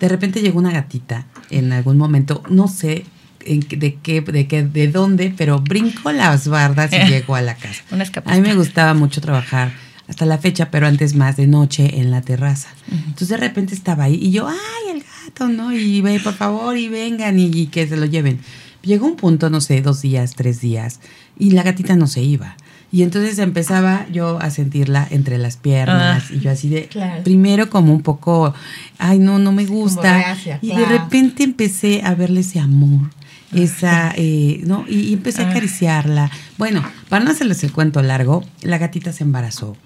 De 0.00 0.08
repente 0.08 0.40
llegó 0.40 0.58
una 0.58 0.72
gatita 0.72 1.26
en 1.50 1.72
algún 1.72 1.96
momento, 1.96 2.42
no 2.50 2.68
sé 2.68 3.04
de 3.44 3.98
qué, 4.02 4.20
de 4.20 4.46
qué, 4.46 4.62
de 4.62 4.88
dónde, 4.88 5.34
pero 5.36 5.58
brinco 5.60 6.12
las 6.12 6.48
bardas 6.48 6.92
y 6.92 6.96
llego 7.08 7.34
a 7.34 7.42
la 7.42 7.54
casa. 7.54 7.82
a 8.24 8.34
mí 8.34 8.40
me 8.40 8.54
gustaba 8.54 8.94
mucho 8.94 9.20
trabajar 9.20 9.72
hasta 10.12 10.26
la 10.26 10.36
fecha, 10.36 10.70
pero 10.70 10.86
antes 10.86 11.14
más 11.14 11.38
de 11.38 11.46
noche 11.46 11.98
en 11.98 12.10
la 12.10 12.20
terraza. 12.20 12.68
Entonces 12.90 13.28
de 13.30 13.38
repente 13.38 13.74
estaba 13.74 14.04
ahí 14.04 14.18
y 14.20 14.30
yo, 14.30 14.46
ay, 14.46 14.94
el 14.94 15.02
gato, 15.02 15.48
¿no? 15.48 15.72
Y 15.72 16.02
ve, 16.02 16.20
por 16.20 16.34
favor, 16.34 16.76
y 16.76 16.90
vengan 16.90 17.38
y, 17.38 17.66
que 17.68 17.88
se 17.88 17.96
lo 17.96 18.04
lleven. 18.04 18.38
Llegó 18.82 19.06
un 19.06 19.16
punto, 19.16 19.48
no 19.48 19.62
sé, 19.62 19.80
dos 19.80 20.02
días, 20.02 20.34
tres 20.34 20.60
días, 20.60 21.00
y 21.38 21.52
la 21.52 21.62
gatita 21.62 21.96
no 21.96 22.06
se 22.06 22.20
iba. 22.20 22.58
Y 22.90 23.04
entonces 23.04 23.38
empezaba 23.38 24.06
yo 24.12 24.38
a 24.38 24.50
sentirla 24.50 25.08
entre 25.10 25.38
las 25.38 25.56
piernas 25.56 26.24
ah. 26.28 26.34
y 26.34 26.40
yo 26.40 26.50
así 26.50 26.68
de, 26.68 26.90
primero 27.24 27.70
como 27.70 27.94
un 27.94 28.02
poco, 28.02 28.52
ay, 28.98 29.18
no, 29.18 29.38
no 29.38 29.50
me 29.52 29.64
gusta. 29.64 30.36
y 30.60 30.76
de 30.76 30.84
repente 30.84 31.42
empecé 31.42 32.02
a 32.04 32.14
verle 32.14 32.40
ese 32.40 32.60
amor 32.60 33.08
esa, 33.54 34.14
eh, 34.16 34.62
¿no? 34.64 34.84
Y, 34.88 35.12
empecé 35.12 35.42
a 35.42 35.46
ah. 35.46 35.50
acariciarla. 35.50 36.30
Bueno, 36.58 36.82
para 37.08 37.24
no 37.24 37.30
hacerles 37.30 37.62
el 37.64 37.72
cuento 37.72 38.02
largo, 38.02 38.44
la 38.62 38.78
gatita 38.78 39.12
se 39.12 39.24
embarazó 39.24 39.76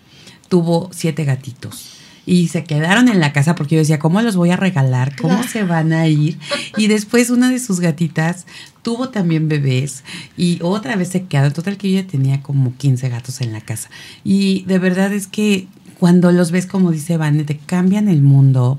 tuvo 0.48 0.90
siete 0.92 1.24
gatitos. 1.24 1.92
Y 2.28 2.48
se 2.48 2.64
quedaron 2.64 3.08
en 3.08 3.20
la 3.20 3.32
casa 3.32 3.54
porque 3.54 3.76
yo 3.76 3.80
decía, 3.80 4.00
¿cómo 4.00 4.20
los 4.20 4.34
voy 4.34 4.50
a 4.50 4.56
regalar? 4.56 5.14
¿Cómo 5.14 5.44
se 5.44 5.62
van 5.62 5.92
a 5.92 6.08
ir? 6.08 6.38
Y 6.76 6.88
después 6.88 7.30
una 7.30 7.50
de 7.50 7.60
sus 7.60 7.78
gatitas 7.78 8.46
tuvo 8.82 9.10
también 9.10 9.48
bebés 9.48 10.02
y 10.36 10.58
otra 10.60 10.96
vez 10.96 11.10
se 11.10 11.22
quedó. 11.22 11.52
Total 11.52 11.76
que 11.76 11.92
yo 11.92 12.00
ya 12.00 12.06
tenía 12.06 12.42
como 12.42 12.74
15 12.76 13.08
gatos 13.10 13.40
en 13.40 13.52
la 13.52 13.60
casa. 13.60 13.90
Y 14.24 14.64
de 14.64 14.80
verdad 14.80 15.12
es 15.12 15.28
que 15.28 15.68
cuando 16.00 16.32
los 16.32 16.50
ves, 16.50 16.66
como 16.66 16.90
dice 16.90 17.16
Vane, 17.16 17.44
te 17.44 17.58
cambian 17.58 18.08
el 18.08 18.22
mundo 18.22 18.78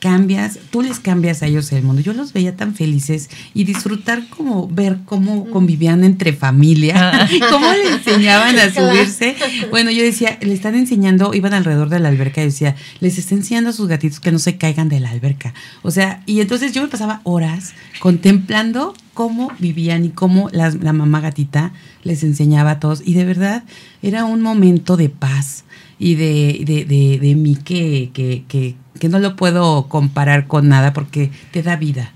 cambias, 0.00 0.58
tú 0.70 0.82
les 0.82 1.00
cambias 1.00 1.42
a 1.42 1.46
ellos 1.46 1.72
el 1.72 1.82
mundo. 1.82 2.02
Yo 2.02 2.12
los 2.12 2.32
veía 2.32 2.56
tan 2.56 2.74
felices 2.74 3.30
y 3.54 3.64
disfrutar 3.64 4.28
como 4.28 4.68
ver 4.68 4.98
cómo 5.04 5.48
convivían 5.50 6.04
entre 6.04 6.32
familia, 6.32 7.22
ah. 7.22 7.28
cómo 7.50 7.70
le 7.72 7.94
enseñaban 7.94 8.58
a 8.58 8.70
subirse. 8.72 9.36
Bueno, 9.70 9.90
yo 9.90 10.02
decía, 10.02 10.38
le 10.40 10.54
están 10.54 10.74
enseñando, 10.74 11.34
iban 11.34 11.54
alrededor 11.54 11.88
de 11.88 12.00
la 12.00 12.08
alberca 12.08 12.42
y 12.42 12.46
decía, 12.46 12.76
les 13.00 13.18
está 13.18 13.34
enseñando 13.34 13.70
a 13.70 13.72
sus 13.72 13.88
gatitos 13.88 14.20
que 14.20 14.32
no 14.32 14.38
se 14.38 14.56
caigan 14.56 14.88
de 14.88 15.00
la 15.00 15.10
alberca. 15.10 15.54
O 15.82 15.90
sea, 15.90 16.22
y 16.26 16.40
entonces 16.40 16.72
yo 16.72 16.82
me 16.82 16.88
pasaba 16.88 17.20
horas 17.24 17.74
contemplando 18.00 18.94
cómo 19.18 19.50
vivían 19.58 20.04
y 20.04 20.10
cómo 20.10 20.48
la, 20.52 20.70
mamá 20.92 21.20
gatita 21.20 21.72
les 22.04 22.22
enseñaba 22.22 22.70
a 22.70 22.78
todos. 22.78 23.02
Y 23.04 23.14
de 23.14 23.24
verdad 23.24 23.64
era 24.00 24.24
un 24.24 24.42
momento 24.42 24.96
de 24.96 25.08
paz 25.08 25.64
y 25.98 26.14
de, 26.14 26.62
de, 26.64 26.84
de, 26.84 27.18
de 27.18 27.34
mí 27.34 27.56
que, 27.56 28.10
que, 28.12 28.44
que 28.48 28.76
que 28.98 29.08
no 29.08 29.18
lo 29.18 29.36
puedo 29.36 29.88
comparar 29.88 30.46
con 30.46 30.68
nada 30.68 30.92
porque 30.92 31.30
te 31.52 31.62
da 31.62 31.76
vida, 31.76 32.12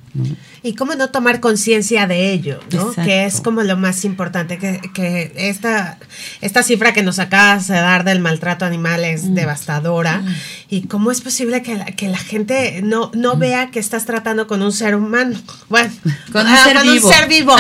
Y 0.62 0.74
cómo 0.74 0.94
no 0.94 1.08
tomar 1.08 1.40
conciencia 1.40 2.06
de 2.06 2.32
ello, 2.32 2.60
¿no? 2.70 2.92
Que 2.92 3.24
es 3.24 3.40
como 3.40 3.62
lo 3.62 3.76
más 3.76 4.04
importante, 4.04 4.58
que, 4.58 4.80
que, 4.92 5.32
esta, 5.36 5.98
esta 6.40 6.62
cifra 6.62 6.92
que 6.92 7.02
nos 7.02 7.18
acabas 7.18 7.66
de 7.66 7.74
dar 7.74 8.04
del 8.04 8.20
maltrato 8.20 8.64
animal 8.64 9.04
es 9.04 9.24
mm. 9.24 9.34
devastadora. 9.34 10.18
Mm. 10.18 10.34
Y 10.68 10.82
cómo 10.82 11.10
es 11.10 11.20
posible 11.22 11.62
que 11.62 11.76
la, 11.76 11.86
que 11.86 12.08
la 12.08 12.18
gente 12.18 12.80
no, 12.82 13.10
no 13.14 13.36
mm. 13.36 13.38
vea 13.38 13.70
que 13.70 13.78
estás 13.78 14.04
tratando 14.04 14.46
con 14.46 14.62
un 14.62 14.72
ser 14.72 14.94
humano. 14.94 15.36
Bueno, 15.68 15.90
con 16.30 16.46
un, 16.46 16.52
ah, 16.52 16.64
ser, 16.64 16.82
vivo. 16.82 17.08
un 17.08 17.14
ser 17.14 17.28
vivo. 17.28 17.56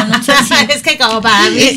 es 0.74 0.82
que 0.82 0.98
como 0.98 1.22
para 1.22 1.48
mí 1.50 1.74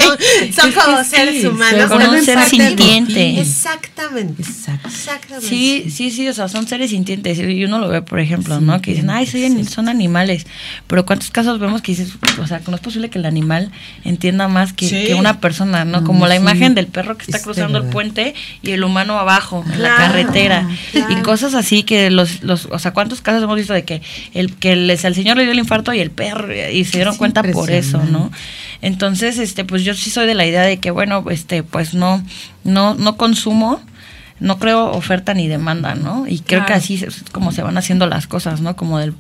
son, 0.54 0.72
como 0.74 1.04
seres 1.04 1.46
humanos. 1.46 1.90
Con 1.90 2.02
un 2.02 2.22
ser 2.24 2.44
sintiente. 2.50 3.40
Exactamente. 3.40 4.44
Exactamente. 4.44 5.48
Sí, 5.48 5.90
sí, 5.90 6.12
sí, 6.12 6.28
o 6.28 6.34
sea, 6.34 6.50
son 6.50 6.68
seres 6.68 6.92
sintientes. 6.92 7.40
Y 7.40 7.64
uno 7.64 7.80
lo 7.80 7.88
ve, 7.88 8.02
por 8.02 8.20
ejemplo, 8.20 8.60
¿no? 8.60 8.82
Que 8.82 8.92
dicen, 8.92 9.10
ay, 9.10 9.26
son 9.66 9.90
animales. 9.90 10.46
Pero 10.88 11.06
¿cuántos 11.06 11.30
casos 11.32 11.60
vemos 11.60 11.82
que 11.82 11.92
dices, 11.92 12.14
o 12.40 12.48
sea, 12.48 12.62
no 12.68 12.76
es 12.76 12.82
posible 12.82 13.10
que 13.10 13.20
el 13.20 13.26
animal 13.26 13.72
entienda 14.04 14.48
más 14.48 14.74
que, 14.74 15.14
una 15.16 15.40
persona, 15.40 15.86
¿no? 15.86 16.04
Como 16.04 16.28
la 16.28 16.36
imagen 16.36 16.76
del 16.76 16.88
perro 16.88 17.18
que 17.18 17.24
está 17.24 17.42
cruzando 17.42 17.78
el 17.78 17.86
puente 17.86 18.36
y 18.62 18.72
el 18.72 18.84
humano 18.84 19.18
abajo, 19.18 19.64
en 19.72 19.82
la 19.82 19.96
carretera. 19.96 20.68
Y 20.94 21.16
cosas 21.22 21.54
así 21.54 21.84
que 21.84 22.10
los, 22.10 22.44
los, 22.44 22.68
o 22.72 22.80
sea, 22.80 22.92
¿cuántos 22.92 23.22
casos 23.22 23.44
hemos 23.44 23.56
visto 23.56 23.74
de 23.74 23.84
que 23.84 24.02
el 24.34 24.56
que 24.56 24.76
les, 24.76 25.06
al 25.06 25.16
señor 25.16 25.38
le 25.38 25.44
dio 25.44 25.52
el 25.52 25.60
infarto 25.60 25.94
y 25.94 26.00
el 26.00 26.12
perro, 26.12 26.54
y 26.54 26.86
se 26.86 26.98
dieron 26.98 27.18
cuenta 27.18 27.44
por 27.44 27.72
eso, 27.72 28.04
¿no? 28.04 28.32
Entonces, 28.82 29.40
este, 29.40 29.66
pues 29.66 29.84
yo 29.84 29.94
sí 29.94 30.10
soy 30.10 30.28
de 30.28 30.36
la 30.36 30.46
idea 30.46 30.62
de 30.62 30.78
que, 30.78 30.92
bueno, 30.92 31.24
este, 31.30 31.64
pues 31.64 31.94
no, 31.94 32.24
no, 32.64 32.94
no 32.96 33.18
consumo 33.18 33.82
no 34.40 34.60
creo 34.60 34.92
oferta 34.92 35.34
ni 35.34 35.48
demanda, 35.48 35.96
¿no? 35.96 36.28
Y 36.28 36.40
creo 36.40 36.66
que 36.66 36.74
así 36.74 36.96
es 36.96 37.24
como 37.32 37.52
se 37.52 37.62
van 37.62 37.78
haciendo 37.78 38.06
las 38.08 38.28
cosas, 38.28 38.62
¿no? 38.62 38.76
Como 38.76 39.00
del 39.00 39.14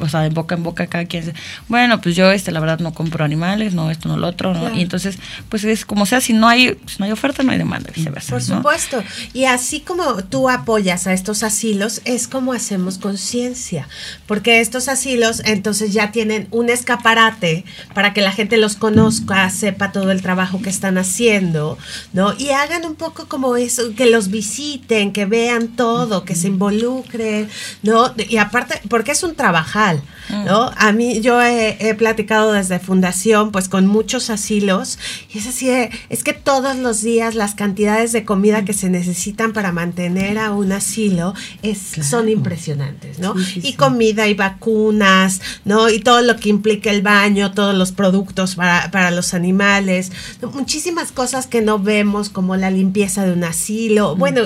o 0.00 0.08
sea, 0.08 0.20
de 0.20 0.30
boca 0.30 0.54
en 0.54 0.62
boca 0.62 0.86
cada 0.86 1.04
quien 1.04 1.24
dice, 1.24 1.38
bueno, 1.68 2.00
pues 2.00 2.16
yo 2.16 2.30
este 2.30 2.52
la 2.52 2.60
verdad 2.60 2.78
no 2.80 2.92
compro 2.92 3.24
animales, 3.24 3.74
no 3.74 3.90
esto, 3.90 4.08
no 4.08 4.16
lo 4.16 4.28
otro, 4.28 4.54
¿no? 4.54 4.74
Y 4.74 4.82
entonces, 4.82 5.18
pues 5.48 5.64
es 5.64 5.84
como 5.84 6.06
sea, 6.06 6.20
si 6.20 6.32
no 6.32 6.48
hay, 6.48 6.78
si 6.86 6.96
no 6.98 7.04
hay 7.04 7.12
oferta, 7.12 7.42
no 7.42 7.52
hay 7.52 7.58
demanda, 7.58 7.90
viceversa. 7.94 8.30
Por 8.30 8.42
supuesto. 8.42 9.02
Y 9.32 9.44
así 9.44 9.80
como 9.80 10.24
tú 10.24 10.48
apoyas 10.48 11.06
a 11.06 11.12
estos 11.12 11.42
asilos, 11.42 12.00
es 12.04 12.28
como 12.28 12.52
hacemos 12.52 12.98
conciencia, 12.98 13.88
porque 14.26 14.60
estos 14.60 14.88
asilos 14.88 15.42
entonces 15.44 15.92
ya 15.92 16.12
tienen 16.12 16.48
un 16.50 16.70
escaparate 16.70 17.64
para 17.94 18.12
que 18.12 18.20
la 18.20 18.32
gente 18.32 18.56
los 18.56 18.76
conozca, 18.76 19.48
sepa 19.50 19.92
todo 19.92 20.10
el 20.10 20.22
trabajo 20.22 20.60
que 20.62 20.70
están 20.70 20.98
haciendo, 20.98 21.78
¿no? 22.12 22.34
Y 22.38 22.50
hagan 22.50 22.84
un 22.84 22.94
poco 22.94 23.26
como 23.26 23.56
eso, 23.56 23.94
que 23.94 24.06
los 24.06 24.30
visiten, 24.30 25.12
que 25.12 25.26
vean 25.26 25.68
todo, 25.68 26.24
que 26.24 26.34
se 26.34 26.48
involucren, 26.48 27.48
¿no? 27.82 28.14
Y 28.16 28.36
aparte, 28.36 28.80
porque 28.88 29.12
es 29.12 29.22
un 29.22 29.34
trabajar 29.34 29.89
Mm. 30.30 30.44
¿no? 30.44 30.70
A 30.76 30.92
mí 30.92 31.20
yo 31.20 31.42
he, 31.42 31.94
platicado 31.98 32.52
desde 32.52 32.78
fundación, 32.78 33.50
pues 33.50 33.68
con 33.68 33.86
muchos 33.86 34.30
asilos, 34.30 34.98
y 35.32 35.38
es 35.38 35.46
así, 35.46 35.70
es 36.08 36.24
que 36.24 36.32
todos 36.32 36.76
los 36.76 37.02
días 37.02 37.34
las 37.34 37.54
cantidades 37.54 38.12
de 38.12 38.24
comida 38.24 38.64
que 38.64 38.72
se 38.72 38.90
necesitan 38.90 39.52
para 39.52 39.72
mantener 39.72 40.38
a 40.38 40.52
un 40.52 40.72
asilo 40.72 41.34
es, 41.62 41.78
son 42.02 42.28
impresionantes, 42.28 43.18
¿no? 43.18 43.34
y 43.56 43.74
comida 43.74 44.28
y 44.28 44.34
vacunas, 44.34 45.40
¿no? 45.64 45.88
Y 45.90 46.00
todo 46.00 46.22
lo 46.22 46.36
que 46.36 46.48
implica 46.48 46.90
el 46.90 47.02
baño, 47.02 47.52
todos 47.52 47.74
los 47.74 47.92
productos 47.92 48.54
para, 48.54 49.10
los 49.10 49.34
animales, 49.34 50.12
muchísimas 50.52 51.12
cosas 51.12 51.46
que 51.46 51.60
no 51.60 51.78
vemos 51.78 52.28
como 52.28 52.56
la 52.56 52.70
limpieza 52.70 53.24
de 53.24 53.32
un 53.32 53.44
asilo, 53.44 54.14
bueno, 54.14 54.42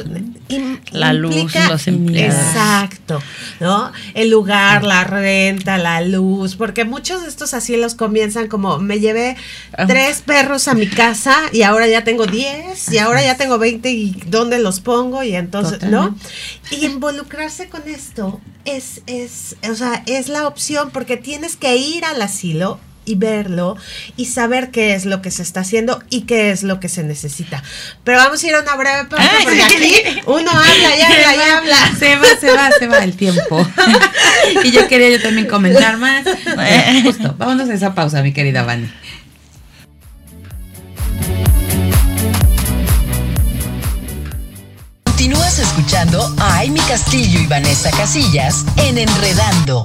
la 0.93 1.13
luz, 1.13 1.55
los 1.69 1.87
empleados. 1.87 2.35
Exacto, 2.35 3.21
¿no? 3.61 3.93
El 4.15 4.31
lugar, 4.31 4.85
la 4.85 5.05
red 5.05 5.34
la 5.65 6.01
luz, 6.01 6.57
porque 6.57 6.85
muchos 6.85 7.23
de 7.23 7.29
estos 7.29 7.55
asilos 7.55 7.95
comienzan 7.95 8.49
como 8.49 8.79
me 8.79 9.01
llevé 9.01 9.37
ah. 9.77 9.87
tres 9.87 10.23
perros 10.23 10.69
a 10.69 10.75
mi 10.75 10.87
casa 10.87 11.37
y 11.53 11.63
ahora 11.63 11.87
ya 11.87 12.05
tengo 12.05 12.27
diez 12.27 12.93
y 12.93 12.99
ahora 12.99 13.23
ya 13.23 13.37
tengo 13.37 13.59
veinte 13.59 13.91
y 13.91 14.13
dónde 14.27 14.59
los 14.59 14.81
pongo 14.81 15.23
y 15.23 15.35
entonces, 15.35 15.83
¿no? 15.83 16.17
Y 16.71 16.87
involucrarse 16.87 17.69
con 17.69 17.89
esto 17.89 18.41
es, 18.65 19.03
es, 19.07 19.57
o 19.69 19.75
sea, 19.75 20.03
es 20.07 20.29
la 20.29 20.47
opción 20.47 20.91
porque 20.91 21.17
tienes 21.17 21.57
que 21.57 21.77
ir 21.77 22.05
al 22.05 22.23
asilo 22.23 22.79
y 23.05 23.17
verlo 23.17 23.77
y 24.17 24.27
saber 24.27 24.71
qué 24.71 24.95
es 24.95 25.05
lo 25.05 25.23
que 25.23 25.31
se 25.31 25.43
está 25.43 25.61
haciendo 25.61 26.03
y 26.11 26.23
qué 26.23 26.51
es 26.51 26.63
lo 26.63 26.81
que 26.81 26.89
se 26.89 27.03
necesita. 27.03 27.63
Pero 28.05 28.19
vamos 28.19 28.43
a 28.43 28.47
ir 28.47 28.55
a 28.55 28.61
una 28.61 28.77
breve 28.77 29.05
pausa 29.05 29.31
porque 29.43 29.63
aquí 29.63 29.95
uno 30.27 30.51
habla 30.51 30.97
y 30.97 31.01
habla 31.01 31.35
y 31.35 31.51
habla. 31.51 31.77
Se 31.99 32.17
va, 32.17 32.27
se 32.41 32.53
va, 32.53 32.71
se 32.79 32.87
va 32.87 32.99
el 33.05 33.17
tiempo. 33.17 33.67
y 34.65 34.71
yo 34.71 34.89
quería 34.89 35.11
yo 35.11 35.23
también 35.23 35.47
comentar 35.47 35.99
más. 35.99 36.25
justo, 37.03 37.35
vámonos 37.39 37.69
a 37.69 37.75
esa 37.75 37.95
pausa, 37.95 38.23
mi 38.23 38.33
querida 38.33 38.63
Vani. 38.63 38.91
Continúas 45.05 45.59
escuchando 45.59 46.35
a 46.39 46.61
Amy 46.61 46.81
Castillo 46.81 47.41
y 47.41 47.47
Vanessa 47.47 47.91
Casillas 47.93 48.65
en 48.77 48.99
Enredando. 48.99 49.85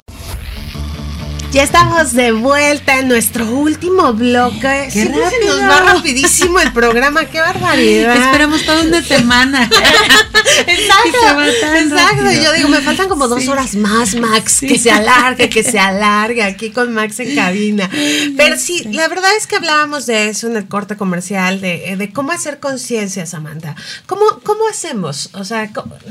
Ya 1.52 1.64
estamos 1.64 2.12
de 2.12 2.30
vuelta 2.30 3.00
en 3.00 3.08
nuestro 3.08 3.44
último 3.50 4.12
bloque. 4.12 4.88
Qué 4.92 5.04
rápido. 5.06 5.56
nos 5.56 5.60
va 5.62 5.94
rapidísimo 5.94 6.60
el 6.60 6.72
programa, 6.72 7.24
qué 7.24 7.40
barbaridad. 7.40 8.16
Esperamos 8.16 8.64
toda 8.64 8.82
una 8.82 9.02
semana. 9.02 9.64
exacto. 10.68 11.42
exacto. 11.74 12.32
Yo 12.40 12.52
digo, 12.52 12.68
me 12.68 12.80
faltan 12.80 13.08
como 13.08 13.26
dos 13.26 13.48
horas 13.48 13.74
más, 13.74 14.14
Max, 14.14 14.60
que 14.60 14.78
se 14.78 14.92
alargue, 14.92 15.48
que 15.48 15.64
se 15.64 15.80
alargue 15.80 16.44
aquí 16.44 16.70
con 16.70 16.94
Max 16.94 17.18
en 17.18 17.34
cabina. 17.34 17.90
Pero 18.36 18.56
sí, 18.56 18.84
la 18.84 19.08
verdad 19.08 19.30
es 19.36 19.48
que 19.48 19.56
hablábamos 19.56 20.06
de 20.06 20.28
eso 20.28 20.46
en 20.46 20.56
el 20.56 20.68
corte 20.68 20.96
comercial, 20.96 21.60
de, 21.60 21.96
de 21.96 22.12
cómo 22.12 22.30
hacer 22.30 22.60
conciencia, 22.60 23.26
Samantha. 23.26 23.74
¿Cómo, 24.06 24.22
¿Cómo 24.44 24.68
hacemos? 24.68 25.30
O 25.32 25.44
sea, 25.44 25.68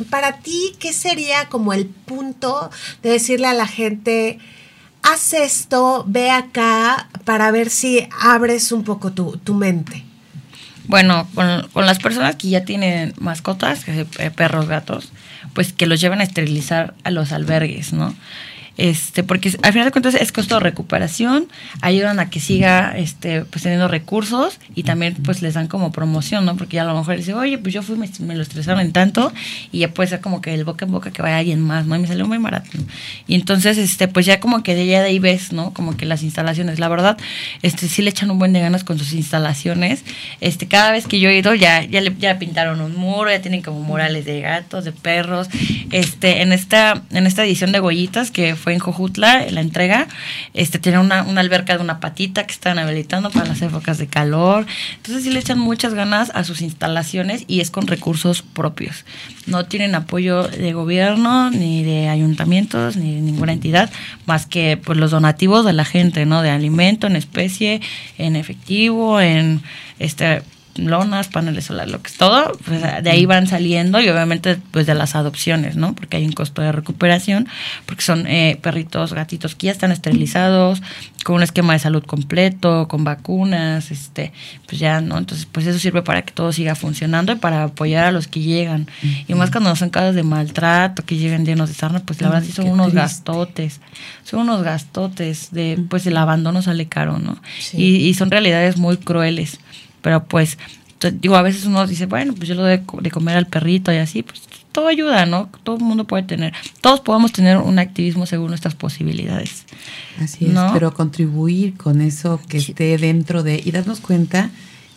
para 0.10 0.40
ti, 0.40 0.76
¿qué 0.80 0.92
sería 0.92 1.48
como 1.48 1.72
el 1.72 1.86
punto 1.86 2.70
de 3.04 3.12
decirle 3.12 3.48
a 3.48 3.54
la 3.54 3.68
gente 3.68 4.40
haz 5.04 5.34
esto, 5.34 6.04
ve 6.08 6.32
acá 6.32 7.08
para 7.26 7.52
ver 7.52 7.70
si 7.70 8.08
abres 8.22 8.72
un 8.72 8.84
poco 8.84 9.12
tu, 9.12 9.38
tu 9.38 9.54
mente. 9.54 10.04
Bueno, 10.88 11.28
con, 11.36 11.68
con, 11.72 11.86
las 11.86 12.00
personas 12.00 12.36
que 12.36 12.50
ya 12.50 12.66
tienen 12.66 13.14
mascotas, 13.20 13.88
eh, 13.88 14.32
perros, 14.36 14.68
gatos, 14.68 15.12
pues 15.54 15.72
que 15.72 15.86
los 15.86 16.02
lleven 16.02 16.20
a 16.20 16.24
esterilizar 16.24 16.96
a 17.04 17.12
los 17.12 17.32
albergues, 17.32 17.94
¿no? 17.94 18.16
Este, 18.80 19.24
porque 19.24 19.52
al 19.62 19.74
final 19.74 19.86
de 19.86 19.92
cuentas 19.92 20.16
es 20.16 20.32
costo 20.32 20.56
de 20.56 20.62
recuperación, 20.62 21.48
ayudan 21.82 22.20
a 22.20 22.30
que 22.30 22.40
siga 22.40 22.94
este, 22.96 23.44
pues 23.44 23.64
teniendo 23.64 23.90
recursos 23.90 24.58
y 24.74 24.84
también 24.84 25.16
pues 25.16 25.42
les 25.42 25.56
dan 25.56 25.68
como 25.68 25.92
promoción, 25.92 26.46
¿no? 26.46 26.56
Porque 26.56 26.78
ya 26.78 26.84
a 26.84 26.86
lo 26.86 26.98
mejor 26.98 27.18
dice, 27.18 27.34
oye, 27.34 27.58
pues 27.58 27.74
yo 27.74 27.84
fui, 27.84 27.98
me, 27.98 28.10
me 28.20 28.36
lo 28.36 28.42
estresaron 28.42 28.80
en 28.80 28.94
tanto 28.94 29.34
y 29.74 29.80
ya 29.80 29.94
puede 29.94 30.08
ser 30.08 30.22
como 30.22 30.42
que 30.42 30.54
el 30.54 30.64
boca 30.64 30.86
en 30.86 30.94
boca 30.94 31.12
que 31.12 31.22
vaya 31.22 31.40
alguien 31.40 31.60
más, 31.60 31.86
¿no? 31.88 31.96
Y 31.98 32.00
me 32.00 32.08
salió 32.08 32.26
muy 32.26 32.38
barato. 32.38 32.70
Y 33.28 33.36
entonces, 33.36 33.78
este, 33.78 34.08
pues 34.08 34.26
ya 34.26 34.40
como 34.40 34.64
que 34.64 34.76
de 34.76 34.88
ya 34.88 35.02
de 35.02 35.10
ahí 35.10 35.20
ves, 35.20 35.52
¿no? 35.52 35.74
Como 35.74 35.98
que 35.98 36.06
las 36.06 36.24
instalaciones, 36.24 36.80
la 36.80 36.88
verdad, 36.88 37.18
este, 37.62 37.90
sí 37.90 38.02
le 38.02 38.12
echan 38.12 38.32
un 38.32 38.40
buen 38.40 38.54
de 38.54 38.62
ganas 38.62 38.86
con 38.86 38.98
sus 38.98 39.12
instalaciones. 39.12 40.06
Este, 40.40 40.70
cada 40.70 40.92
vez 40.94 41.06
que 41.06 41.20
yo 41.20 41.30
he 41.30 41.38
ido 41.38 41.54
ya, 41.54 41.84
ya 41.84 42.00
le 42.00 42.16
ya 42.18 42.40
pintaron 42.40 42.80
un 42.80 42.96
muro, 42.96 43.30
ya 43.30 43.42
tienen 43.42 43.62
como 43.62 43.82
murales 43.82 44.24
de 44.24 44.40
gatos, 44.40 44.86
de 44.86 44.94
perros. 44.94 45.50
Este, 45.92 46.42
en 46.42 46.54
esta, 46.54 47.04
en 47.12 47.28
esta 47.28 47.44
edición 47.44 47.74
de 47.74 47.80
Goyitas 47.80 48.32
que 48.32 48.56
fue 48.56 48.69
en 48.74 48.80
Jojutla, 48.80 49.46
la 49.52 49.62
entrega, 49.62 50.08
este, 50.54 50.80
tiene 50.80 51.00
una, 51.00 51.22
alberca 51.22 51.78
de 51.78 51.84
una 51.84 52.00
patita 52.00 52.46
que 52.46 52.54
están 52.54 52.80
habilitando 52.80 53.30
para 53.32 53.48
las 53.48 53.62
épocas 53.62 53.98
de 53.98 54.08
calor. 54.08 54.66
Entonces 54.98 55.24
sí 55.24 55.32
le 55.32 55.40
echan 55.40 55.60
muchas 55.60 55.94
ganas 55.94 56.32
a 56.34 56.44
sus 56.44 56.62
instalaciones 56.62 57.44
y 57.48 57.62
es 57.62 57.72
con 57.72 57.88
recursos 57.88 58.42
propios. 58.42 59.06
No 59.46 59.66
tienen 59.66 59.96
apoyo 59.96 60.44
de 60.48 60.74
gobierno, 60.74 61.50
ni 61.52 61.84
de 61.84 62.10
ayuntamientos, 62.10 62.96
ni 62.96 63.16
de 63.16 63.22
ninguna 63.22 63.54
entidad, 63.54 63.90
más 64.26 64.46
que 64.46 64.78
pues, 64.78 64.98
los 64.98 65.12
donativos 65.12 65.66
de 65.66 65.74
la 65.74 65.86
gente, 65.86 66.26
¿no? 66.26 66.42
De 66.42 66.50
alimento, 66.50 67.08
en 67.08 67.16
especie, 67.16 67.82
en 68.18 68.36
efectivo, 68.36 69.20
en 69.22 69.62
este 70.00 70.42
lonas, 70.88 71.28
paneles 71.28 71.66
solares, 71.66 71.92
lo 71.92 72.02
que 72.02 72.10
es 72.10 72.18
todo, 72.18 72.52
pues, 72.66 72.82
de 72.82 73.10
ahí 73.10 73.26
van 73.26 73.48
saliendo 73.48 74.00
y 74.00 74.10
obviamente 74.10 74.58
pues 74.72 74.86
de 74.86 74.96
las 74.96 75.16
adopciones, 75.16 75.76
¿no? 75.76 75.94
Porque 75.96 76.18
hay 76.18 76.26
un 76.26 76.32
costo 76.32 76.62
de 76.62 76.72
recuperación, 76.72 77.48
porque 77.86 78.04
son 78.04 78.28
eh, 78.28 78.60
perritos, 78.62 79.14
gatitos 79.14 79.56
que 79.56 79.68
ya 79.68 79.72
están 79.72 79.92
esterilizados, 79.92 80.82
con 81.24 81.38
un 81.38 81.44
esquema 81.44 81.74
de 81.74 81.80
salud 81.80 82.04
completo, 82.04 82.88
con 82.88 83.04
vacunas, 83.04 83.92
este, 83.92 84.32
pues 84.66 84.80
ya, 84.80 85.02
¿no? 85.02 85.18
Entonces, 85.18 85.48
pues 85.52 85.66
eso 85.68 85.80
sirve 85.80 86.02
para 86.02 86.22
que 86.22 86.32
todo 86.32 86.52
siga 86.52 86.76
funcionando 86.76 87.32
y 87.32 87.36
para 87.36 87.64
apoyar 87.64 88.06
a 88.06 88.12
los 88.12 88.28
que 88.28 88.40
llegan. 88.40 88.88
Y 89.28 89.34
más 89.34 89.52
cuando 89.52 89.76
son 89.76 89.90
casos 89.90 90.16
de 90.16 90.24
maltrato, 90.24 91.04
que 91.04 91.18
llegan 91.18 91.46
llenos 91.46 91.70
de 91.70 91.76
sarna, 91.76 92.00
pues 92.00 92.22
la 92.22 92.30
verdad 92.30 92.46
sí 92.46 92.52
son 92.52 92.68
unos 92.68 92.94
gastotes, 92.94 93.82
son 94.24 94.42
unos 94.42 94.64
gastotes 94.64 95.52
de, 95.52 95.80
pues 95.90 96.08
el 96.08 96.18
abandono 96.18 96.62
sale 96.62 96.88
caro, 96.88 97.20
¿no? 97.20 97.38
Y, 97.74 97.98
y 97.98 98.14
son 98.14 98.32
realidades 98.32 98.78
muy 98.78 98.98
crueles 98.98 99.60
pero 100.02 100.26
pues 100.26 100.58
digo, 101.20 101.36
a 101.36 101.42
veces 101.42 101.66
uno 101.66 101.86
dice, 101.88 102.06
bueno, 102.06 102.34
pues 102.36 102.48
yo 102.48 102.56
lo 102.56 102.64
doy 102.64 102.82
de 103.02 103.12
comer 103.12 103.38
al 103.38 103.48
perrito 103.48 103.92
y 103.94 103.98
así, 103.98 104.24
pues 104.24 104.42
todo 104.72 104.88
ayuda, 104.88 105.26
¿no? 105.26 105.50
Todo 105.64 105.78
el 105.78 105.84
mundo 105.84 106.06
puede 106.06 106.24
tener, 106.24 106.54
todos 106.82 107.00
podemos 107.00 107.32
tener 107.32 107.58
un 107.58 107.80
activismo 107.80 108.26
según 108.26 108.50
nuestras 108.50 108.76
posibilidades. 108.76 109.66
Así 110.22 110.46
es, 110.46 110.58
pero 110.74 110.94
contribuir 110.94 111.76
con 111.76 112.02
eso 112.02 112.40
que 112.48 112.58
esté 112.58 112.98
dentro 112.98 113.44
de 113.44 113.62
y 113.64 113.72
darnos 113.72 114.00
cuenta 114.00 114.50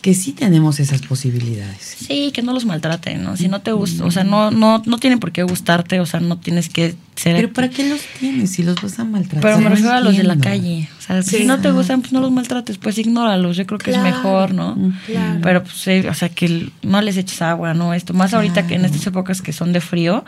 que 0.03 0.13
sí 0.13 0.33
tenemos 0.33 0.81
esas 0.81 1.01
posibilidades. 1.01 1.95
Sí, 2.05 2.31
que 2.33 2.41
no 2.41 2.51
los 2.51 2.65
maltraten, 2.65 3.23
¿no? 3.23 3.37
Si 3.37 3.47
no 3.47 3.61
te 3.61 3.71
gusta, 3.71 4.03
o 4.03 4.11
sea, 4.11 4.25
no, 4.25 4.51
no, 4.51 4.83
no 4.85 4.97
tienen 4.97 5.17
por 5.17 5.31
qué 5.31 5.43
gustarte, 5.43 6.01
o 6.01 6.05
sea, 6.05 6.19
no 6.19 6.37
tienes 6.37 6.67
que 6.67 6.95
ser... 7.15 7.37
Pero 7.37 7.53
¿para 7.53 7.69
qué 7.69 7.87
los 7.87 8.01
tienes 8.19 8.51
si 8.51 8.63
los 8.63 8.81
vas 8.81 8.99
a 8.99 9.05
maltratar? 9.05 9.41
Pero 9.41 9.59
me 9.59 9.69
refiero 9.69 9.93
a 9.93 10.01
los 10.01 10.17
de 10.17 10.23
la 10.23 10.37
calle. 10.37 10.89
O 10.99 11.01
sea, 11.01 11.23
si 11.23 11.45
no 11.45 11.61
te 11.61 11.71
gustan, 11.71 12.01
pues 12.01 12.11
no 12.11 12.19
los 12.19 12.33
maltrates, 12.33 12.77
pues 12.79 12.97
ignóralos, 12.97 13.55
yo 13.55 13.65
creo 13.65 13.79
que 13.79 13.91
es 13.91 13.97
mejor, 13.97 14.53
¿no? 14.53 14.77
Claro. 15.05 15.39
Pero 15.41 15.63
pues, 15.63 15.75
sí, 15.77 16.05
o 16.05 16.13
sea, 16.13 16.27
que 16.27 16.69
no 16.81 17.01
les 17.01 17.15
eches 17.15 17.41
agua, 17.41 17.73
¿no? 17.73 17.93
Esto, 17.93 18.13
más 18.13 18.33
ahorita 18.33 18.67
que 18.67 18.75
en 18.75 18.83
estas 18.83 19.07
épocas 19.07 19.41
que 19.41 19.53
son 19.53 19.71
de 19.71 19.79
frío, 19.79 20.25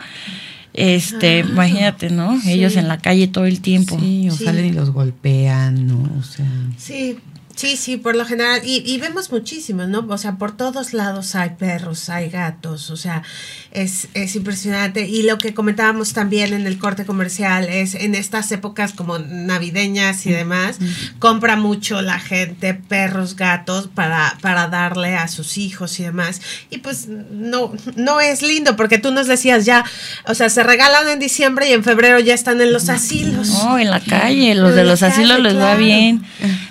este, 0.72 1.40
imagínate, 1.40 2.08
¿no? 2.08 2.40
Ellos 2.46 2.76
en 2.76 2.88
la 2.88 2.96
calle 2.96 3.28
todo 3.28 3.44
el 3.44 3.60
tiempo. 3.60 3.98
Sí, 4.00 4.30
o 4.30 4.34
salen 4.34 4.64
y 4.64 4.72
los 4.72 4.90
golpean, 4.90 5.86
¿no? 5.86 6.10
O 6.18 6.22
sea. 6.22 6.46
Sí, 6.78 7.18
Sí, 7.56 7.78
sí, 7.78 7.96
por 7.96 8.16
lo 8.16 8.26
general, 8.26 8.60
y, 8.64 8.82
y, 8.84 8.98
vemos 9.00 9.32
muchísimos, 9.32 9.88
¿no? 9.88 10.06
O 10.10 10.18
sea, 10.18 10.36
por 10.36 10.54
todos 10.54 10.92
lados 10.92 11.34
hay 11.34 11.50
perros, 11.58 12.10
hay 12.10 12.28
gatos, 12.28 12.90
o 12.90 12.98
sea, 12.98 13.22
es, 13.76 14.08
es, 14.14 14.36
impresionante. 14.36 15.06
Y 15.06 15.22
lo 15.22 15.38
que 15.38 15.54
comentábamos 15.54 16.12
también 16.12 16.52
en 16.52 16.66
el 16.66 16.78
corte 16.78 17.04
comercial 17.04 17.68
es 17.68 17.94
en 17.94 18.14
estas 18.14 18.50
épocas 18.52 18.92
como 18.92 19.18
navideñas 19.18 20.26
y 20.26 20.32
demás, 20.32 20.78
compra 21.18 21.56
mucho 21.56 22.02
la 22.02 22.18
gente 22.18 22.74
perros, 22.74 23.36
gatos 23.36 23.88
para, 23.88 24.38
para 24.40 24.68
darle 24.68 25.16
a 25.16 25.28
sus 25.28 25.58
hijos 25.58 25.98
y 26.00 26.04
demás. 26.04 26.40
Y 26.70 26.78
pues 26.78 27.08
no, 27.08 27.72
no 27.96 28.20
es 28.20 28.42
lindo, 28.42 28.76
porque 28.76 28.98
tú 28.98 29.10
nos 29.12 29.26
decías 29.26 29.64
ya, 29.64 29.84
o 30.26 30.34
sea, 30.34 30.48
se 30.48 30.62
regalan 30.62 31.08
en 31.08 31.18
diciembre 31.18 31.68
y 31.68 31.72
en 31.72 31.84
febrero 31.84 32.18
ya 32.20 32.34
están 32.34 32.60
en 32.60 32.72
los 32.72 32.88
asilos. 32.88 33.48
No, 33.48 33.78
en 33.78 33.90
la 33.90 34.00
calle, 34.00 34.54
los 34.54 34.74
de 34.74 34.84
los 34.84 35.02
asilos 35.02 35.40
les 35.40 35.56
va 35.56 35.74
bien. 35.74 36.24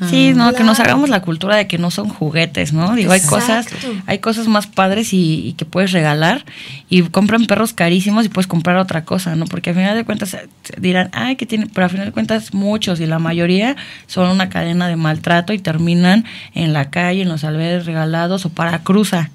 Sí, 0.10 0.34
no, 0.34 0.54
que 0.54 0.64
no 0.64 0.74
hagamos 0.84 1.10
la 1.10 1.22
cultura 1.22 1.56
de 1.56 1.68
que 1.68 1.78
no 1.78 1.92
son 1.92 2.10
juguetes, 2.10 2.74
¿no? 2.74 2.94
Digo, 2.96 3.12
hay 3.12 3.22
cosas, 3.22 3.68
hay 4.06 4.20
cosas 4.20 4.48
más 4.48 4.68
padres 4.68 5.10
y, 5.12 5.54
que 5.58 5.66
puedes 5.66 5.92
regalar 5.92 6.46
y 6.90 6.95
compran 7.04 7.46
perros 7.46 7.74
carísimos 7.74 8.26
y 8.26 8.30
puedes 8.30 8.48
comprar 8.48 8.78
otra 8.78 9.06
cosa, 9.06 9.36
¿no? 9.36 9.46
Porque 9.46 9.72
al 9.72 9.76
final 9.76 9.96
de 9.96 10.06
cuentas 10.06 10.34
eh, 10.34 10.48
dirán, 10.78 11.10
ay, 11.14 11.36
que 11.36 11.46
tiene, 11.46 11.68
pero 11.74 11.86
al 11.86 11.92
final 11.92 12.08
de 12.08 12.12
cuentas 12.12 12.54
muchos 12.54 13.00
y 13.00 13.06
la 13.06 13.20
mayoría 13.20 13.76
son 14.08 14.30
una 14.30 14.50
cadena 14.50 14.88
de 14.88 14.96
maltrato 14.96 15.54
y 15.54 15.60
terminan 15.60 16.26
en 16.54 16.74
la 16.74 16.90
calle, 16.90 17.24
en 17.24 17.30
los 17.30 17.44
albergues 17.44 17.86
regalados 17.86 18.46
o 18.46 18.50
para 18.50 18.80
cruza. 18.80 19.30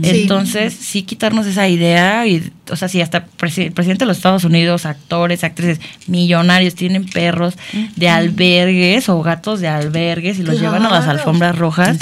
Entonces, 0.00 0.74
sí 0.74 1.02
quitarnos 1.02 1.46
esa 1.46 1.68
idea, 1.68 2.26
y, 2.26 2.50
o 2.70 2.76
sea, 2.76 2.88
si 2.88 3.00
hasta 3.02 3.18
el 3.18 3.24
presidente 3.24 4.00
de 4.00 4.06
los 4.06 4.16
Estados 4.16 4.44
Unidos, 4.44 4.86
actores, 4.86 5.44
actrices, 5.44 5.80
millonarios, 6.06 6.74
tienen 6.74 7.04
perros 7.04 7.54
de 7.96 8.08
albergues 8.08 9.08
o 9.08 9.22
gatos 9.22 9.60
de 9.60 9.68
albergues 9.68 10.38
y 10.38 10.42
los 10.42 10.58
llevan 10.60 10.86
a 10.86 10.90
las 10.90 11.06
alfombras 11.06 11.58
rojas, 11.58 11.98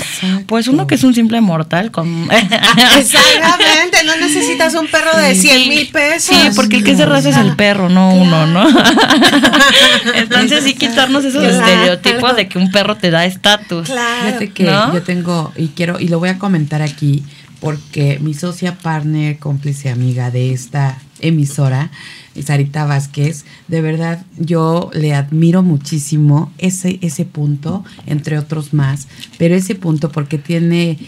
pues 0.47 0.69
uno 0.69 0.87
que 0.87 0.95
es 0.95 1.05
un 1.05 1.15
simple 1.15 1.41
mortal 1.41 1.91
con... 1.91 2.29
Exactamente, 2.97 4.05
no 4.05 4.17
necesitas 4.17 4.75
un 4.75 4.87
perro 4.87 5.17
de 5.19 5.35
100 5.35 5.69
mil 5.69 5.89
pesos. 5.89 6.37
Sí, 6.37 6.51
porque 6.55 6.77
el 6.77 6.85
que 6.85 6.97
se 6.97 7.07
raza 7.07 7.31
es 7.31 7.37
el 7.37 7.57
perro, 7.57 7.89
no 7.89 8.15
uno, 8.15 8.47
¿no? 8.47 8.69
Entonces, 10.15 10.65
sí 10.65 10.75
quitarnos 10.75 11.25
esos 11.25 11.43
estereotipos 11.43 12.37
de 12.37 12.49
que 12.49 12.59
un 12.59 12.71
perro 12.71 12.97
te 12.97 13.11
da 13.11 13.25
estatus. 13.25 13.89
Claro. 13.89 14.39
que 14.39 14.65
yo 14.65 15.03
tengo, 15.03 15.53
y 15.57 15.69
quiero, 15.69 15.99
y 15.99 16.09
lo 16.09 16.19
voy 16.19 16.29
a 16.29 16.39
comentar 16.39 16.83
aquí, 16.83 17.25
porque 17.61 18.19
mi 18.21 18.35
socia 18.35 18.79
partner, 18.79 19.39
cómplice 19.39 19.91
amiga 19.91 20.31
de 20.31 20.53
esta 20.53 20.99
emisora, 21.21 21.91
Sarita 22.43 22.87
Vázquez, 22.87 23.45
de 23.69 23.83
verdad 23.83 24.25
yo 24.39 24.91
le 24.95 25.15
admiro 25.15 25.63
muchísimo 25.63 26.53
ese, 26.59 26.99
ese 27.03 27.25
punto, 27.25 27.85
entre 28.07 28.39
otros 28.39 28.73
más, 28.73 29.09
pero 29.39 29.55
ese 29.55 29.75
punto 29.75 30.11
porque 30.11 30.39
tiene, 30.39 30.99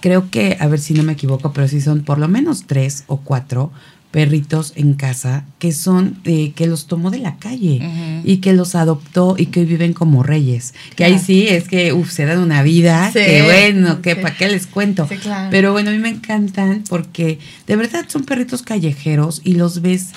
creo 0.00 0.30
que, 0.30 0.56
a 0.60 0.68
ver 0.68 0.78
si 0.78 0.94
no 0.94 1.02
me 1.02 1.14
equivoco, 1.14 1.52
pero 1.52 1.66
sí 1.68 1.80
son 1.80 2.02
por 2.02 2.18
lo 2.18 2.28
menos 2.28 2.64
tres 2.66 3.04
o 3.08 3.18
cuatro 3.18 3.72
perritos 4.10 4.72
en 4.76 4.94
casa 4.94 5.44
que 5.58 5.72
son 5.72 6.18
eh, 6.24 6.52
que 6.54 6.66
los 6.66 6.86
tomó 6.86 7.10
de 7.10 7.18
la 7.18 7.36
calle 7.36 8.22
y 8.24 8.38
que 8.38 8.54
los 8.54 8.74
adoptó 8.74 9.34
y 9.38 9.46
que 9.46 9.64
viven 9.64 9.92
como 9.92 10.22
reyes. 10.22 10.72
Que 10.96 11.04
ahí 11.04 11.18
sí 11.18 11.46
es 11.46 11.68
que 11.68 11.92
uf, 11.92 12.10
se 12.10 12.24
dan 12.24 12.38
una 12.38 12.62
vida 12.62 13.10
que 13.12 13.42
bueno 13.42 14.00
que 14.00 14.16
para 14.16 14.34
qué 14.34 14.48
les 14.48 14.66
cuento. 14.66 15.06
Pero 15.50 15.72
bueno 15.72 15.90
a 15.90 15.92
mí 15.92 15.98
me 15.98 16.08
encantan 16.08 16.84
porque 16.88 17.38
de 17.66 17.76
verdad 17.76 18.06
son 18.08 18.24
perritos 18.24 18.62
callejeros 18.62 19.42
y 19.44 19.54
los 19.54 19.82
ves 19.82 20.08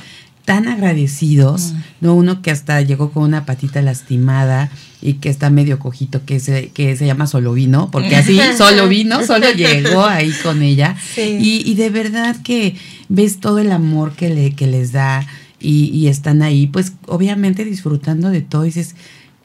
tan 0.46 0.68
agradecidos, 0.68 1.74
¿no? 2.00 2.16
Uno 2.16 2.42
que 2.42 2.52
hasta 2.52 2.82
llegó 2.82 3.12
con 3.12 3.24
una 3.24 3.46
patita 3.46 3.82
lastimada 3.82 4.72
y 5.02 5.14
que 5.14 5.30
está 5.30 5.50
medio 5.50 5.80
cojito, 5.80 6.26
que 6.26 6.40
se, 6.40 6.70
que 6.70 6.96
se 6.96 7.06
llama 7.06 7.28
Solo 7.28 7.54
Vino, 7.54 7.90
porque 7.92 8.16
así 8.16 8.40
solo 8.58 8.88
vino, 8.88 9.24
solo 9.26 9.52
llegó 9.52 10.04
ahí 10.06 10.32
con 10.44 10.62
ella. 10.62 10.96
Y, 11.18 11.64
y, 11.66 11.74
de 11.76 11.90
verdad 11.90 12.36
que 12.44 12.76
ves 13.12 13.40
todo 13.42 13.60
el 13.60 13.72
amor 13.74 14.14
que, 14.14 14.30
le, 14.30 14.56
que 14.56 14.68
les 14.68 14.94
da 14.94 15.28
y, 15.60 15.86
y 15.88 16.08
están 16.08 16.42
ahí, 16.42 16.68
pues 16.68 16.94
obviamente 17.08 17.66
disfrutando 17.66 18.30
de 18.30 18.42
todo 18.42 18.64
y 18.64 18.68
dices, 18.68 18.96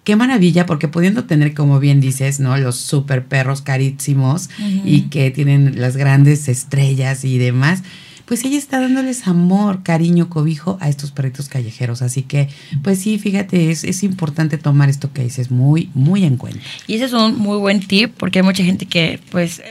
qué 0.04 0.14
maravilla, 0.14 0.66
porque 0.66 0.86
pudiendo 0.86 1.24
tener, 1.24 1.52
como 1.52 1.80
bien 1.80 2.00
dices, 2.00 2.38
¿no? 2.38 2.56
Los 2.56 2.76
super 2.76 3.26
perros 3.26 3.60
carísimos 3.60 4.50
y 4.84 5.02
que 5.08 5.32
tienen 5.32 5.80
las 5.80 5.96
grandes 5.96 6.48
estrellas 6.48 7.24
y 7.24 7.38
demás, 7.38 7.82
pues 8.26 8.44
ella 8.44 8.58
está 8.58 8.80
dándoles 8.80 9.28
amor, 9.28 9.84
cariño, 9.84 10.28
cobijo 10.28 10.78
a 10.80 10.88
estos 10.88 11.12
perritos 11.12 11.48
callejeros. 11.48 12.02
Así 12.02 12.22
que, 12.22 12.48
pues 12.82 12.98
sí, 12.98 13.18
fíjate, 13.18 13.70
es, 13.70 13.84
es 13.84 14.02
importante 14.02 14.58
tomar 14.58 14.88
esto 14.88 15.12
que 15.12 15.22
dices 15.22 15.52
muy, 15.52 15.90
muy 15.94 16.24
en 16.24 16.36
cuenta. 16.36 16.60
Y 16.88 16.96
ese 16.96 17.04
es 17.04 17.12
un 17.12 17.38
muy 17.38 17.56
buen 17.58 17.86
tip 17.86 18.12
porque 18.16 18.40
hay 18.40 18.42
mucha 18.42 18.64
gente 18.64 18.86
que, 18.86 19.20
pues, 19.30 19.62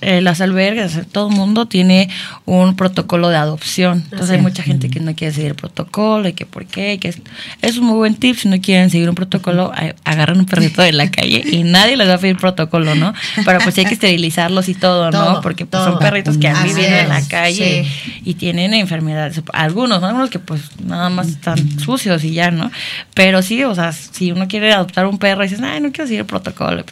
las 0.00 0.40
albergas, 0.40 1.00
todo 1.10 1.30
el 1.30 1.34
mundo 1.34 1.66
tiene 1.66 2.08
un 2.44 2.76
protocolo 2.76 3.28
de 3.28 3.36
adopción. 3.36 4.04
Entonces 4.04 4.30
hay 4.30 4.40
mucha 4.40 4.62
gente 4.62 4.88
que 4.88 5.00
no 5.00 5.16
quiere 5.16 5.34
seguir 5.34 5.50
el 5.50 5.56
protocolo 5.56 6.28
y 6.28 6.32
que 6.32 6.46
por 6.46 6.64
qué. 6.64 6.98
Que 7.00 7.08
es, 7.08 7.18
es 7.60 7.76
un 7.76 7.86
muy 7.86 7.96
buen 7.96 8.14
tip. 8.14 8.36
Si 8.36 8.48
no 8.48 8.60
quieren 8.60 8.88
seguir 8.88 9.08
un 9.08 9.16
protocolo, 9.16 9.72
agarran 10.04 10.38
un 10.38 10.46
perrito 10.46 10.80
de 10.80 10.92
la 10.92 11.10
calle 11.10 11.42
y 11.44 11.64
nadie 11.64 11.96
les 11.96 12.08
va 12.08 12.14
a 12.14 12.18
pedir 12.18 12.36
protocolo, 12.36 12.94
¿no? 12.94 13.12
Pero 13.44 13.58
pues 13.64 13.76
hay 13.78 13.84
que 13.86 13.94
esterilizarlos 13.94 14.68
y 14.68 14.74
todo, 14.74 15.10
¿no? 15.10 15.40
Porque 15.40 15.66
pues, 15.66 15.82
son 15.82 15.98
perritos 15.98 16.38
que 16.38 16.46
han 16.46 16.62
vivido 16.62 16.86
en 16.86 17.08
la 17.08 17.26
calle 17.26 17.84
y 18.24 18.34
tienen 18.34 18.74
enfermedades. 18.74 19.40
Algunos, 19.52 20.00
¿no? 20.00 20.08
Algunos 20.08 20.30
que 20.30 20.38
pues 20.38 20.62
nada 20.84 21.10
más 21.10 21.28
están 21.28 21.78
sucios 21.78 22.24
y 22.24 22.32
ya, 22.32 22.50
¿no? 22.50 22.70
Pero 23.14 23.42
sí, 23.42 23.62
o 23.64 23.74
sea, 23.74 23.92
si 23.92 24.32
uno 24.32 24.48
quiere 24.48 24.72
adoptar 24.72 25.06
un 25.06 25.18
perro 25.18 25.44
y 25.44 25.48
dices, 25.48 25.62
ay, 25.62 25.80
no 25.80 25.92
quiero 25.92 26.06
seguir 26.06 26.20
el 26.20 26.26
protocolo, 26.26 26.84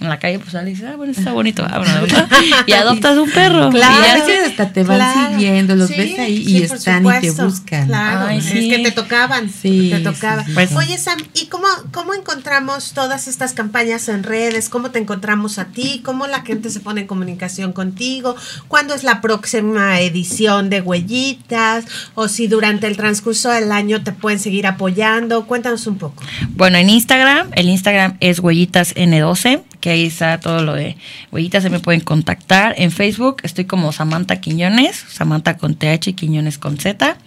en 0.00 0.08
la 0.08 0.18
calle 0.18 0.38
pues 0.38 0.52
sale 0.52 0.70
y 0.70 0.74
dices, 0.74 0.88
ah, 0.92 0.96
bueno, 0.96 1.12
está 1.12 1.32
bonito, 1.32 1.64
ah, 1.68 1.82
y 2.66 2.72
adoptas 2.72 3.18
un 3.18 3.30
perro. 3.30 3.70
Claro, 3.70 4.02
y 4.02 4.08
a 4.08 4.14
veces 4.14 4.48
hasta 4.50 4.72
te 4.72 4.82
van 4.82 5.32
siguiendo, 5.32 5.76
los 5.76 5.90
ves 5.90 6.18
ahí 6.18 6.42
y 6.46 6.62
están 6.62 7.04
y 7.04 7.20
te 7.20 7.30
buscan. 7.30 7.86
Claro, 7.86 8.28
es 8.30 8.46
que 8.46 8.80
te 8.82 8.90
tocaban, 8.92 9.50
sí, 9.50 9.90
te 9.92 10.00
tocaban. 10.00 10.46
Pues 10.54 10.72
Oye, 10.72 10.96
Sam, 10.98 11.18
¿y 11.34 11.46
cómo, 11.46 11.66
cómo 11.92 12.14
encontramos 12.14 12.92
todas 12.92 13.28
estas 13.28 13.52
campañas 13.52 14.08
en 14.08 14.22
redes? 14.22 14.68
¿Cómo 14.68 14.90
te 14.90 14.98
encontramos 14.98 15.58
a 15.58 15.66
ti? 15.66 16.00
¿Cómo 16.04 16.26
la 16.26 16.42
gente 16.42 16.70
se 16.70 16.80
pone 16.80 17.02
en 17.02 17.06
comunicación 17.06 17.72
contigo? 17.72 18.36
¿Cuándo 18.68 18.94
es 18.94 19.04
la 19.04 19.20
próxima 19.20 20.00
edición? 20.00 20.39
De 20.40 20.80
huellitas 20.80 21.84
o 22.14 22.26
si 22.26 22.46
durante 22.46 22.86
el 22.86 22.96
transcurso 22.96 23.50
del 23.50 23.70
año 23.72 24.02
te 24.02 24.12
pueden 24.12 24.38
seguir 24.38 24.66
apoyando. 24.66 25.46
Cuéntanos 25.46 25.86
un 25.86 25.98
poco. 25.98 26.22
Bueno, 26.56 26.78
en 26.78 26.88
Instagram, 26.88 27.50
el 27.52 27.68
Instagram 27.68 28.16
es 28.20 28.38
huellitas 28.38 28.96
N12, 28.96 29.60
que 29.80 29.90
ahí 29.90 30.06
está 30.06 30.40
todo 30.40 30.64
lo 30.64 30.72
de 30.72 30.96
huellitas, 31.30 31.62
se 31.62 31.68
me 31.68 31.78
pueden 31.78 32.00
contactar. 32.00 32.74
En 32.78 32.90
Facebook 32.90 33.36
estoy 33.42 33.66
como 33.66 33.92
Samantha 33.92 34.40
Quiñones, 34.40 35.04
Samantha 35.10 35.58
con 35.58 35.74
TH 35.74 36.08
y 36.08 36.12
Quiñones 36.14 36.56
con 36.56 36.78
Z. 36.78 37.18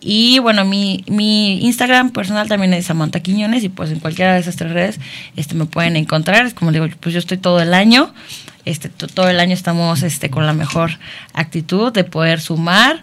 Y 0.00 0.38
bueno, 0.38 0.64
mi, 0.64 1.04
mi 1.08 1.62
Instagram 1.62 2.10
personal 2.10 2.48
también 2.48 2.72
es 2.72 2.86
Samantha 2.86 3.20
Quiñones 3.20 3.64
y 3.64 3.68
pues 3.68 3.90
en 3.90 4.00
cualquiera 4.00 4.32
de 4.32 4.40
esas 4.40 4.56
tres 4.56 4.72
redes 4.72 4.98
este, 5.36 5.54
me 5.54 5.66
pueden 5.66 5.96
encontrar. 5.96 6.46
Es 6.46 6.54
como 6.54 6.72
digo, 6.72 6.86
pues 7.00 7.12
yo 7.12 7.18
estoy 7.18 7.36
todo 7.36 7.60
el 7.60 7.74
año. 7.74 8.14
Este, 8.66 8.88
todo 8.88 9.28
el 9.30 9.40
año 9.40 9.54
estamos 9.54 10.02
este, 10.02 10.28
con 10.28 10.44
la 10.44 10.52
mejor 10.52 10.98
actitud 11.32 11.92
de 11.92 12.04
poder 12.04 12.40
sumar. 12.40 13.02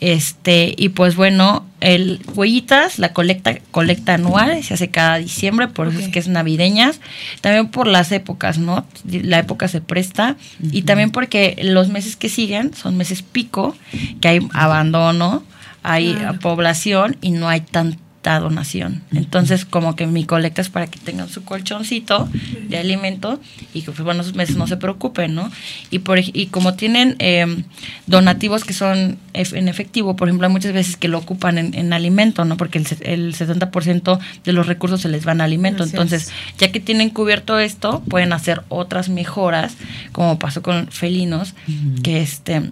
Este, 0.00 0.74
y 0.76 0.90
pues 0.90 1.16
bueno, 1.16 1.66
el 1.80 2.20
Huellitas, 2.34 3.00
la 3.00 3.12
colecta, 3.12 3.58
colecta 3.72 4.14
anual, 4.14 4.62
se 4.62 4.74
hace 4.74 4.90
cada 4.90 5.16
diciembre, 5.16 5.66
por 5.66 5.88
eso 5.88 5.98
es 5.98 6.08
que 6.08 6.20
es 6.20 6.28
navideñas. 6.28 7.00
También 7.40 7.68
por 7.68 7.88
las 7.88 8.12
épocas, 8.12 8.58
¿no? 8.58 8.86
La 9.04 9.40
época 9.40 9.66
se 9.66 9.80
presta. 9.80 10.36
Y 10.60 10.82
también 10.82 11.10
porque 11.10 11.56
los 11.62 11.88
meses 11.88 12.14
que 12.14 12.28
siguen 12.28 12.74
son 12.74 12.96
meses 12.96 13.22
pico, 13.22 13.74
que 14.20 14.28
hay 14.28 14.48
abandono, 14.52 15.42
hay 15.82 16.16
población 16.40 17.16
y 17.22 17.30
no 17.30 17.48
hay 17.48 17.62
tanta 17.62 17.98
necesita 18.28 18.40
donación. 18.40 19.02
Entonces, 19.12 19.64
como 19.64 19.96
que 19.96 20.06
mi 20.06 20.24
colecta 20.24 20.60
es 20.60 20.68
para 20.68 20.86
que 20.86 20.98
tengan 20.98 21.28
su 21.28 21.44
colchoncito 21.44 22.28
de 22.68 22.78
alimento 22.78 23.40
y 23.74 23.82
que, 23.82 23.92
pues, 23.92 24.02
bueno, 24.02 24.22
esos 24.22 24.34
meses 24.34 24.56
no 24.56 24.66
se 24.66 24.76
preocupen, 24.76 25.34
¿no? 25.34 25.50
Y, 25.90 26.00
por, 26.00 26.18
y 26.18 26.46
como 26.46 26.74
tienen 26.74 27.16
em, 27.18 27.64
donativos 28.06 28.64
que 28.64 28.72
son 28.72 29.18
en 29.32 29.68
efectivo, 29.68 30.16
por 30.16 30.28
ejemplo, 30.28 30.46
hay 30.46 30.52
muchas 30.52 30.72
veces 30.72 30.96
que 30.96 31.08
lo 31.08 31.18
ocupan 31.18 31.58
en, 31.58 31.92
alimento, 31.92 32.44
¿no? 32.44 32.56
Porque 32.56 32.78
el, 32.78 32.86
el 33.00 33.34
70% 33.34 34.18
de 34.44 34.52
los 34.52 34.66
recursos 34.66 35.00
se 35.00 35.08
les 35.08 35.24
van 35.24 35.40
a 35.40 35.44
alimento. 35.44 35.84
Entonces, 35.84 36.30
ya 36.58 36.70
que 36.70 36.80
tienen 36.80 37.10
cubierto 37.10 37.58
esto, 37.58 38.02
pueden 38.08 38.32
hacer 38.32 38.62
otras 38.68 39.08
mejoras, 39.08 39.76
como 40.12 40.38
pasó 40.38 40.62
con 40.62 40.88
felinos, 40.88 41.54
que 42.02 42.20
este 42.20 42.70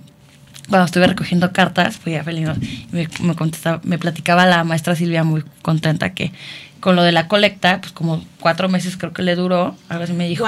cuando 0.69 0.87
estuve 0.87 1.07
recogiendo 1.07 1.53
cartas, 1.53 1.97
fui 1.97 2.15
a 2.17 2.25
Felinos 2.25 2.59
y 2.59 2.89
me, 3.23 3.35
contestaba, 3.35 3.81
me 3.85 3.99
platicaba 3.99 4.47
la 4.47 4.65
maestra 4.65 4.97
Silvia 4.97 5.25
muy 5.25 5.45
contenta 5.63 6.13
que 6.13 6.33
con 6.81 6.95
lo 6.95 7.03
de 7.03 7.13
la 7.13 7.27
colecta, 7.27 7.81
pues 7.81 7.93
como 7.93 8.25
cuatro 8.41 8.69
meses 8.69 8.97
creo 8.97 9.13
que 9.13 9.23
le 9.23 9.35
duró, 9.35 9.77
algo 9.89 10.05
así 10.05 10.13
me 10.13 10.29
dijo, 10.29 10.47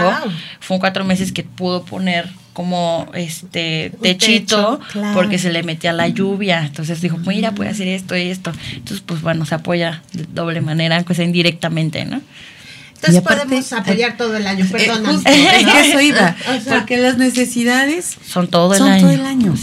fue 0.61 0.79
cuatro 0.79 1.05
meses 1.05 1.33
que 1.33 1.43
pudo 1.43 1.85
poner 1.85 2.29
como 2.53 3.09
este 3.15 3.93
techito 4.03 4.81
porque 5.15 5.39
se 5.39 5.53
le 5.53 5.63
metía 5.63 5.93
la 5.93 6.09
lluvia. 6.09 6.67
Entonces 6.67 7.01
dijo, 7.01 7.17
mira, 7.19 7.53
puede 7.53 7.71
hacer 7.71 7.87
esto 7.87 8.17
y 8.17 8.23
esto. 8.31 8.53
Entonces, 8.73 9.01
pues 9.07 9.23
bueno, 9.23 9.47
se 9.47 9.55
apoya 9.55 10.03
de 10.13 10.27
doble 10.33 10.61
manera, 10.61 11.03
sea 11.05 11.25
indirectamente, 11.25 12.05
¿no? 12.05 12.21
Entonces 13.01 13.23
podemos 13.23 13.73
apoyar 13.73 14.17
todo 14.17 14.37
el 14.37 14.47
año, 14.47 14.65
eh, 14.65 15.67
eso 15.85 16.01
iba, 16.01 16.37
porque 16.69 16.97
las 16.97 17.17
necesidades 17.17 18.17
son 18.27 18.49
todo 18.49 18.73
el 18.73 18.79
son 18.79 18.89
año. 18.89 19.03
Todo 19.03 19.11
el 19.13 19.25
año. 19.25 19.55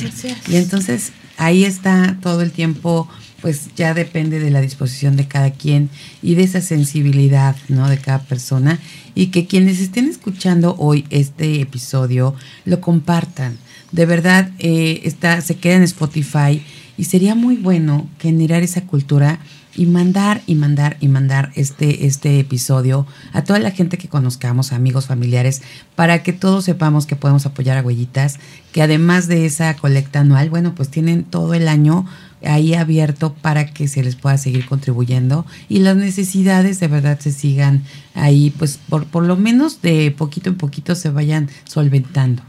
Y 0.47 0.55
entonces 0.55 1.11
ahí 1.37 1.65
está 1.65 2.17
todo 2.21 2.41
el 2.41 2.51
tiempo, 2.51 3.09
pues 3.41 3.67
ya 3.75 3.93
depende 3.93 4.39
de 4.39 4.51
la 4.51 4.61
disposición 4.61 5.17
de 5.17 5.27
cada 5.27 5.51
quien 5.51 5.89
y 6.21 6.35
de 6.35 6.43
esa 6.43 6.61
sensibilidad, 6.61 7.57
¿no? 7.67 7.89
De 7.89 7.97
cada 7.97 8.19
persona 8.19 8.79
y 9.15 9.27
que 9.27 9.47
quienes 9.47 9.79
estén 9.79 10.07
escuchando 10.07 10.75
hoy 10.77 11.05
este 11.09 11.61
episodio 11.61 12.35
lo 12.65 12.81
compartan. 12.81 13.57
De 13.91 14.05
verdad, 14.05 14.51
eh, 14.59 15.01
está, 15.03 15.41
se 15.41 15.55
queda 15.55 15.75
en 15.75 15.83
Spotify 15.83 16.61
y 16.97 17.05
sería 17.05 17.35
muy 17.35 17.55
bueno 17.55 18.09
generar 18.19 18.63
esa 18.63 18.81
cultura 18.81 19.39
y 19.75 19.85
mandar 19.85 20.41
y 20.47 20.55
mandar 20.55 20.97
y 20.99 21.07
mandar 21.07 21.51
este, 21.55 22.05
este 22.05 22.39
episodio 22.39 23.05
a 23.33 23.43
toda 23.43 23.59
la 23.59 23.71
gente 23.71 23.97
que 23.97 24.07
conozcamos, 24.07 24.71
amigos, 24.71 25.07
familiares, 25.07 25.61
para 25.95 26.23
que 26.23 26.33
todos 26.33 26.65
sepamos 26.65 27.05
que 27.05 27.15
podemos 27.15 27.45
apoyar 27.45 27.77
a 27.77 27.81
Huellitas, 27.81 28.39
que 28.71 28.81
además 28.81 29.27
de 29.27 29.45
esa 29.45 29.75
colecta 29.75 30.21
anual, 30.21 30.49
bueno, 30.49 30.75
pues 30.75 30.89
tienen 30.89 31.23
todo 31.23 31.53
el 31.53 31.67
año 31.67 32.05
ahí 32.43 32.73
abierto 32.73 33.33
para 33.33 33.67
que 33.67 33.87
se 33.87 34.03
les 34.03 34.15
pueda 34.15 34.37
seguir 34.37 34.65
contribuyendo 34.65 35.45
y 35.67 35.79
las 35.79 35.95
necesidades 35.95 36.79
de 36.79 36.87
verdad 36.87 37.19
se 37.19 37.31
sigan 37.31 37.83
ahí, 38.13 38.53
pues 38.57 38.79
por, 38.89 39.05
por 39.05 39.23
lo 39.23 39.35
menos 39.35 39.81
de 39.81 40.11
poquito 40.11 40.49
en 40.49 40.55
poquito 40.55 40.95
se 40.95 41.09
vayan 41.09 41.49
solventando. 41.65 42.43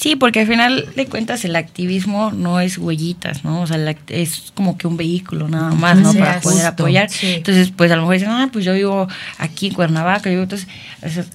Sí, 0.00 0.16
porque 0.16 0.40
al 0.40 0.46
final 0.46 0.88
de 0.96 1.04
cuentas 1.04 1.44
el 1.44 1.54
activismo 1.56 2.30
no 2.30 2.58
es 2.58 2.78
huellitas, 2.78 3.44
¿no? 3.44 3.60
O 3.60 3.66
sea, 3.66 3.76
es 4.08 4.50
como 4.54 4.78
que 4.78 4.86
un 4.86 4.96
vehículo 4.96 5.46
nada 5.46 5.72
más, 5.72 5.98
¿no? 5.98 6.14
Para 6.14 6.40
poder 6.40 6.64
apoyar. 6.64 7.10
Entonces, 7.20 7.70
pues 7.76 7.92
a 7.92 7.96
lo 7.96 8.02
mejor 8.02 8.14
dicen, 8.14 8.30
ah, 8.30 8.48
pues 8.50 8.64
yo 8.64 8.72
vivo 8.72 9.08
aquí 9.36 9.66
en 9.66 9.74
Cuernavaca, 9.74 10.30
yo 10.30 10.40
entonces 10.42 10.66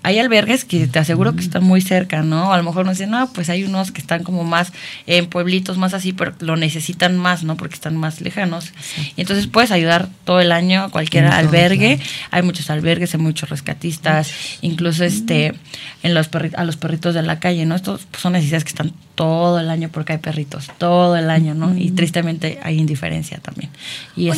hay 0.01 0.17
albergues 0.17 0.65
que 0.65 0.87
te 0.87 0.97
aseguro 0.97 1.35
que 1.35 1.41
están 1.41 1.63
muy 1.63 1.79
cerca, 1.79 2.23
¿no? 2.23 2.53
A 2.53 2.57
lo 2.57 2.63
mejor 2.63 2.87
nos 2.87 2.97
dicen, 2.97 3.11
no, 3.11 3.31
pues 3.33 3.49
hay 3.49 3.63
unos 3.65 3.91
que 3.91 4.01
están 4.01 4.23
como 4.23 4.43
más 4.43 4.73
en 5.05 5.27
pueblitos 5.27 5.77
más 5.77 5.93
así, 5.93 6.13
pero 6.13 6.33
lo 6.39 6.55
necesitan 6.55 7.19
más, 7.19 7.43
¿no? 7.43 7.57
Porque 7.57 7.75
están 7.75 7.95
más 7.95 8.19
lejanos. 8.21 8.73
Y 9.15 9.21
entonces 9.21 9.45
puedes 9.45 9.69
ayudar 9.69 10.09
todo 10.23 10.39
el 10.39 10.51
año 10.51 10.85
a 10.85 10.89
cualquier 10.89 11.25
albergue. 11.25 11.99
Hay 12.31 12.41
muchos 12.41 12.71
albergues, 12.71 13.13
hay 13.13 13.19
muchos 13.19 13.47
rescatistas, 13.47 14.31
incluso 14.61 15.03
este 15.03 15.53
en 16.01 16.15
los 16.15 16.29
a 16.55 16.63
los 16.63 16.77
perritos 16.77 17.13
de 17.13 17.21
la 17.21 17.39
calle, 17.39 17.65
¿no? 17.67 17.75
Estos 17.75 18.07
son 18.17 18.35
que 18.63 18.69
están 18.69 18.93
todo 19.15 19.59
el 19.59 19.69
año 19.69 19.89
porque 19.91 20.13
hay 20.13 20.19
perritos, 20.19 20.69
todo 20.77 21.15
el 21.15 21.29
año, 21.29 21.53
¿no? 21.53 21.75
Y 21.77 21.91
tristemente 21.91 22.59
hay 22.63 22.77
indiferencia 22.77 23.39
también. 23.39 23.71
Y, 24.15 24.29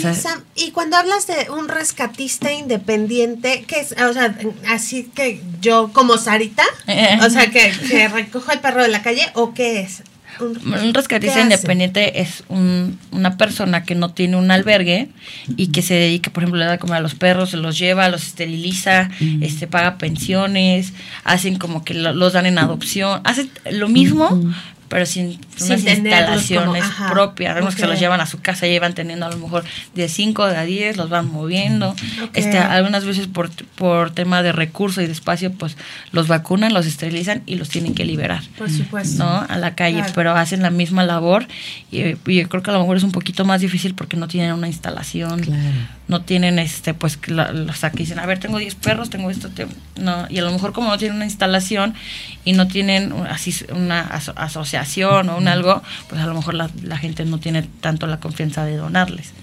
y 0.55 0.71
cuando 0.71 0.97
hablas 0.97 1.27
de 1.27 1.49
un 1.49 1.67
rescatista 1.67 2.51
independiente, 2.51 3.65
¿qué 3.67 3.81
es? 3.81 3.91
O 3.93 4.13
sea, 4.13 4.37
así 4.69 5.09
que 5.15 5.41
yo 5.61 5.91
como 5.93 6.17
Sarita, 6.17 6.63
o 7.25 7.29
sea, 7.29 7.49
que, 7.49 7.71
que 7.89 8.07
recojo 8.07 8.51
el 8.51 8.59
perro 8.59 8.83
de 8.83 8.89
la 8.89 9.01
calle, 9.01 9.23
¿o 9.33 9.53
qué 9.53 9.81
es? 9.81 10.03
Un 10.39 10.93
rescatista 10.93 11.41
independiente 11.41 12.21
es 12.21 12.43
una 12.49 13.37
persona 13.37 13.83
que 13.83 13.95
no 13.95 14.09
tiene 14.09 14.37
un 14.37 14.51
albergue 14.51 15.09
y 15.55 15.67
que 15.67 15.81
se 15.81 15.93
dedica, 15.93 16.31
por 16.31 16.43
ejemplo, 16.43 16.59
le 16.59 16.65
da 16.65 16.73
a 16.73 16.77
comer 16.77 16.97
a 16.97 17.01
los 17.01 17.15
perros, 17.15 17.51
se 17.51 17.57
los 17.57 17.77
lleva, 17.77 18.09
los 18.09 18.23
esteriliza, 18.23 19.09
este 19.41 19.67
paga 19.67 19.97
pensiones, 19.97 20.93
hacen 21.23 21.57
como 21.57 21.83
que 21.83 21.93
los 21.93 22.33
dan 22.33 22.45
en 22.45 22.57
adopción, 22.57 23.21
hace 23.23 23.49
lo 23.71 23.89
mismo, 23.89 24.41
pero 24.89 25.05
sin, 25.05 25.39
unas 25.61 25.83
instalaciones 25.83 26.85
propias. 27.09 27.55
Algunos 27.55 27.75
que 27.75 27.81
se 27.81 27.87
los 27.87 27.99
llevan 27.99 28.21
a 28.21 28.25
su 28.25 28.39
casa 28.39 28.67
llevan 28.67 28.93
teniendo 28.93 29.25
a 29.25 29.29
lo 29.29 29.37
mejor 29.37 29.63
de 29.95 30.07
5 30.07 30.43
a 30.43 30.63
10, 30.63 30.97
los 30.97 31.09
van 31.09 31.31
moviendo. 31.31 31.95
Este, 32.33 32.57
algunas 32.57 33.05
veces 33.05 33.27
por, 33.27 33.49
por 33.75 34.11
tema 34.11 34.43
de 34.43 34.51
recursos 34.51 35.03
y 35.03 35.07
de 35.07 35.13
espacio, 35.13 35.51
pues 35.51 35.77
los 36.11 36.27
vacunan, 36.27 36.73
los 36.73 36.85
esterilizan 36.85 37.43
y 37.45 37.55
los 37.55 37.69
tienen 37.69 37.93
que 37.93 38.05
liberar. 38.05 38.43
Por 38.57 38.69
supuesto. 38.69 39.23
¿no? 39.23 39.45
A 39.47 39.57
la 39.57 39.75
calle, 39.75 40.03
pero 40.15 40.31
hacen 40.31 40.61
la 40.61 40.69
misma 40.69 41.03
labor 41.03 41.47
y, 41.91 42.15
yo 42.25 42.49
creo 42.49 42.63
que 42.63 42.69
a 42.69 42.73
lo 42.73 42.79
mejor 42.79 42.97
es 42.97 43.03
un 43.03 43.11
poquito 43.11 43.45
más 43.45 43.61
difícil 43.61 43.93
porque 43.93 44.17
no 44.17 44.27
tienen 44.27 44.53
una 44.53 44.67
instalación. 44.67 45.41
No 46.07 46.21
tienen, 46.21 46.59
este, 46.59 46.93
pues, 46.93 47.19
los 47.27 47.83
aquí 47.83 47.99
dicen, 47.99 48.19
a 48.19 48.25
ver, 48.25 48.39
tengo 48.39 48.57
10 48.57 48.75
perros, 48.75 49.09
tengo 49.09 49.29
esto, 49.29 49.49
no, 49.99 50.25
y 50.29 50.37
a 50.37 50.41
lo 50.41 50.51
mejor 50.51 50.73
como 50.73 50.89
no 50.89 50.97
tienen 50.97 51.15
una 51.15 51.25
instalación 51.25 51.93
y 52.45 52.53
no 52.53 52.67
tienen 52.67 53.11
así 53.29 53.53
una 53.75 54.01
asociación 54.01 55.29
o 55.29 55.37
un 55.37 55.47
algo, 55.47 55.81
pues 56.09 56.21
a 56.21 56.27
lo 56.27 56.33
mejor 56.33 56.53
la, 56.53 56.97
gente 56.97 57.25
no 57.25 57.39
tiene 57.39 57.63
tanto 57.81 58.07
la 58.07 58.19
confianza 58.19 58.63
de 58.65 58.77
donarles. 58.77 59.33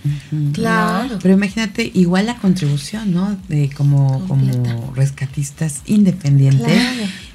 Claro. 0.53 1.19
Pero 1.21 1.35
imagínate, 1.35 1.91
igual 1.95 2.27
la 2.27 2.37
contribución, 2.37 3.13
¿no? 3.13 3.37
De 3.49 3.71
como, 3.71 4.27
como 4.27 4.93
rescatistas 4.95 5.83
independientes, 5.87 6.81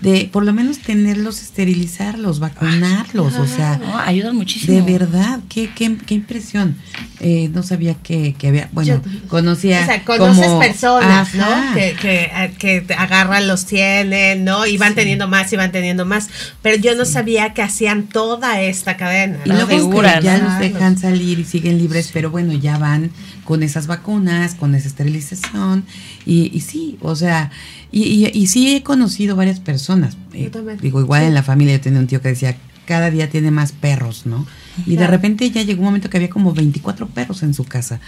de 0.02 0.30
por 0.32 0.44
lo 0.44 0.54
menos 0.54 0.80
tenerlos, 0.80 1.42
esterilizarlos, 1.42 2.40
vacunarlos, 2.40 3.36
o 3.36 3.48
sea. 3.48 3.80
ayudan 4.06 4.36
muchísimo. 4.36 4.74
De 4.74 4.92
verdad, 4.92 5.40
qué, 5.50 5.70
qué, 5.76 5.98
qué 6.06 6.16
impresión. 6.16 6.76
Eh, 7.20 7.50
no 7.54 7.64
sabía 7.64 7.96
que, 7.96 8.34
que 8.34 8.48
había, 8.48 8.70
bueno, 8.72 9.02
conocía. 9.28 9.82
O 9.82 9.86
sea, 9.86 10.06
conoces 10.06 10.48
personas, 10.60 11.34
¿no? 11.36 11.46
Que, 11.74 11.96
que, 12.00 12.84
que 12.86 12.94
agarran, 12.94 13.48
los 13.48 13.66
tienen, 13.66 14.46
¿no? 14.46 14.66
Y 14.66 14.78
van 14.78 14.96
teniendo 14.96 15.28
más 15.28 15.52
y 15.54 15.56
van 15.56 15.72
teniendo 15.72 16.06
más. 16.06 16.30
Pero 16.62 16.78
yo 16.78 16.96
no 16.96 17.06
sabía 17.06 17.54
que 17.54 17.62
hacían 17.62 18.04
toda 18.08 18.62
esta 18.62 18.98
cadena. 18.98 19.40
Y 19.46 19.50
luego 19.50 20.04
ya 20.22 20.38
los 20.38 20.60
dejan 20.60 20.98
salir 20.98 21.40
y 21.40 21.46
siguen 21.46 21.78
libres, 21.78 22.10
pero 22.14 22.32
bueno, 22.32 22.54
ya 22.54 22.78
van 22.78 23.12
con 23.44 23.64
esas 23.64 23.88
vacunas, 23.88 24.56
con 24.56 24.76
esa 24.76 24.88
esterilización. 24.88 25.86
Y, 26.26 26.56
y 26.56 26.62
sí, 26.62 26.98
o 27.02 27.16
sea, 27.16 27.52
y, 27.92 28.30
y, 28.32 28.48
sí 28.48 28.76
he 28.76 28.84
conocido 28.84 29.36
varias 29.36 29.60
personas. 29.60 30.16
Eh, 30.34 30.52
digo, 30.80 31.00
igual 31.02 31.24
en 31.24 31.34
la 31.34 31.42
familia 31.42 31.76
yo 31.76 31.82
tenía 31.82 32.00
un 32.00 32.08
tío 32.08 32.22
que 32.22 32.30
decía, 32.30 32.56
cada 32.90 33.12
día 33.12 33.30
tiene 33.30 33.52
más 33.52 33.72
perros, 33.72 34.26
¿no? 34.26 34.48
Y 34.88 34.96
de 34.96 35.06
repente 35.06 35.48
ya 35.52 35.62
llegó 35.62 35.82
un 35.82 35.86
momento 35.86 36.10
que 36.10 36.18
había 36.18 36.32
como 36.32 36.54
24 36.54 37.08
perros 37.08 37.44
en 37.44 37.54
su 37.54 37.64
casa. 37.64 38.00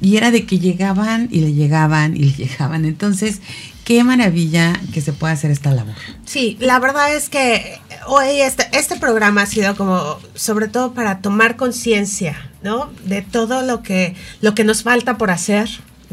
Y 0.00 0.16
era 0.16 0.30
de 0.30 0.46
que 0.46 0.60
llegaban 0.60 1.26
y 1.32 1.40
le 1.40 1.54
llegaban 1.54 2.16
y 2.16 2.20
le 2.20 2.32
llegaban. 2.46 2.84
Entonces, 2.84 3.40
qué 3.84 4.04
maravilla 4.04 4.80
que 4.94 5.00
se 5.00 5.12
pueda 5.12 5.32
hacer 5.32 5.50
esta 5.50 5.72
labor. 5.72 5.96
Sí, 6.24 6.56
la 6.60 6.78
verdad 6.78 7.12
es 7.16 7.28
que 7.28 7.80
hoy 8.06 8.40
este, 8.40 8.68
este 8.78 8.94
programa 8.94 9.42
ha 9.42 9.46
sido 9.46 9.74
como, 9.74 10.18
sobre 10.36 10.68
todo 10.68 10.94
para 10.94 11.18
tomar 11.18 11.56
conciencia, 11.56 12.36
¿no? 12.62 12.92
De 13.06 13.22
todo 13.22 13.62
lo 13.62 13.82
que, 13.82 14.14
lo 14.40 14.54
que 14.54 14.62
nos 14.62 14.84
falta 14.84 15.18
por 15.18 15.32
hacer, 15.32 15.68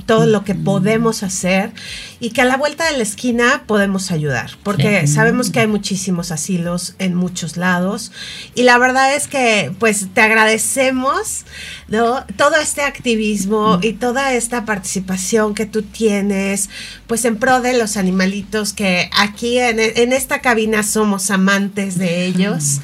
todo 0.06 0.26
lo 0.26 0.44
que 0.44 0.56
podemos 0.56 1.24
hacer 1.24 1.72
y 2.20 2.32
que 2.32 2.42
a 2.42 2.46
la 2.46 2.58
vuelta 2.58 2.86
de 2.86 2.98
la 2.98 3.04
esquina 3.04 3.64
podemos 3.66 4.12
ayudar, 4.12 4.52
porque 4.64 5.08
sabemos 5.08 5.50
que 5.50 5.62
hay 5.62 5.68
muchísimos 5.68 6.32
asilos 6.32 6.96
en 7.00 7.16
muchos 7.16 7.58
lados 7.58 8.12
y 8.56 8.64
la 8.64 8.78
verdad 8.78 9.16
es 9.16 9.28
que 9.28 9.72
pues 9.80 10.08
te 10.14 10.22
agradecemos 10.22 11.46
¿no? 11.88 12.26
todo 12.36 12.56
este 12.58 12.82
activismo 12.82 13.80
y 13.82 13.94
toda 13.94 14.34
esta 14.34 14.66
participación 14.66 15.56
que 15.56 15.66
tú 15.66 15.82
tienes 15.82 16.70
pues 17.08 17.24
en 17.26 17.38
pro 17.38 17.62
de 17.62 17.78
los 17.78 17.98
animalitos 17.98 18.74
que 18.74 19.10
aquí 19.18 19.60
en, 19.60 19.80
en 19.80 20.14
esta 20.14 20.42
cabina 20.42 20.84
somos 20.84 21.32
amantes 21.32 21.98
de 21.98 22.26
ellos. 22.26 22.82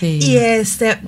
Y 0.00 0.36
este 0.36 0.98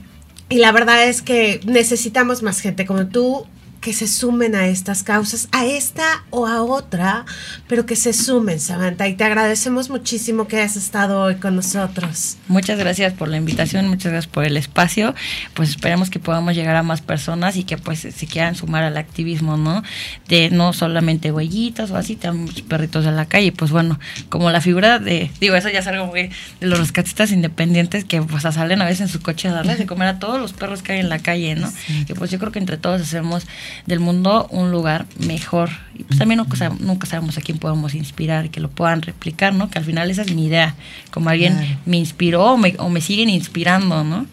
y 0.48 0.58
la 0.58 0.72
verdad 0.72 1.04
es 1.04 1.22
que 1.22 1.60
necesitamos 1.66 2.42
más 2.42 2.60
gente 2.60 2.86
como 2.86 3.08
tú 3.08 3.46
que 3.86 3.92
se 3.92 4.08
sumen 4.08 4.56
a 4.56 4.66
estas 4.66 5.04
causas, 5.04 5.48
a 5.52 5.64
esta 5.64 6.24
o 6.30 6.48
a 6.48 6.60
otra, 6.60 7.24
pero 7.68 7.86
que 7.86 7.94
se 7.94 8.12
sumen, 8.12 8.58
Samantha. 8.58 9.06
Y 9.06 9.14
te 9.14 9.22
agradecemos 9.22 9.90
muchísimo 9.90 10.48
que 10.48 10.56
hayas 10.56 10.74
estado 10.74 11.20
hoy 11.20 11.36
con 11.36 11.54
nosotros. 11.54 12.36
Muchas 12.48 12.80
gracias 12.80 13.12
por 13.12 13.28
la 13.28 13.36
invitación, 13.36 13.86
muchas 13.86 14.10
gracias 14.10 14.32
por 14.32 14.44
el 14.44 14.56
espacio. 14.56 15.14
Pues 15.54 15.68
esperemos 15.68 16.10
que 16.10 16.18
podamos 16.18 16.56
llegar 16.56 16.74
a 16.74 16.82
más 16.82 17.00
personas 17.00 17.54
y 17.54 17.62
que 17.62 17.78
pues 17.78 18.00
se 18.00 18.26
quieran 18.26 18.56
sumar 18.56 18.82
al 18.82 18.96
activismo, 18.96 19.56
¿no? 19.56 19.84
De 20.26 20.50
no 20.50 20.72
solamente 20.72 21.30
huellitas 21.30 21.92
o 21.92 21.96
así, 21.96 22.16
también 22.16 22.52
perritos 22.66 23.04
de 23.04 23.12
la 23.12 23.26
calle. 23.26 23.52
Pues 23.52 23.70
bueno, 23.70 24.00
como 24.30 24.50
la 24.50 24.60
figura 24.60 24.98
de, 24.98 25.30
digo, 25.38 25.54
eso 25.54 25.68
ya 25.68 25.78
es 25.78 25.86
algo 25.86 26.06
muy 26.06 26.30
de 26.58 26.66
los 26.66 26.80
rescatistas 26.80 27.30
independientes 27.30 28.04
que 28.04 28.20
pues 28.20 28.42
salen 28.42 28.82
a 28.82 28.84
veces 28.84 29.02
en 29.02 29.08
su 29.08 29.22
coche 29.22 29.46
a 29.46 29.52
darles 29.52 29.78
de 29.78 29.86
comer 29.86 30.08
a 30.08 30.18
todos 30.18 30.40
los 30.40 30.52
perros 30.54 30.82
que 30.82 30.94
hay 30.94 30.98
en 30.98 31.08
la 31.08 31.20
calle, 31.20 31.54
¿no? 31.54 31.72
Y 32.08 32.14
pues 32.14 32.32
yo 32.32 32.40
creo 32.40 32.50
que 32.50 32.58
entre 32.58 32.78
todos 32.78 33.00
hacemos 33.00 33.46
del 33.86 34.00
mundo 34.00 34.46
un 34.50 34.70
lugar 34.70 35.06
mejor. 35.18 35.70
Y 35.94 36.04
pues 36.04 36.18
también 36.18 36.38
nunca, 36.38 36.70
nunca 36.80 37.06
sabemos 37.06 37.38
a 37.38 37.40
quién 37.40 37.58
podemos 37.58 37.94
inspirar, 37.94 38.50
que 38.50 38.60
lo 38.60 38.70
puedan 38.70 39.02
replicar, 39.02 39.54
¿no? 39.54 39.70
Que 39.70 39.78
al 39.78 39.84
final 39.84 40.10
esa 40.10 40.22
es 40.22 40.34
mi 40.34 40.46
idea, 40.46 40.74
como 41.10 41.30
alguien 41.30 41.78
me 41.86 41.96
inspiró 41.96 42.52
o 42.52 42.56
me, 42.56 42.74
o 42.78 42.88
me 42.88 43.00
siguen 43.00 43.28
inspirando, 43.28 44.04
¿no? 44.04 44.26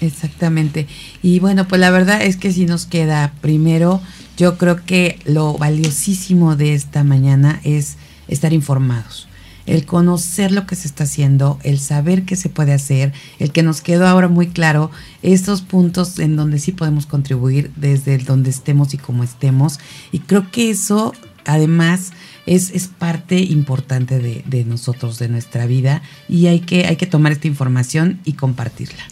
Exactamente. 0.00 0.86
Y 1.22 1.40
bueno, 1.40 1.68
pues 1.68 1.80
la 1.80 1.90
verdad 1.90 2.22
es 2.22 2.36
que 2.36 2.52
si 2.52 2.66
nos 2.66 2.86
queda 2.86 3.32
primero, 3.40 4.00
yo 4.36 4.56
creo 4.56 4.84
que 4.84 5.18
lo 5.24 5.54
valiosísimo 5.58 6.56
de 6.56 6.74
esta 6.74 7.04
mañana 7.04 7.60
es 7.64 7.96
estar 8.28 8.52
informados 8.52 9.29
el 9.70 9.86
conocer 9.86 10.50
lo 10.50 10.66
que 10.66 10.74
se 10.74 10.88
está 10.88 11.04
haciendo, 11.04 11.60
el 11.62 11.78
saber 11.78 12.24
qué 12.24 12.34
se 12.34 12.48
puede 12.48 12.72
hacer, 12.72 13.12
el 13.38 13.52
que 13.52 13.62
nos 13.62 13.80
quedó 13.80 14.08
ahora 14.08 14.26
muy 14.26 14.48
claro 14.48 14.90
estos 15.22 15.62
puntos 15.62 16.18
en 16.18 16.34
donde 16.34 16.58
sí 16.58 16.72
podemos 16.72 17.06
contribuir 17.06 17.70
desde 17.76 18.18
donde 18.18 18.50
estemos 18.50 18.94
y 18.94 18.98
como 18.98 19.22
estemos. 19.22 19.78
Y 20.10 20.18
creo 20.18 20.50
que 20.50 20.70
eso 20.70 21.12
además 21.46 22.12
es, 22.46 22.70
es 22.70 22.88
parte 22.88 23.38
importante 23.38 24.18
de, 24.18 24.42
de 24.44 24.64
nosotros, 24.64 25.20
de 25.20 25.28
nuestra 25.28 25.66
vida, 25.66 26.02
y 26.28 26.48
hay 26.48 26.60
que, 26.60 26.86
hay 26.86 26.96
que 26.96 27.06
tomar 27.06 27.30
esta 27.30 27.46
información 27.46 28.18
y 28.24 28.32
compartirla. 28.32 29.04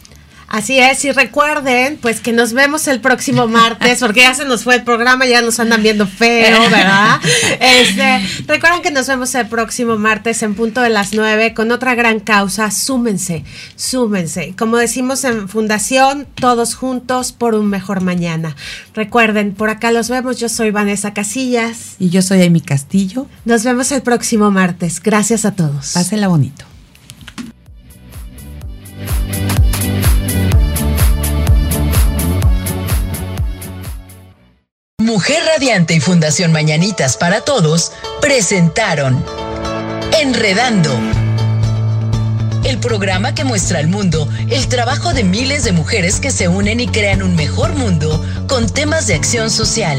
Así 0.49 0.79
es, 0.79 1.05
y 1.05 1.11
recuerden, 1.11 1.97
pues 2.01 2.21
que 2.21 2.33
nos 2.33 2.53
vemos 2.53 2.87
el 2.87 3.01
próximo 3.01 3.47
martes, 3.47 3.99
porque 4.01 4.21
ya 4.21 4.33
se 4.33 4.45
nos 4.45 4.63
fue 4.63 4.77
el 4.77 4.83
programa, 4.83 5.27
ya 5.27 5.43
nos 5.43 5.59
andan 5.59 5.83
viendo 5.83 6.07
feo, 6.07 6.59
¿verdad? 6.71 7.19
Este, 7.59 8.27
recuerden 8.47 8.81
que 8.81 8.89
nos 8.89 9.07
vemos 9.07 9.33
el 9.35 9.47
próximo 9.47 9.97
martes 9.97 10.41
en 10.41 10.55
punto 10.55 10.81
de 10.81 10.89
las 10.89 11.13
nueve 11.13 11.53
con 11.53 11.71
otra 11.71 11.93
gran 11.93 12.19
causa. 12.19 12.71
Súmense, 12.71 13.43
súmense. 13.75 14.55
Como 14.57 14.77
decimos 14.77 15.23
en 15.23 15.47
Fundación, 15.47 16.27
todos 16.33 16.73
juntos 16.73 17.31
por 17.31 17.53
un 17.53 17.67
mejor 17.67 18.01
mañana. 18.01 18.55
Recuerden, 18.95 19.53
por 19.53 19.69
acá 19.69 19.91
los 19.91 20.09
vemos. 20.09 20.39
Yo 20.39 20.49
soy 20.49 20.71
Vanessa 20.71 21.13
Casillas. 21.13 21.95
Y 21.99 22.09
yo 22.09 22.23
soy 22.23 22.43
Amy 22.43 22.61
Castillo. 22.61 23.27
Nos 23.45 23.63
vemos 23.63 23.91
el 23.91 24.01
próximo 24.01 24.49
martes. 24.49 24.99
Gracias 25.01 25.45
a 25.45 25.51
todos. 25.51 25.91
Pásela 25.93 26.27
bonito. 26.27 26.65
Mujer 35.19 35.43
Radiante 35.45 35.93
y 35.95 35.99
Fundación 35.99 36.53
Mañanitas 36.53 37.17
para 37.17 37.41
Todos 37.41 37.91
presentaron 38.21 39.21
Enredando. 40.17 40.97
El 42.63 42.77
programa 42.77 43.35
que 43.35 43.43
muestra 43.43 43.79
al 43.79 43.89
mundo 43.89 44.29
el 44.49 44.69
trabajo 44.69 45.13
de 45.13 45.25
miles 45.25 45.65
de 45.65 45.73
mujeres 45.73 46.21
que 46.21 46.31
se 46.31 46.47
unen 46.47 46.79
y 46.79 46.87
crean 46.87 47.21
un 47.21 47.35
mejor 47.35 47.73
mundo 47.73 48.25
con 48.47 48.69
temas 48.69 49.07
de 49.07 49.15
acción 49.15 49.49
social, 49.51 49.97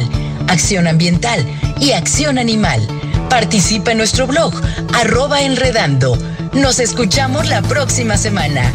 acción 0.48 0.86
ambiental 0.86 1.46
y 1.78 1.92
acción 1.92 2.38
animal. 2.38 2.80
Participa 3.28 3.90
en 3.90 3.98
nuestro 3.98 4.26
blog, 4.26 4.54
arroba 4.94 5.42
enredando. 5.42 6.16
Nos 6.54 6.80
escuchamos 6.80 7.46
la 7.46 7.60
próxima 7.60 8.16
semana. 8.16 8.72